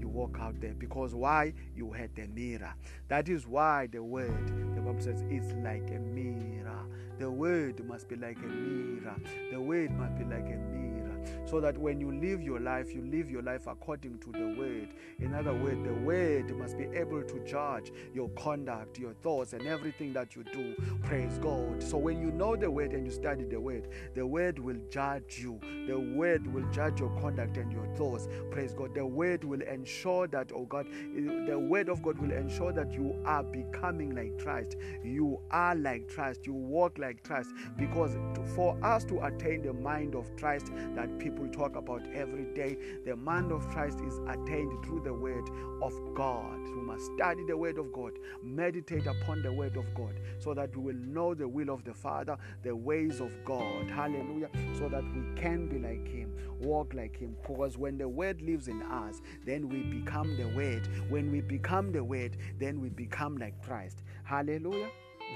You 0.00 0.08
walk 0.08 0.38
out 0.40 0.58
there 0.60 0.72
because 0.72 1.14
why? 1.14 1.52
You 1.76 1.92
had 1.92 2.16
the 2.16 2.26
mirror. 2.26 2.74
That 3.08 3.28
is 3.28 3.46
why 3.46 3.88
the 3.92 4.02
word, 4.02 4.48
the 4.74 4.80
Bible 4.80 5.00
says, 5.00 5.22
it's 5.28 5.52
like 5.62 5.90
a 5.90 6.00
mirror. 6.00 6.86
The 7.18 7.30
word 7.30 7.84
must 7.86 8.08
be 8.08 8.16
like 8.16 8.38
a 8.38 8.46
mirror. 8.46 9.14
The 9.52 9.60
word 9.60 9.90
must 9.92 10.16
be 10.16 10.24
like 10.24 10.46
a 10.46 10.56
mirror 10.56 10.99
so 11.44 11.60
that 11.60 11.76
when 11.76 12.00
you 12.00 12.12
live 12.12 12.42
your 12.42 12.60
life, 12.60 12.94
you 12.94 13.02
live 13.02 13.30
your 13.30 13.42
life 13.42 13.66
according 13.66 14.18
to 14.20 14.32
the 14.32 14.54
word. 14.58 14.88
In 15.18 15.34
other 15.34 15.52
words, 15.52 15.82
the 15.82 15.94
word 15.94 16.56
must 16.56 16.78
be 16.78 16.84
able 16.84 17.22
to 17.22 17.38
judge 17.44 17.92
your 18.14 18.28
conduct, 18.30 18.98
your 18.98 19.14
thoughts, 19.14 19.52
and 19.52 19.66
everything 19.66 20.12
that 20.12 20.34
you 20.34 20.44
do. 20.44 20.74
Praise 21.02 21.38
God. 21.38 21.82
So 21.82 21.98
when 21.98 22.20
you 22.20 22.30
know 22.30 22.56
the 22.56 22.70
word 22.70 22.92
and 22.92 23.04
you 23.04 23.12
study 23.12 23.44
the 23.44 23.60
word, 23.60 23.88
the 24.14 24.26
word 24.26 24.58
will 24.58 24.78
judge 24.90 25.38
you. 25.40 25.60
The 25.86 25.98
word 25.98 26.52
will 26.52 26.68
judge 26.70 27.00
your 27.00 27.10
conduct 27.20 27.56
and 27.56 27.72
your 27.72 27.86
thoughts. 27.96 28.28
Praise 28.50 28.72
God. 28.72 28.94
The 28.94 29.04
word 29.04 29.44
will 29.44 29.62
ensure 29.62 30.26
that, 30.28 30.52
oh 30.54 30.64
God, 30.64 30.86
the 31.14 31.58
word 31.58 31.88
of 31.88 32.02
God 32.02 32.18
will 32.18 32.32
ensure 32.32 32.72
that 32.72 32.92
you 32.92 33.20
are 33.24 33.42
becoming 33.42 34.14
like 34.14 34.38
Christ. 34.38 34.76
You 35.04 35.40
are 35.50 35.74
like 35.74 36.08
Christ. 36.08 36.46
You 36.46 36.54
walk 36.54 36.98
like 36.98 37.22
Christ. 37.24 37.50
Because 37.76 38.16
for 38.54 38.78
us 38.84 39.04
to 39.04 39.20
attain 39.24 39.62
the 39.62 39.72
mind 39.72 40.14
of 40.14 40.34
Christ 40.36 40.72
that 40.94 41.09
people 41.18 41.48
talk 41.48 41.76
about 41.76 42.02
every 42.14 42.44
day. 42.54 42.76
The 43.04 43.16
mind 43.16 43.52
of 43.52 43.68
Christ 43.68 43.98
is 44.06 44.18
attained 44.28 44.84
through 44.84 45.00
the 45.04 45.12
word 45.12 45.48
of 45.82 45.92
God. 46.14 46.58
We 46.68 46.82
must 46.82 47.06
study 47.16 47.44
the 47.44 47.56
word 47.56 47.78
of 47.78 47.92
God, 47.92 48.12
meditate 48.42 49.06
upon 49.06 49.42
the 49.42 49.52
word 49.52 49.76
of 49.76 49.92
God, 49.94 50.20
so 50.38 50.54
that 50.54 50.76
we 50.76 50.82
will 50.92 51.00
know 51.00 51.34
the 51.34 51.48
will 51.48 51.70
of 51.70 51.84
the 51.84 51.94
Father, 51.94 52.36
the 52.62 52.74
ways 52.74 53.20
of 53.20 53.32
God. 53.44 53.90
Hallelujah. 53.90 54.50
So 54.74 54.88
that 54.88 55.04
we 55.14 55.22
can 55.40 55.66
be 55.68 55.78
like 55.78 56.06
Him, 56.08 56.34
walk 56.60 56.94
like 56.94 57.16
Him. 57.16 57.36
Because 57.42 57.76
when 57.76 57.98
the 57.98 58.08
word 58.08 58.42
lives 58.42 58.68
in 58.68 58.82
us, 58.82 59.20
then 59.44 59.68
we 59.68 59.82
become 59.82 60.36
the 60.36 60.48
word. 60.48 60.88
When 61.08 61.30
we 61.30 61.40
become 61.40 61.92
the 61.92 62.04
word, 62.04 62.36
then 62.58 62.80
we 62.80 62.88
become 62.88 63.36
like 63.36 63.62
Christ. 63.62 64.02
Hallelujah. 64.24 64.90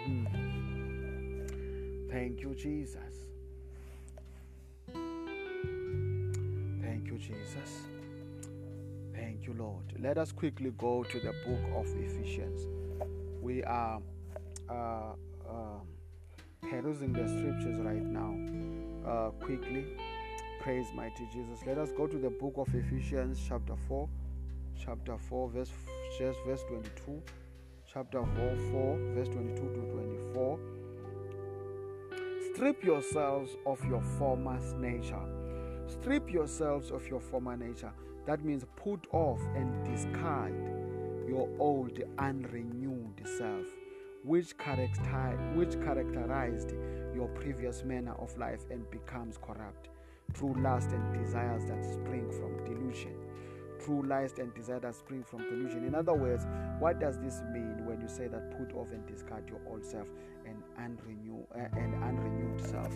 Mm. 0.08 0.54
Thank 2.10 2.42
you, 2.42 2.54
Jesus. 2.54 3.13
You, 9.46 9.52
Lord. 9.58 9.92
Let 10.00 10.16
us 10.16 10.32
quickly 10.32 10.72
go 10.78 11.04
to 11.04 11.20
the 11.20 11.32
book 11.44 11.60
of 11.76 11.86
Ephesians. 11.98 12.66
We 13.42 13.62
are 13.64 14.00
uh, 14.70 15.12
uh, 15.46 15.80
perusing 16.62 17.12
the 17.12 17.28
scriptures 17.28 17.78
right 17.80 18.02
now. 18.02 18.32
Uh, 19.06 19.30
quickly, 19.32 19.84
praise 20.62 20.86
mighty 20.94 21.28
Jesus. 21.30 21.60
Let 21.66 21.76
us 21.76 21.90
go 21.92 22.06
to 22.06 22.16
the 22.16 22.30
book 22.30 22.54
of 22.56 22.74
Ephesians, 22.74 23.38
chapter 23.46 23.74
4, 23.86 24.08
chapter 24.82 25.18
4, 25.18 25.50
verse, 25.50 25.70
just 26.18 26.38
verse 26.46 26.62
22. 26.70 27.22
Chapter 27.92 28.24
4, 28.24 28.56
4, 28.70 28.98
verse 29.14 29.28
22 29.28 29.56
to 29.56 29.80
24. 30.32 30.58
Strip 32.54 32.82
yourselves 32.82 33.50
of 33.66 33.84
your 33.84 34.00
former 34.16 34.58
nature 34.78 35.33
Strip 36.04 36.30
yourselves 36.30 36.90
of 36.90 37.08
your 37.08 37.18
former 37.18 37.56
nature. 37.56 37.90
That 38.26 38.44
means 38.44 38.62
put 38.76 39.06
off 39.10 39.40
and 39.56 39.72
discard 39.86 40.52
your 41.26 41.48
old 41.58 41.98
unrenewed 42.18 43.26
self, 43.38 43.64
which, 44.22 44.54
character, 44.58 45.38
which 45.54 45.80
characterized 45.82 46.72
your 47.14 47.28
previous 47.28 47.84
manner 47.84 48.12
of 48.18 48.36
life 48.36 48.66
and 48.70 48.84
becomes 48.90 49.38
corrupt 49.38 49.88
through 50.34 50.52
lust 50.62 50.90
and 50.90 51.24
desires 51.24 51.64
that 51.64 51.82
spring 51.82 52.30
from 52.30 52.62
delusion. 52.66 53.16
Through 53.80 54.02
lust 54.02 54.38
and 54.38 54.52
desire 54.52 54.80
that 54.80 54.96
spring 54.96 55.24
from 55.24 55.38
delusion. 55.38 55.86
In 55.86 55.94
other 55.94 56.12
words, 56.12 56.44
what 56.80 57.00
does 57.00 57.18
this 57.18 57.40
mean 57.50 57.86
when 57.86 58.02
you 58.02 58.08
say 58.08 58.28
that 58.28 58.58
put 58.58 58.76
off 58.76 58.90
and 58.92 59.06
discard 59.06 59.48
your 59.48 59.60
old 59.66 59.86
self 59.86 60.08
and 60.46 60.62
unrenew 60.76 61.46
uh, 61.54 61.78
and 61.78 61.94
unrenewed 62.04 62.60
self? 62.60 62.94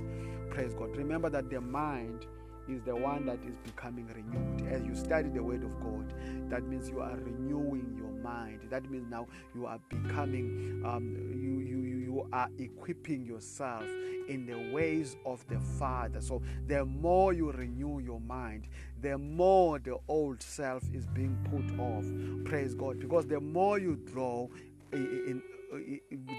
Praise 0.50 0.74
God. 0.74 0.94
Remember 0.94 1.30
that 1.30 1.48
the 1.48 1.58
mind 1.58 2.26
is 2.68 2.82
the 2.82 2.94
one 2.94 3.26
that 3.26 3.38
is 3.46 3.56
becoming 3.64 4.06
renewed. 4.14 4.72
As 4.72 4.84
you 4.84 4.94
study 4.94 5.30
the 5.30 5.42
Word 5.42 5.64
of 5.64 5.80
God, 5.80 6.12
that 6.50 6.64
means 6.64 6.88
you 6.88 7.00
are 7.00 7.16
renewing 7.16 7.94
your 7.96 8.12
mind. 8.22 8.60
That 8.70 8.90
means 8.90 9.06
now 9.10 9.26
you 9.54 9.66
are 9.66 9.78
becoming, 9.88 10.82
um, 10.84 11.16
you, 11.30 11.60
you, 11.60 11.78
you 11.98 12.28
are 12.32 12.48
equipping 12.58 13.24
yourself 13.24 13.84
in 14.28 14.46
the 14.46 14.72
ways 14.72 15.16
of 15.24 15.46
the 15.48 15.58
Father. 15.78 16.20
So 16.20 16.42
the 16.66 16.84
more 16.84 17.32
you 17.32 17.50
renew 17.52 18.00
your 18.00 18.20
mind, 18.20 18.68
the 19.00 19.16
more 19.16 19.78
the 19.78 19.96
old 20.08 20.42
self 20.42 20.82
is 20.92 21.06
being 21.06 21.36
put 21.50 21.78
off. 21.80 22.04
Praise 22.44 22.74
God. 22.74 23.00
Because 23.00 23.26
the 23.26 23.40
more 23.40 23.78
you 23.78 23.96
draw 24.06 24.48
in, 24.92 25.02
in, 25.26 25.42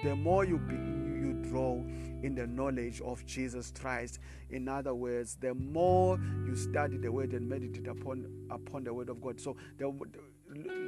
the 0.03 0.15
more 0.15 0.45
you, 0.45 0.57
be, 0.57 0.75
you 0.75 1.33
draw 1.49 1.75
in 2.23 2.35
the 2.35 2.47
knowledge 2.47 3.01
of 3.01 3.25
Jesus 3.25 3.71
Christ. 3.71 4.19
In 4.49 4.67
other 4.67 4.93
words, 4.93 5.37
the 5.39 5.53
more 5.53 6.19
you 6.45 6.55
study 6.55 6.97
the 6.97 7.11
word 7.11 7.33
and 7.33 7.47
meditate 7.47 7.87
upon 7.87 8.25
upon 8.49 8.83
the 8.83 8.93
word 8.93 9.09
of 9.09 9.21
God. 9.21 9.39
So 9.39 9.55
the 9.77 9.91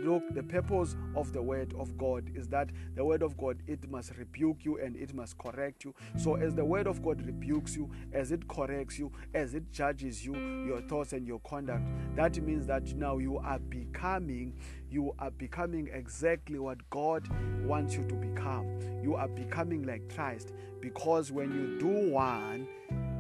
look 0.04 0.24
the 0.34 0.42
purpose 0.42 0.96
of 1.16 1.32
the 1.34 1.42
word 1.42 1.74
of 1.78 1.96
god 1.98 2.30
is 2.36 2.48
that 2.48 2.70
the 2.96 3.06
word 3.06 3.22
of 3.22 3.38
god 3.38 3.62
it 3.68 3.90
must 3.90 4.16
rebuke 4.18 4.66
you 4.66 4.80
and 4.80 4.96
it 4.96 5.14
must 5.14 5.38
correct 5.38 5.84
you 5.84 5.94
so 6.18 6.36
as 6.36 6.56
the 6.56 6.66
word 6.66 6.88
of 6.88 7.04
god 7.04 7.24
rebukes 7.26 7.76
you 7.76 7.90
as 8.12 8.32
it 8.32 8.48
corrects 8.48 8.98
you 8.98 9.12
as 9.34 9.54
it 9.54 9.72
judges 9.72 10.26
you 10.26 10.36
your 10.66 10.82
thoughts 10.82 11.14
and 11.14 11.28
your 11.28 11.40
conduct 11.42 11.84
that 12.16 12.42
means 12.42 12.66
that 12.66 12.96
now 12.96 13.18
you 13.20 13.38
are 13.38 13.60
becoming 13.60 14.54
you 14.92 15.16
are 15.20 15.32
becoming 15.32 15.90
exactly 15.94 16.60
what 16.60 16.78
god 16.90 17.28
wants 17.66 17.96
you 17.96 18.04
to 18.08 18.16
become 18.16 18.68
you 19.02 19.16
are 19.16 19.30
becoming 19.30 19.84
like 19.84 20.14
christ 20.14 20.54
because 20.80 21.32
when 21.32 21.52
you 21.52 21.80
do 21.80 22.12
one 22.12 22.68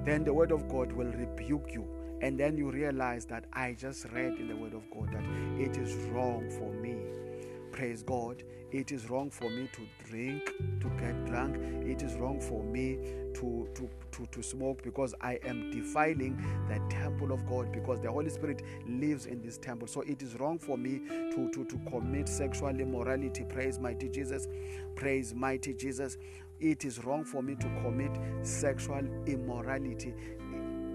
then 0.03 0.23
the 0.23 0.33
word 0.33 0.51
of 0.51 0.67
god 0.67 0.91
will 0.91 1.11
rebuke 1.13 1.69
you 1.71 1.87
and 2.21 2.39
then 2.39 2.55
you 2.55 2.69
realize 2.69 3.25
that 3.25 3.45
I 3.51 3.73
just 3.73 4.05
read 4.11 4.37
in 4.37 4.47
the 4.47 4.55
Word 4.55 4.73
of 4.73 4.89
God 4.91 5.11
that 5.11 5.23
it 5.59 5.75
is 5.77 5.95
wrong 6.11 6.47
for 6.51 6.71
me. 6.71 6.95
Praise 7.71 8.03
God. 8.03 8.43
It 8.71 8.91
is 8.91 9.09
wrong 9.09 9.29
for 9.29 9.49
me 9.49 9.69
to 9.73 9.81
drink, 10.09 10.51
to 10.79 10.89
get 10.99 11.25
drunk. 11.25 11.57
It 11.85 12.01
is 12.03 12.15
wrong 12.15 12.39
for 12.39 12.63
me 12.63 12.97
to, 13.33 13.67
to, 13.75 13.89
to, 14.11 14.25
to 14.31 14.43
smoke 14.43 14.81
because 14.83 15.13
I 15.19 15.39
am 15.43 15.71
defiling 15.71 16.37
the 16.69 16.79
temple 16.89 17.31
of 17.31 17.45
God 17.47 17.71
because 17.71 17.99
the 17.99 18.11
Holy 18.11 18.29
Spirit 18.29 18.61
lives 18.87 19.25
in 19.25 19.41
this 19.41 19.57
temple. 19.57 19.87
So 19.87 20.01
it 20.01 20.21
is 20.21 20.39
wrong 20.39 20.57
for 20.57 20.77
me 20.77 20.99
to, 21.31 21.49
to, 21.51 21.65
to 21.65 21.79
commit 21.89 22.29
sexual 22.29 22.69
immorality. 22.69 23.43
Praise 23.43 23.79
mighty 23.79 24.09
Jesus. 24.09 24.47
Praise 24.95 25.33
mighty 25.33 25.73
Jesus. 25.73 26.17
It 26.59 26.85
is 26.85 27.03
wrong 27.03 27.25
for 27.25 27.41
me 27.41 27.55
to 27.55 27.67
commit 27.81 28.11
sexual 28.43 29.01
immorality. 29.25 30.13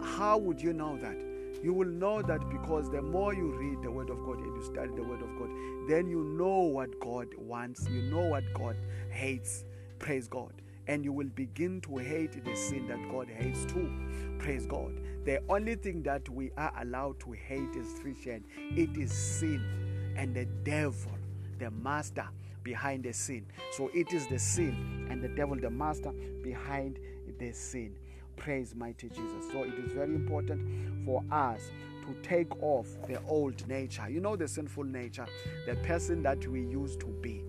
How 0.02 0.38
would 0.38 0.62
you 0.62 0.72
know 0.72 0.96
that? 0.98 1.35
You 1.66 1.72
will 1.72 1.88
know 1.88 2.22
that 2.22 2.48
because 2.48 2.88
the 2.90 3.02
more 3.02 3.34
you 3.34 3.50
read 3.50 3.82
the 3.82 3.90
Word 3.90 4.08
of 4.08 4.24
God 4.24 4.38
and 4.38 4.54
you 4.54 4.62
study 4.62 4.92
the 4.94 5.02
Word 5.02 5.20
of 5.20 5.36
God, 5.36 5.50
then 5.88 6.06
you 6.06 6.22
know 6.22 6.60
what 6.60 7.00
God 7.00 7.26
wants, 7.36 7.88
you 7.88 8.02
know 8.02 8.20
what 8.20 8.44
God 8.54 8.76
hates. 9.10 9.64
Praise 9.98 10.28
God. 10.28 10.52
And 10.86 11.04
you 11.04 11.12
will 11.12 11.26
begin 11.26 11.80
to 11.80 11.96
hate 11.96 12.44
the 12.44 12.54
sin 12.54 12.86
that 12.86 13.00
God 13.10 13.26
hates 13.28 13.64
too. 13.64 13.90
Praise 14.38 14.64
God. 14.64 14.92
The 15.24 15.40
only 15.48 15.74
thing 15.74 16.04
that 16.04 16.28
we 16.28 16.52
are 16.56 16.72
allowed 16.80 17.18
to 17.18 17.32
hate 17.32 17.74
is 17.74 17.98
Christian. 18.00 18.44
It 18.56 18.96
is 18.96 19.10
sin 19.10 20.14
and 20.16 20.36
the 20.36 20.44
devil, 20.62 21.18
the 21.58 21.72
master 21.72 22.28
behind 22.62 23.02
the 23.02 23.12
sin. 23.12 23.44
So 23.72 23.90
it 23.92 24.12
is 24.12 24.28
the 24.28 24.38
sin 24.38 25.08
and 25.10 25.20
the 25.20 25.30
devil, 25.30 25.56
the 25.56 25.70
master 25.70 26.12
behind 26.44 27.00
the 27.40 27.50
sin. 27.50 27.96
Praise 28.36 28.74
mighty 28.74 29.08
Jesus. 29.08 29.50
So 29.50 29.64
it 29.64 29.74
is 29.74 29.92
very 29.92 30.14
important 30.14 31.04
for 31.04 31.24
us 31.30 31.70
to 32.06 32.14
take 32.22 32.62
off 32.62 32.86
the 33.08 33.20
old 33.28 33.66
nature. 33.68 34.08
You 34.08 34.20
know, 34.20 34.36
the 34.36 34.46
sinful 34.46 34.84
nature, 34.84 35.26
the 35.66 35.74
person 35.76 36.22
that 36.22 36.46
we 36.46 36.60
used 36.60 37.00
to 37.00 37.06
be 37.06 37.42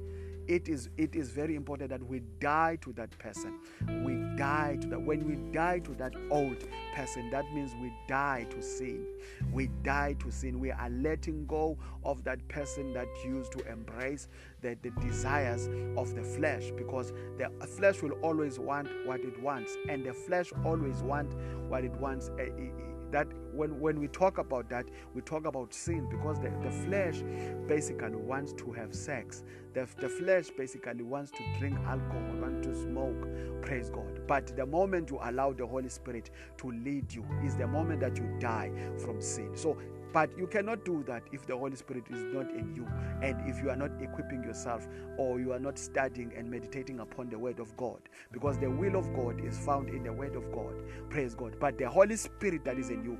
it 0.47 0.69
is 0.69 0.89
it 0.97 1.15
is 1.15 1.29
very 1.29 1.55
important 1.55 1.89
that 1.89 2.03
we 2.03 2.21
die 2.39 2.77
to 2.81 2.93
that 2.93 3.09
person. 3.19 3.59
We 4.03 4.15
die 4.37 4.77
to 4.81 4.87
that 4.87 5.01
when 5.01 5.27
we 5.27 5.35
die 5.51 5.79
to 5.79 5.93
that 5.95 6.13
old 6.31 6.63
person 6.95 7.29
that 7.31 7.45
means 7.53 7.73
we 7.81 7.91
die 8.07 8.45
to 8.49 8.61
sin. 8.61 9.05
We 9.51 9.67
die 9.83 10.15
to 10.19 10.31
sin. 10.31 10.59
We 10.59 10.71
are 10.71 10.89
letting 10.89 11.45
go 11.47 11.77
of 12.03 12.23
that 12.23 12.47
person 12.47 12.93
that 12.93 13.07
used 13.25 13.51
to 13.53 13.71
embrace 13.71 14.27
the, 14.61 14.77
the 14.81 14.91
desires 15.01 15.67
of 15.97 16.15
the 16.15 16.23
flesh 16.23 16.71
because 16.75 17.11
the 17.37 17.49
flesh 17.67 18.01
will 18.01 18.13
always 18.23 18.59
want 18.59 18.87
what 19.05 19.19
it 19.21 19.39
wants 19.41 19.75
and 19.89 20.05
the 20.05 20.13
flesh 20.13 20.51
always 20.65 21.01
want 21.03 21.33
what 21.67 21.83
it 21.83 21.91
wants 21.93 22.29
eh, 22.39 22.43
eh, 22.43 22.63
eh, 22.63 22.96
that 23.11 23.27
when, 23.53 23.79
when 23.79 23.99
we 23.99 24.07
talk 24.07 24.37
about 24.37 24.69
that, 24.69 24.85
we 25.13 25.21
talk 25.21 25.45
about 25.45 25.73
sin 25.73 26.07
because 26.09 26.39
the, 26.39 26.51
the 26.61 26.71
flesh 26.71 27.23
basically 27.67 28.15
wants 28.15 28.53
to 28.53 28.71
have 28.71 28.93
sex. 28.93 29.43
The, 29.73 29.87
the 29.99 30.09
flesh 30.09 30.49
basically 30.57 31.03
wants 31.03 31.31
to 31.31 31.39
drink 31.59 31.77
alcohol, 31.85 32.35
wants 32.39 32.67
to 32.67 32.75
smoke. 32.75 33.27
Praise 33.61 33.89
God. 33.89 34.21
But 34.27 34.55
the 34.55 34.65
moment 34.65 35.09
you 35.09 35.19
allow 35.23 35.53
the 35.53 35.65
Holy 35.65 35.89
Spirit 35.89 36.29
to 36.57 36.71
lead 36.71 37.13
you 37.13 37.25
is 37.43 37.55
the 37.55 37.67
moment 37.67 37.99
that 38.01 38.17
you 38.17 38.27
die 38.39 38.71
from 38.99 39.21
sin. 39.21 39.51
So 39.55 39.77
but 40.13 40.29
you 40.37 40.47
cannot 40.47 40.85
do 40.85 41.03
that 41.07 41.23
if 41.31 41.45
the 41.45 41.57
Holy 41.57 41.75
Spirit 41.75 42.05
is 42.09 42.23
not 42.33 42.49
in 42.51 42.73
you 42.75 42.87
and 43.21 43.39
if 43.49 43.61
you 43.61 43.69
are 43.69 43.75
not 43.75 43.91
equipping 44.01 44.43
yourself 44.43 44.87
or 45.17 45.39
you 45.39 45.53
are 45.53 45.59
not 45.59 45.77
studying 45.77 46.31
and 46.35 46.49
meditating 46.49 46.99
upon 46.99 47.29
the 47.29 47.37
Word 47.37 47.59
of 47.59 47.75
God. 47.77 47.99
Because 48.31 48.57
the 48.57 48.69
will 48.69 48.95
of 48.95 49.13
God 49.13 49.43
is 49.43 49.57
found 49.57 49.89
in 49.89 50.03
the 50.03 50.13
Word 50.13 50.35
of 50.35 50.51
God. 50.51 50.73
Praise 51.09 51.35
God. 51.35 51.57
But 51.59 51.77
the 51.77 51.89
Holy 51.89 52.15
Spirit 52.15 52.63
that 52.65 52.77
is 52.77 52.89
in 52.89 53.03
you 53.03 53.17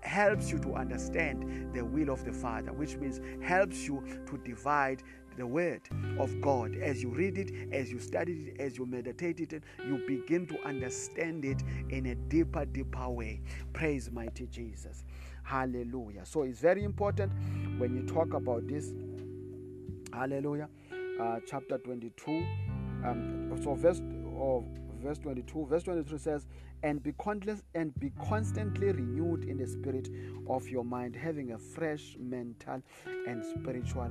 helps 0.00 0.50
you 0.50 0.58
to 0.60 0.74
understand 0.74 1.74
the 1.74 1.84
will 1.84 2.10
of 2.10 2.24
the 2.24 2.32
Father, 2.32 2.72
which 2.72 2.96
means 2.96 3.20
helps 3.42 3.86
you 3.86 4.02
to 4.26 4.38
divide 4.38 5.02
the 5.36 5.46
word 5.46 5.82
of 6.18 6.40
God. 6.40 6.76
As 6.76 7.02
you 7.02 7.10
read 7.10 7.38
it, 7.38 7.52
as 7.72 7.90
you 7.90 7.98
study 7.98 8.54
it, 8.54 8.60
as 8.60 8.78
you 8.78 8.86
meditate 8.86 9.40
it, 9.40 9.62
you 9.86 10.02
begin 10.06 10.46
to 10.46 10.66
understand 10.66 11.44
it 11.44 11.62
in 11.90 12.06
a 12.06 12.14
deeper, 12.14 12.64
deeper 12.64 13.08
way. 13.08 13.40
Praise 13.72 14.10
mighty 14.10 14.46
Jesus. 14.46 15.04
Hallelujah. 15.46 16.24
So 16.24 16.42
it's 16.42 16.58
very 16.58 16.82
important 16.82 17.32
when 17.78 17.94
you 17.94 18.02
talk 18.02 18.34
about 18.34 18.66
this. 18.66 18.92
Hallelujah. 20.12 20.68
Uh, 21.20 21.38
chapter 21.46 21.78
22. 21.78 22.44
Um, 23.04 23.56
so 23.62 23.74
verse 23.74 24.02
of 24.38 24.64
verse 25.00 25.18
22 25.18 25.66
verse 25.66 25.82
23 25.82 26.18
says 26.18 26.46
and 26.82 27.02
be 27.02 27.12
constantly 27.12 27.62
and 27.74 27.98
be 28.00 28.10
constantly 28.28 28.88
renewed 28.92 29.44
in 29.44 29.58
the 29.58 29.66
spirit 29.66 30.08
of 30.48 30.66
your 30.68 30.84
mind 30.84 31.14
having 31.14 31.52
a 31.52 31.58
fresh 31.58 32.16
mental 32.18 32.82
and 33.28 33.44
spiritual 33.44 34.10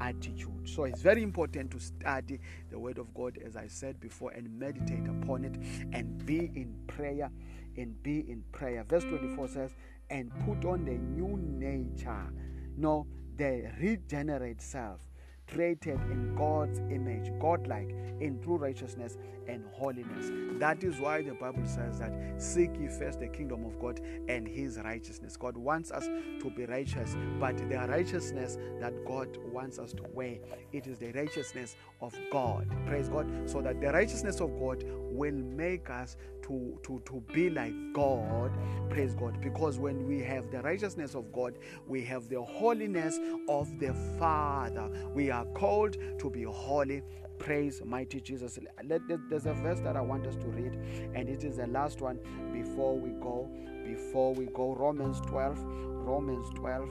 attitude 0.00 0.68
so 0.68 0.84
it's 0.84 1.00
very 1.00 1.22
important 1.22 1.70
to 1.70 1.80
study 1.80 2.38
the 2.70 2.78
word 2.78 2.98
of 2.98 3.12
god 3.14 3.38
as 3.44 3.56
i 3.56 3.66
said 3.66 3.98
before 3.98 4.30
and 4.32 4.46
meditate 4.58 5.08
upon 5.08 5.42
it 5.42 5.56
and 5.92 6.24
be 6.26 6.50
in 6.54 6.74
prayer 6.86 7.30
and 7.78 8.02
be 8.02 8.20
in 8.28 8.42
prayer 8.52 8.84
verse 8.84 9.04
24 9.04 9.48
says 9.48 9.74
and 10.10 10.30
put 10.44 10.64
on 10.64 10.84
the 10.84 10.98
new 10.98 11.36
nature 11.36 12.32
no 12.76 13.06
the 13.36 13.70
regenerate 13.80 14.60
self 14.60 15.00
created 15.48 16.00
in 16.10 16.34
God's 16.34 16.80
image, 16.90 17.30
godlike, 17.38 17.90
in 18.20 18.40
true 18.42 18.56
righteousness 18.56 19.16
and 19.48 19.64
holiness. 19.72 20.30
That 20.58 20.82
is 20.82 20.98
why 20.98 21.22
the 21.22 21.34
Bible 21.34 21.66
says 21.66 22.00
that 22.00 22.12
seek 22.42 22.70
ye 22.80 22.88
first 22.88 23.20
the 23.20 23.28
kingdom 23.28 23.64
of 23.64 23.78
God 23.78 24.00
and 24.28 24.46
his 24.46 24.78
righteousness. 24.78 25.36
God 25.36 25.56
wants 25.56 25.92
us 25.92 26.06
to 26.06 26.50
be 26.50 26.64
righteous, 26.64 27.16
but 27.38 27.56
the 27.56 27.76
righteousness 27.88 28.58
that 28.80 28.92
God 29.06 29.38
wants 29.52 29.78
us 29.78 29.92
to 29.92 30.02
wear, 30.12 30.38
it 30.72 30.86
is 30.86 30.98
the 30.98 31.12
righteousness 31.12 31.76
of 32.00 32.14
God. 32.32 32.68
Praise 32.86 33.08
God. 33.08 33.30
So 33.48 33.60
that 33.62 33.80
the 33.80 33.92
righteousness 33.92 34.40
of 34.40 34.58
God 34.58 34.84
will 34.88 35.34
make 35.34 35.90
us 35.90 36.16
to, 36.46 36.78
to, 36.84 37.00
to 37.06 37.22
be 37.32 37.50
like 37.50 37.74
God. 37.92 38.52
Praise 38.90 39.14
God. 39.14 39.40
Because 39.40 39.78
when 39.78 40.06
we 40.06 40.20
have 40.20 40.50
the 40.50 40.62
righteousness 40.62 41.14
of 41.14 41.32
God, 41.32 41.58
we 41.86 42.04
have 42.04 42.28
the 42.28 42.42
holiness 42.42 43.18
of 43.48 43.78
the 43.78 43.94
Father. 44.18 44.88
We 45.14 45.30
are 45.30 45.44
called 45.46 45.96
to 46.18 46.30
be 46.30 46.44
holy. 46.44 47.02
Praise 47.38 47.82
mighty 47.84 48.20
Jesus. 48.20 48.58
Let, 48.84 49.02
there's 49.28 49.46
a 49.46 49.54
verse 49.54 49.80
that 49.80 49.96
I 49.96 50.00
want 50.00 50.26
us 50.26 50.36
to 50.36 50.46
read, 50.46 50.72
and 51.14 51.28
it 51.28 51.44
is 51.44 51.58
the 51.58 51.66
last 51.66 52.00
one 52.00 52.18
before 52.52 52.98
we 52.98 53.10
go. 53.10 53.50
Before 53.84 54.34
we 54.34 54.46
go, 54.46 54.74
Romans 54.74 55.20
12, 55.26 55.58
Romans 55.62 56.48
12, 56.54 56.88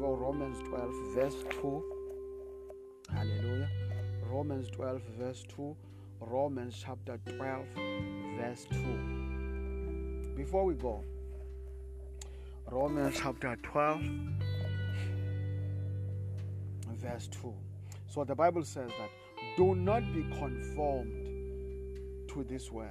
Romans 0.00 0.58
12, 0.68 0.90
verse 1.14 1.44
2. 1.60 1.84
Hallelujah. 3.10 3.70
Romans 4.28 4.68
12, 4.70 5.02
verse 5.18 5.44
2. 5.54 5.76
Romans 6.20 6.82
chapter 6.84 7.18
12, 7.36 7.66
verse 8.36 8.66
2. 8.70 10.34
Before 10.36 10.64
we 10.64 10.74
go, 10.74 11.02
Romans 12.70 13.16
chapter 13.18 13.56
12, 13.62 14.02
verse 16.94 17.28
2. 17.28 17.54
So 18.08 18.24
the 18.24 18.34
Bible 18.34 18.64
says 18.64 18.90
that 18.98 19.10
do 19.56 19.74
not 19.74 20.02
be 20.12 20.22
conformed 20.38 21.28
to 22.28 22.44
this 22.44 22.70
world. 22.70 22.90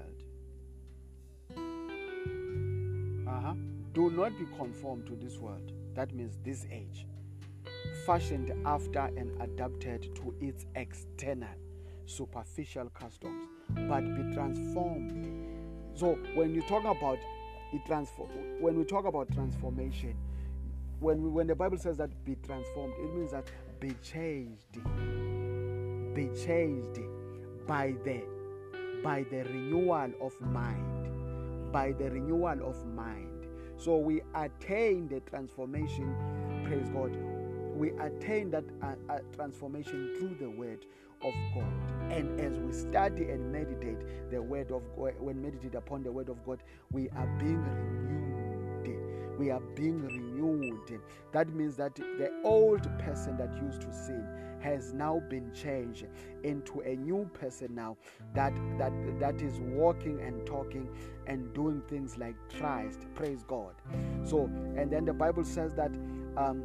Uh-huh. 3.28 3.54
Do 3.94 4.10
not 4.10 4.38
be 4.38 4.46
conformed 4.58 5.06
to 5.08 5.16
this 5.16 5.38
world. 5.38 5.72
That 5.94 6.14
means 6.14 6.38
this 6.44 6.66
age. 6.72 7.06
Fashioned 8.06 8.52
after 8.66 9.00
and 9.00 9.40
adapted 9.42 10.16
to 10.16 10.34
its 10.40 10.66
external 10.76 11.50
superficial 12.06 12.90
customs, 12.90 13.48
but 13.88 14.02
be 14.02 14.34
transformed. 14.34 15.28
So 15.94 16.18
when 16.36 16.54
you 16.54 16.62
talk 16.64 16.84
about 16.84 17.20
it 17.74 17.86
transform 17.86 18.30
when 18.62 18.78
we 18.78 18.86
talk 18.86 19.06
about 19.06 19.32
transformation, 19.34 20.16
when 21.00 21.22
we, 21.22 21.30
when 21.30 21.48
the 21.48 21.56
Bible 21.56 21.78
says 21.78 21.98
that 21.98 22.10
be 22.24 22.36
transformed, 22.46 22.94
it 23.00 23.14
means 23.14 23.32
that 23.32 23.48
be 23.80 23.94
changed. 24.02 24.74
Be 26.14 26.30
changed 26.46 27.02
by 27.68 27.94
the 28.04 28.24
by 29.04 29.24
the 29.30 29.44
renewal 29.44 30.12
of 30.22 30.40
mind. 30.42 31.72
By 31.72 31.92
the 31.92 32.10
renewal 32.10 32.68
of 32.68 32.86
mind. 32.86 33.48
So 33.78 33.98
we 33.98 34.22
attain 34.34 35.10
the 35.10 35.20
transformation, 35.20 36.16
praise 36.66 36.88
God. 36.90 37.16
We 37.76 37.92
attain 38.00 38.50
that 38.52 38.64
uh, 38.82 38.94
uh, 39.10 39.20
transformation 39.36 40.16
through 40.18 40.38
the 40.40 40.50
word 40.50 40.86
of 41.26 41.34
God. 41.54 42.12
And 42.12 42.40
as 42.40 42.58
we 42.60 42.72
study 42.72 43.24
and 43.30 43.52
meditate 43.52 44.32
the 44.32 44.42
word 44.42 44.72
of 44.72 44.84
God, 44.96 45.16
when 45.20 45.42
meditate 45.42 45.76
upon 45.76 46.04
the 46.04 46.12
word 46.12 46.30
of 46.30 46.46
God, 46.46 46.64
we 46.92 47.10
are 47.10 47.28
being 47.40 47.64
renewed. 47.64 49.40
We 49.40 49.52
are 49.52 49.60
being 49.76 50.02
renewed. 50.02 51.02
That 51.34 51.50
means 51.50 51.76
that 51.78 51.96
the 51.96 52.32
old 52.44 52.84
person 53.00 53.38
that 53.38 53.54
used 53.62 53.82
to 53.82 53.92
sin 53.94 54.26
has 54.62 54.94
now 54.94 55.22
been 55.30 55.54
changed 55.54 56.06
into 56.44 56.80
a 56.82 56.96
new 56.96 57.30
person 57.34 57.76
now 57.76 57.98
that 58.34 58.54
that 58.78 58.94
that 59.20 59.42
is 59.42 59.60
walking 59.60 60.22
and 60.22 60.46
talking 60.48 60.90
and 61.28 61.54
doing 61.54 61.82
things 61.90 62.18
like 62.18 62.36
Christ. 62.58 63.06
Praise 63.16 63.44
God. 63.44 63.76
So, 64.24 64.46
and 64.46 64.90
then 64.92 65.06
the 65.06 65.14
Bible 65.14 65.44
says 65.44 65.74
that 65.76 65.92
um, 66.38 66.64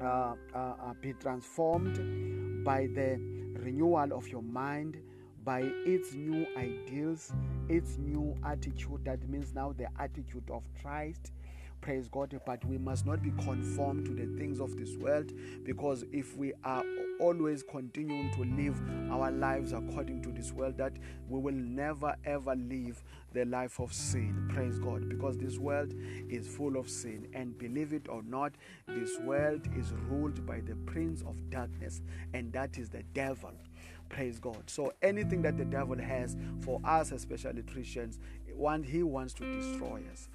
uh, 0.00 0.34
uh, 0.54 0.58
uh, 0.58 0.94
be 1.00 1.12
transformed 1.14 2.64
by 2.64 2.86
the 2.94 3.20
renewal 3.68 4.14
of 4.14 4.26
your 4.28 4.42
mind 4.42 4.96
by 5.44 5.60
its 5.84 6.14
new 6.14 6.46
ideals, 6.56 7.32
its 7.68 7.98
new 7.98 8.34
attitude. 8.44 9.04
That 9.04 9.28
means 9.28 9.54
now 9.54 9.74
the 9.76 9.88
attitude 10.00 10.50
of 10.50 10.62
Christ. 10.80 11.32
Praise 11.80 12.08
God. 12.08 12.38
But 12.44 12.64
we 12.64 12.78
must 12.78 13.06
not 13.06 13.22
be 13.22 13.30
conformed 13.42 14.06
to 14.06 14.14
the 14.14 14.26
things 14.38 14.60
of 14.60 14.76
this 14.76 14.96
world 14.96 15.32
because 15.64 16.04
if 16.12 16.36
we 16.36 16.52
are 16.64 16.84
always 17.20 17.62
continuing 17.62 18.30
to 18.34 18.44
live 18.44 18.80
our 19.10 19.30
lives 19.30 19.72
according 19.72 20.22
to 20.22 20.30
this 20.30 20.52
world, 20.52 20.76
that 20.78 20.92
we 21.28 21.40
will 21.40 21.54
never 21.54 22.16
ever 22.24 22.54
live 22.56 23.02
the 23.32 23.44
life 23.44 23.80
of 23.80 23.92
sin. 23.92 24.48
Praise 24.52 24.78
God. 24.78 25.08
Because 25.08 25.38
this 25.38 25.58
world 25.58 25.94
is 26.28 26.46
full 26.46 26.76
of 26.76 26.88
sin. 26.88 27.28
And 27.34 27.56
believe 27.58 27.92
it 27.92 28.08
or 28.08 28.22
not, 28.22 28.52
this 28.86 29.18
world 29.20 29.66
is 29.76 29.92
ruled 30.08 30.44
by 30.46 30.60
the 30.60 30.74
prince 30.86 31.22
of 31.22 31.50
darkness, 31.50 32.02
and 32.34 32.52
that 32.52 32.78
is 32.78 32.88
the 32.88 33.02
devil. 33.14 33.52
Praise 34.08 34.38
God. 34.38 34.62
So 34.66 34.92
anything 35.02 35.42
that 35.42 35.58
the 35.58 35.64
devil 35.64 35.98
has 35.98 36.36
for 36.60 36.80
us, 36.84 37.12
especially 37.12 37.62
Christians, 37.62 38.18
one 38.54 38.82
he 38.82 39.02
wants 39.02 39.34
to 39.34 39.54
destroy 39.54 40.02
us. 40.12 40.28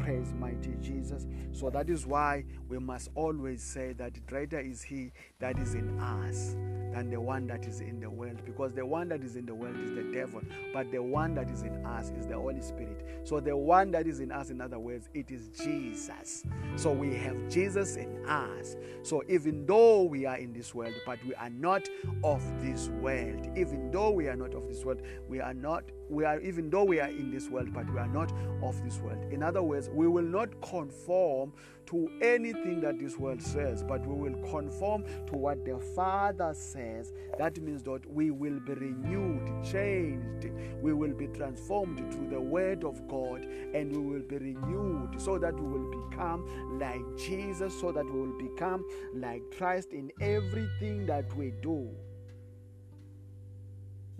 Praise 0.00 0.34
mighty 0.38 0.74
Jesus. 0.80 1.26
So 1.52 1.70
that 1.70 1.88
is 1.88 2.06
why 2.06 2.44
we 2.68 2.78
must 2.78 3.08
always 3.14 3.62
say 3.62 3.92
that 3.94 4.26
greater 4.26 4.60
is 4.60 4.82
He 4.82 5.12
that 5.38 5.58
is 5.58 5.74
in 5.74 5.98
us 5.98 6.56
than 6.94 7.10
the 7.10 7.20
one 7.20 7.46
that 7.48 7.66
is 7.66 7.80
in 7.80 7.98
the 8.00 8.08
world. 8.08 8.40
Because 8.44 8.72
the 8.72 8.86
one 8.86 9.08
that 9.08 9.22
is 9.22 9.36
in 9.36 9.46
the 9.46 9.54
world 9.54 9.76
is 9.80 9.92
the 9.92 10.04
devil, 10.04 10.40
but 10.72 10.90
the 10.92 11.02
one 11.02 11.34
that 11.34 11.50
is 11.50 11.62
in 11.62 11.84
us 11.84 12.10
is 12.10 12.26
the 12.26 12.36
Holy 12.36 12.62
Spirit. 12.62 13.04
So 13.24 13.40
the 13.40 13.56
one 13.56 13.90
that 13.92 14.06
is 14.06 14.20
in 14.20 14.30
us, 14.30 14.50
in 14.50 14.60
other 14.60 14.78
words, 14.78 15.08
it 15.12 15.30
is 15.30 15.48
Jesus. 15.48 16.44
So 16.76 16.92
we 16.92 17.14
have 17.16 17.48
Jesus 17.48 17.96
in 17.96 18.24
us. 18.26 18.76
So 19.02 19.22
even 19.28 19.66
though 19.66 20.04
we 20.04 20.24
are 20.24 20.36
in 20.36 20.52
this 20.52 20.74
world, 20.74 20.94
but 21.04 21.18
we 21.26 21.34
are 21.34 21.50
not 21.50 21.88
of 22.22 22.42
this 22.62 22.88
world, 22.88 23.48
even 23.56 23.90
though 23.90 24.10
we 24.10 24.28
are 24.28 24.36
not 24.36 24.54
of 24.54 24.68
this 24.68 24.84
world, 24.84 25.02
we 25.28 25.40
are 25.40 25.54
not 25.54 25.84
we 26.10 26.24
are 26.24 26.38
even 26.40 26.68
though 26.70 26.84
we 26.84 27.00
are 27.00 27.08
in 27.08 27.30
this 27.30 27.48
world 27.48 27.72
but 27.72 27.90
we 27.90 27.98
are 27.98 28.08
not 28.08 28.30
of 28.62 28.82
this 28.84 28.98
world 28.98 29.18
in 29.32 29.42
other 29.42 29.62
words 29.62 29.83
we 29.92 30.06
will 30.06 30.24
not 30.24 30.48
conform 30.62 31.52
to 31.86 32.10
anything 32.22 32.80
that 32.80 32.98
this 32.98 33.18
world 33.18 33.42
says 33.42 33.82
but 33.82 34.06
we 34.06 34.14
will 34.14 34.50
conform 34.50 35.04
to 35.26 35.34
what 35.34 35.64
the 35.64 35.78
father 35.94 36.52
says. 36.54 37.12
That 37.38 37.60
means 37.60 37.82
that 37.82 38.08
we 38.10 38.30
will 38.30 38.60
be 38.60 38.74
renewed 38.74 39.64
changed. 39.64 40.50
We 40.80 40.92
will 40.92 41.12
be 41.12 41.26
transformed 41.28 42.12
through 42.12 42.30
the 42.30 42.40
word 42.40 42.84
of 42.84 43.06
god 43.08 43.44
and 43.44 43.92
we 43.92 43.98
will 43.98 44.26
be 44.26 44.38
renewed 44.38 45.20
so 45.20 45.38
that 45.38 45.54
we 45.58 45.66
will 45.66 46.08
become 46.08 46.78
like 46.78 47.02
jesus 47.16 47.78
so 47.78 47.92
that 47.92 48.04
we 48.04 48.20
will 48.20 48.38
become 48.38 48.84
like 49.14 49.42
christ 49.56 49.92
in 49.92 50.10
everything 50.20 51.06
that 51.06 51.34
we 51.36 51.52
do. 51.62 51.90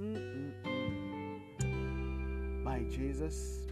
Mm-mm-mm. 0.00 1.40
By 2.64 2.82
Jesus, 2.90 3.63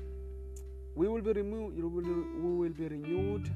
we 0.94 1.08
will 1.08 1.22
be 1.22 1.32
removed, 1.32 1.76
we 1.76 1.82
will 1.82 2.70
be 2.70 2.88
renewed 2.88 3.50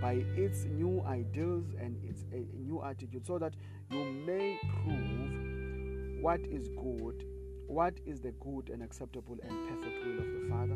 by 0.00 0.24
its 0.36 0.64
new 0.64 1.02
ideals 1.06 1.74
and 1.80 1.96
its 2.04 2.24
new 2.54 2.82
attitude, 2.84 3.26
so 3.26 3.38
that 3.38 3.54
you 3.90 4.04
may 4.26 4.58
prove 4.84 6.22
what 6.22 6.40
is 6.40 6.68
good, 6.68 7.24
what 7.66 7.94
is 8.06 8.20
the 8.20 8.32
good 8.40 8.70
and 8.70 8.82
acceptable 8.82 9.36
and 9.42 9.50
perfect 9.68 10.06
will 10.06 10.18
of 10.18 10.26
the 10.26 10.48
Father, 10.48 10.74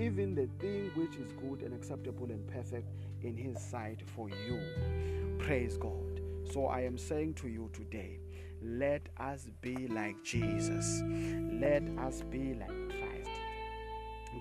even 0.00 0.34
the 0.34 0.48
thing 0.60 0.90
which 0.94 1.16
is 1.16 1.32
good 1.32 1.62
and 1.62 1.74
acceptable 1.74 2.26
and 2.26 2.46
perfect 2.48 2.88
in 3.22 3.36
His 3.36 3.60
sight 3.60 4.00
for 4.14 4.28
you. 4.28 5.36
Praise 5.38 5.76
God. 5.76 6.20
So 6.52 6.66
I 6.66 6.80
am 6.80 6.96
saying 6.96 7.34
to 7.34 7.48
you 7.48 7.70
today, 7.72 8.18
let 8.62 9.08
us 9.18 9.48
be 9.60 9.88
like 9.88 10.22
Jesus. 10.22 11.02
Let 11.04 11.82
us 11.98 12.22
be 12.22 12.54
like 12.54 12.90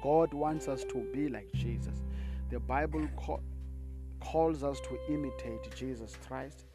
God 0.02 0.34
wants 0.34 0.68
us 0.68 0.84
to 0.86 1.06
be 1.14 1.30
like 1.30 1.52
Jesus. 1.54 2.02
The 2.50 2.60
Bible 2.60 3.08
call, 3.16 3.42
calls 4.20 4.64
us 4.64 4.80
to 4.82 5.14
imitate 5.14 5.74
Jesus 5.76 6.18
Christ. 6.28 6.66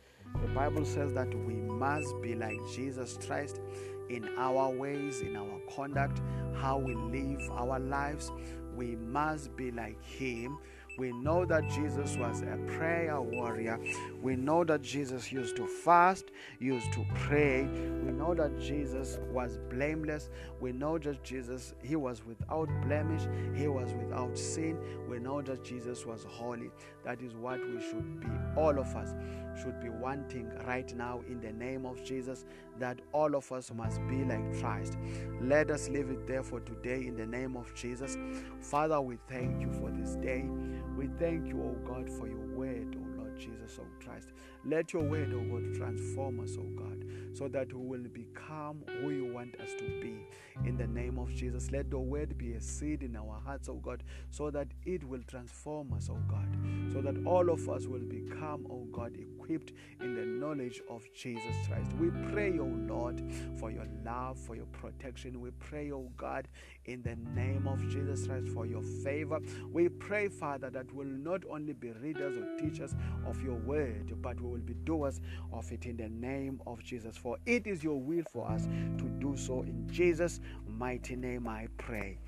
The 0.40 0.48
Bible 0.48 0.84
says 0.84 1.12
that 1.14 1.32
we 1.46 1.54
must 1.54 2.20
be 2.22 2.34
like 2.34 2.58
Jesus 2.74 3.18
Christ 3.26 3.60
in 4.08 4.28
our 4.36 4.70
ways, 4.70 5.20
in 5.20 5.36
our 5.36 5.60
conduct, 5.74 6.20
how 6.56 6.78
we 6.78 6.94
live 6.94 7.40
our 7.52 7.78
lives. 7.78 8.30
We 8.74 8.96
must 8.96 9.54
be 9.56 9.70
like 9.70 10.02
Him 10.04 10.58
we 10.96 11.12
know 11.12 11.44
that 11.44 11.68
Jesus 11.68 12.16
was 12.16 12.42
a 12.42 12.58
prayer 12.76 13.20
warrior. 13.20 13.78
We 14.22 14.36
know 14.36 14.64
that 14.64 14.82
Jesus 14.82 15.32
used 15.32 15.56
to 15.56 15.66
fast, 15.66 16.26
used 16.60 16.92
to 16.92 17.04
pray. 17.14 17.64
We 17.64 18.12
know 18.12 18.34
that 18.34 18.58
Jesus 18.60 19.18
was 19.32 19.58
blameless. 19.70 20.30
We 20.60 20.72
know 20.72 20.98
that 20.98 21.22
Jesus, 21.24 21.74
he 21.82 21.96
was 21.96 22.24
without 22.24 22.68
blemish, 22.86 23.22
he 23.56 23.66
was 23.66 23.92
without 23.94 24.38
sin. 24.38 24.78
We 25.08 25.18
know 25.18 25.42
that 25.42 25.64
Jesus 25.64 26.06
was 26.06 26.24
holy. 26.28 26.70
That 27.04 27.20
is 27.20 27.34
what 27.34 27.58
we 27.60 27.80
should 27.80 28.20
be. 28.20 28.28
All 28.56 28.78
of 28.78 28.94
us 28.94 29.14
should 29.62 29.80
be 29.80 29.88
wanting 29.88 30.50
right 30.66 30.94
now 30.96 31.22
in 31.28 31.40
the 31.40 31.52
name 31.52 31.86
of 31.86 32.02
Jesus 32.04 32.44
that 32.78 33.00
all 33.12 33.34
of 33.34 33.50
us 33.52 33.72
must 33.72 34.04
be 34.06 34.24
like 34.24 34.60
Christ. 34.60 34.96
Let 35.40 35.70
us 35.70 35.88
leave 35.88 36.10
it 36.10 36.26
there 36.26 36.42
for 36.42 36.60
today 36.60 37.06
in 37.06 37.16
the 37.16 37.26
name 37.26 37.56
of 37.56 37.72
Jesus. 37.74 38.16
Father, 38.60 39.00
we 39.00 39.18
thank 39.28 39.60
you 39.60 39.70
for 39.72 39.90
this 39.90 40.16
day. 40.16 40.44
We 40.96 41.08
thank 41.18 41.48
you, 41.48 41.60
O 41.62 41.76
God, 41.86 42.08
for 42.10 42.26
your 42.26 42.46
word, 42.54 42.96
O 42.96 43.20
Lord 43.22 43.38
Jesus, 43.38 43.78
O 43.80 43.84
Christ. 44.04 44.28
Let 44.64 44.92
your 44.92 45.02
word, 45.02 45.32
O 45.34 45.40
God, 45.40 45.74
transform 45.74 46.40
us, 46.40 46.56
O 46.58 46.62
God, 46.76 47.04
so 47.32 47.48
that 47.48 47.72
we 47.72 47.84
will 47.84 48.08
become 48.08 48.82
who 49.00 49.10
you 49.10 49.32
want 49.32 49.60
us 49.60 49.70
to 49.78 49.84
be. 50.00 50.26
In 50.64 50.76
the 50.76 50.86
name 50.86 51.18
of 51.18 51.34
Jesus, 51.34 51.70
let 51.72 51.90
the 51.90 51.98
word 51.98 52.38
be 52.38 52.54
a 52.54 52.60
seed 52.60 53.02
in 53.02 53.16
our 53.16 53.40
hearts, 53.44 53.68
O 53.68 53.74
God, 53.74 54.02
so 54.30 54.50
that 54.50 54.68
it 54.84 55.04
will 55.04 55.22
transform 55.26 55.92
us, 55.92 56.08
O 56.08 56.16
God, 56.28 56.48
so 56.92 57.00
that 57.00 57.16
all 57.26 57.50
of 57.50 57.68
us 57.68 57.86
will 57.86 58.04
become, 58.04 58.66
O 58.70 58.86
God, 58.92 59.16
equipped 59.44 59.72
in 60.00 60.14
the 60.14 60.24
knowledge 60.24 60.80
of 60.88 61.06
Jesus 61.14 61.54
Christ. 61.68 61.92
We 62.00 62.10
pray, 62.32 62.58
O 62.58 62.64
Lord, 62.64 63.22
for 63.58 63.70
your 63.70 63.86
love, 64.04 64.38
for 64.38 64.56
your 64.56 64.66
protection. 64.66 65.40
We 65.40 65.50
pray, 65.58 65.92
O 65.92 66.10
God, 66.16 66.48
in 66.86 67.02
the 67.02 67.16
name 67.38 67.66
of 67.68 67.86
Jesus 67.88 68.26
Christ 68.26 68.48
for 68.48 68.66
your 68.66 68.82
favor. 68.82 69.40
We 69.70 69.88
pray, 69.88 70.28
Father, 70.28 70.70
that 70.70 70.92
we'll 70.94 71.06
not 71.06 71.42
only 71.50 71.74
be 71.74 71.90
readers 71.90 72.36
or 72.36 72.58
teachers 72.58 72.94
of 73.26 73.42
your 73.42 73.56
word, 73.56 74.14
but 74.22 74.40
we 74.40 74.48
will 74.48 74.58
be 74.58 74.74
doers 74.74 75.20
of 75.52 75.70
it 75.72 75.86
in 75.86 75.96
the 75.96 76.08
name 76.08 76.60
of 76.66 76.82
Jesus. 76.82 77.16
For 77.16 77.36
it 77.44 77.66
is 77.66 77.84
your 77.84 78.00
will 78.00 78.24
for 78.32 78.50
us 78.50 78.64
to 78.64 79.04
do 79.20 79.36
so 79.36 79.62
in 79.62 79.88
Jesus' 79.90 80.40
mighty 80.66 81.16
name, 81.16 81.46
I 81.46 81.68
pray. 81.76 82.18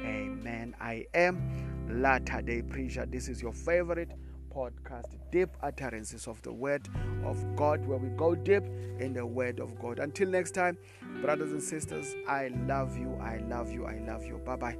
Amen. 0.00 0.74
I 0.80 1.06
am 1.14 1.40
Latter 1.88 2.42
day 2.42 2.62
Preacher. 2.62 3.06
This 3.06 3.28
is 3.28 3.40
your 3.40 3.52
favorite 3.52 4.10
podcast, 4.54 5.16
Deep 5.32 5.48
Utterances 5.62 6.26
of 6.26 6.40
the 6.42 6.52
Word 6.52 6.88
of 7.24 7.56
God, 7.56 7.84
where 7.86 7.98
we 7.98 8.08
go 8.10 8.34
deep 8.34 8.64
in 9.00 9.12
the 9.12 9.26
Word 9.26 9.60
of 9.60 9.78
God. 9.80 9.98
Until 9.98 10.28
next 10.28 10.52
time, 10.52 10.78
brothers 11.20 11.52
and 11.52 11.62
sisters, 11.62 12.14
I 12.28 12.48
love 12.66 12.96
you, 12.96 13.14
I 13.20 13.38
love 13.48 13.72
you, 13.72 13.86
I 13.86 13.98
love 13.98 14.24
you. 14.24 14.38
Bye 14.38 14.56
bye. 14.56 14.78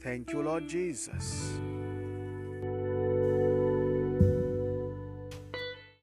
Thank 0.00 0.32
you, 0.32 0.42
Lord 0.42 0.68
Jesus. 0.68 1.58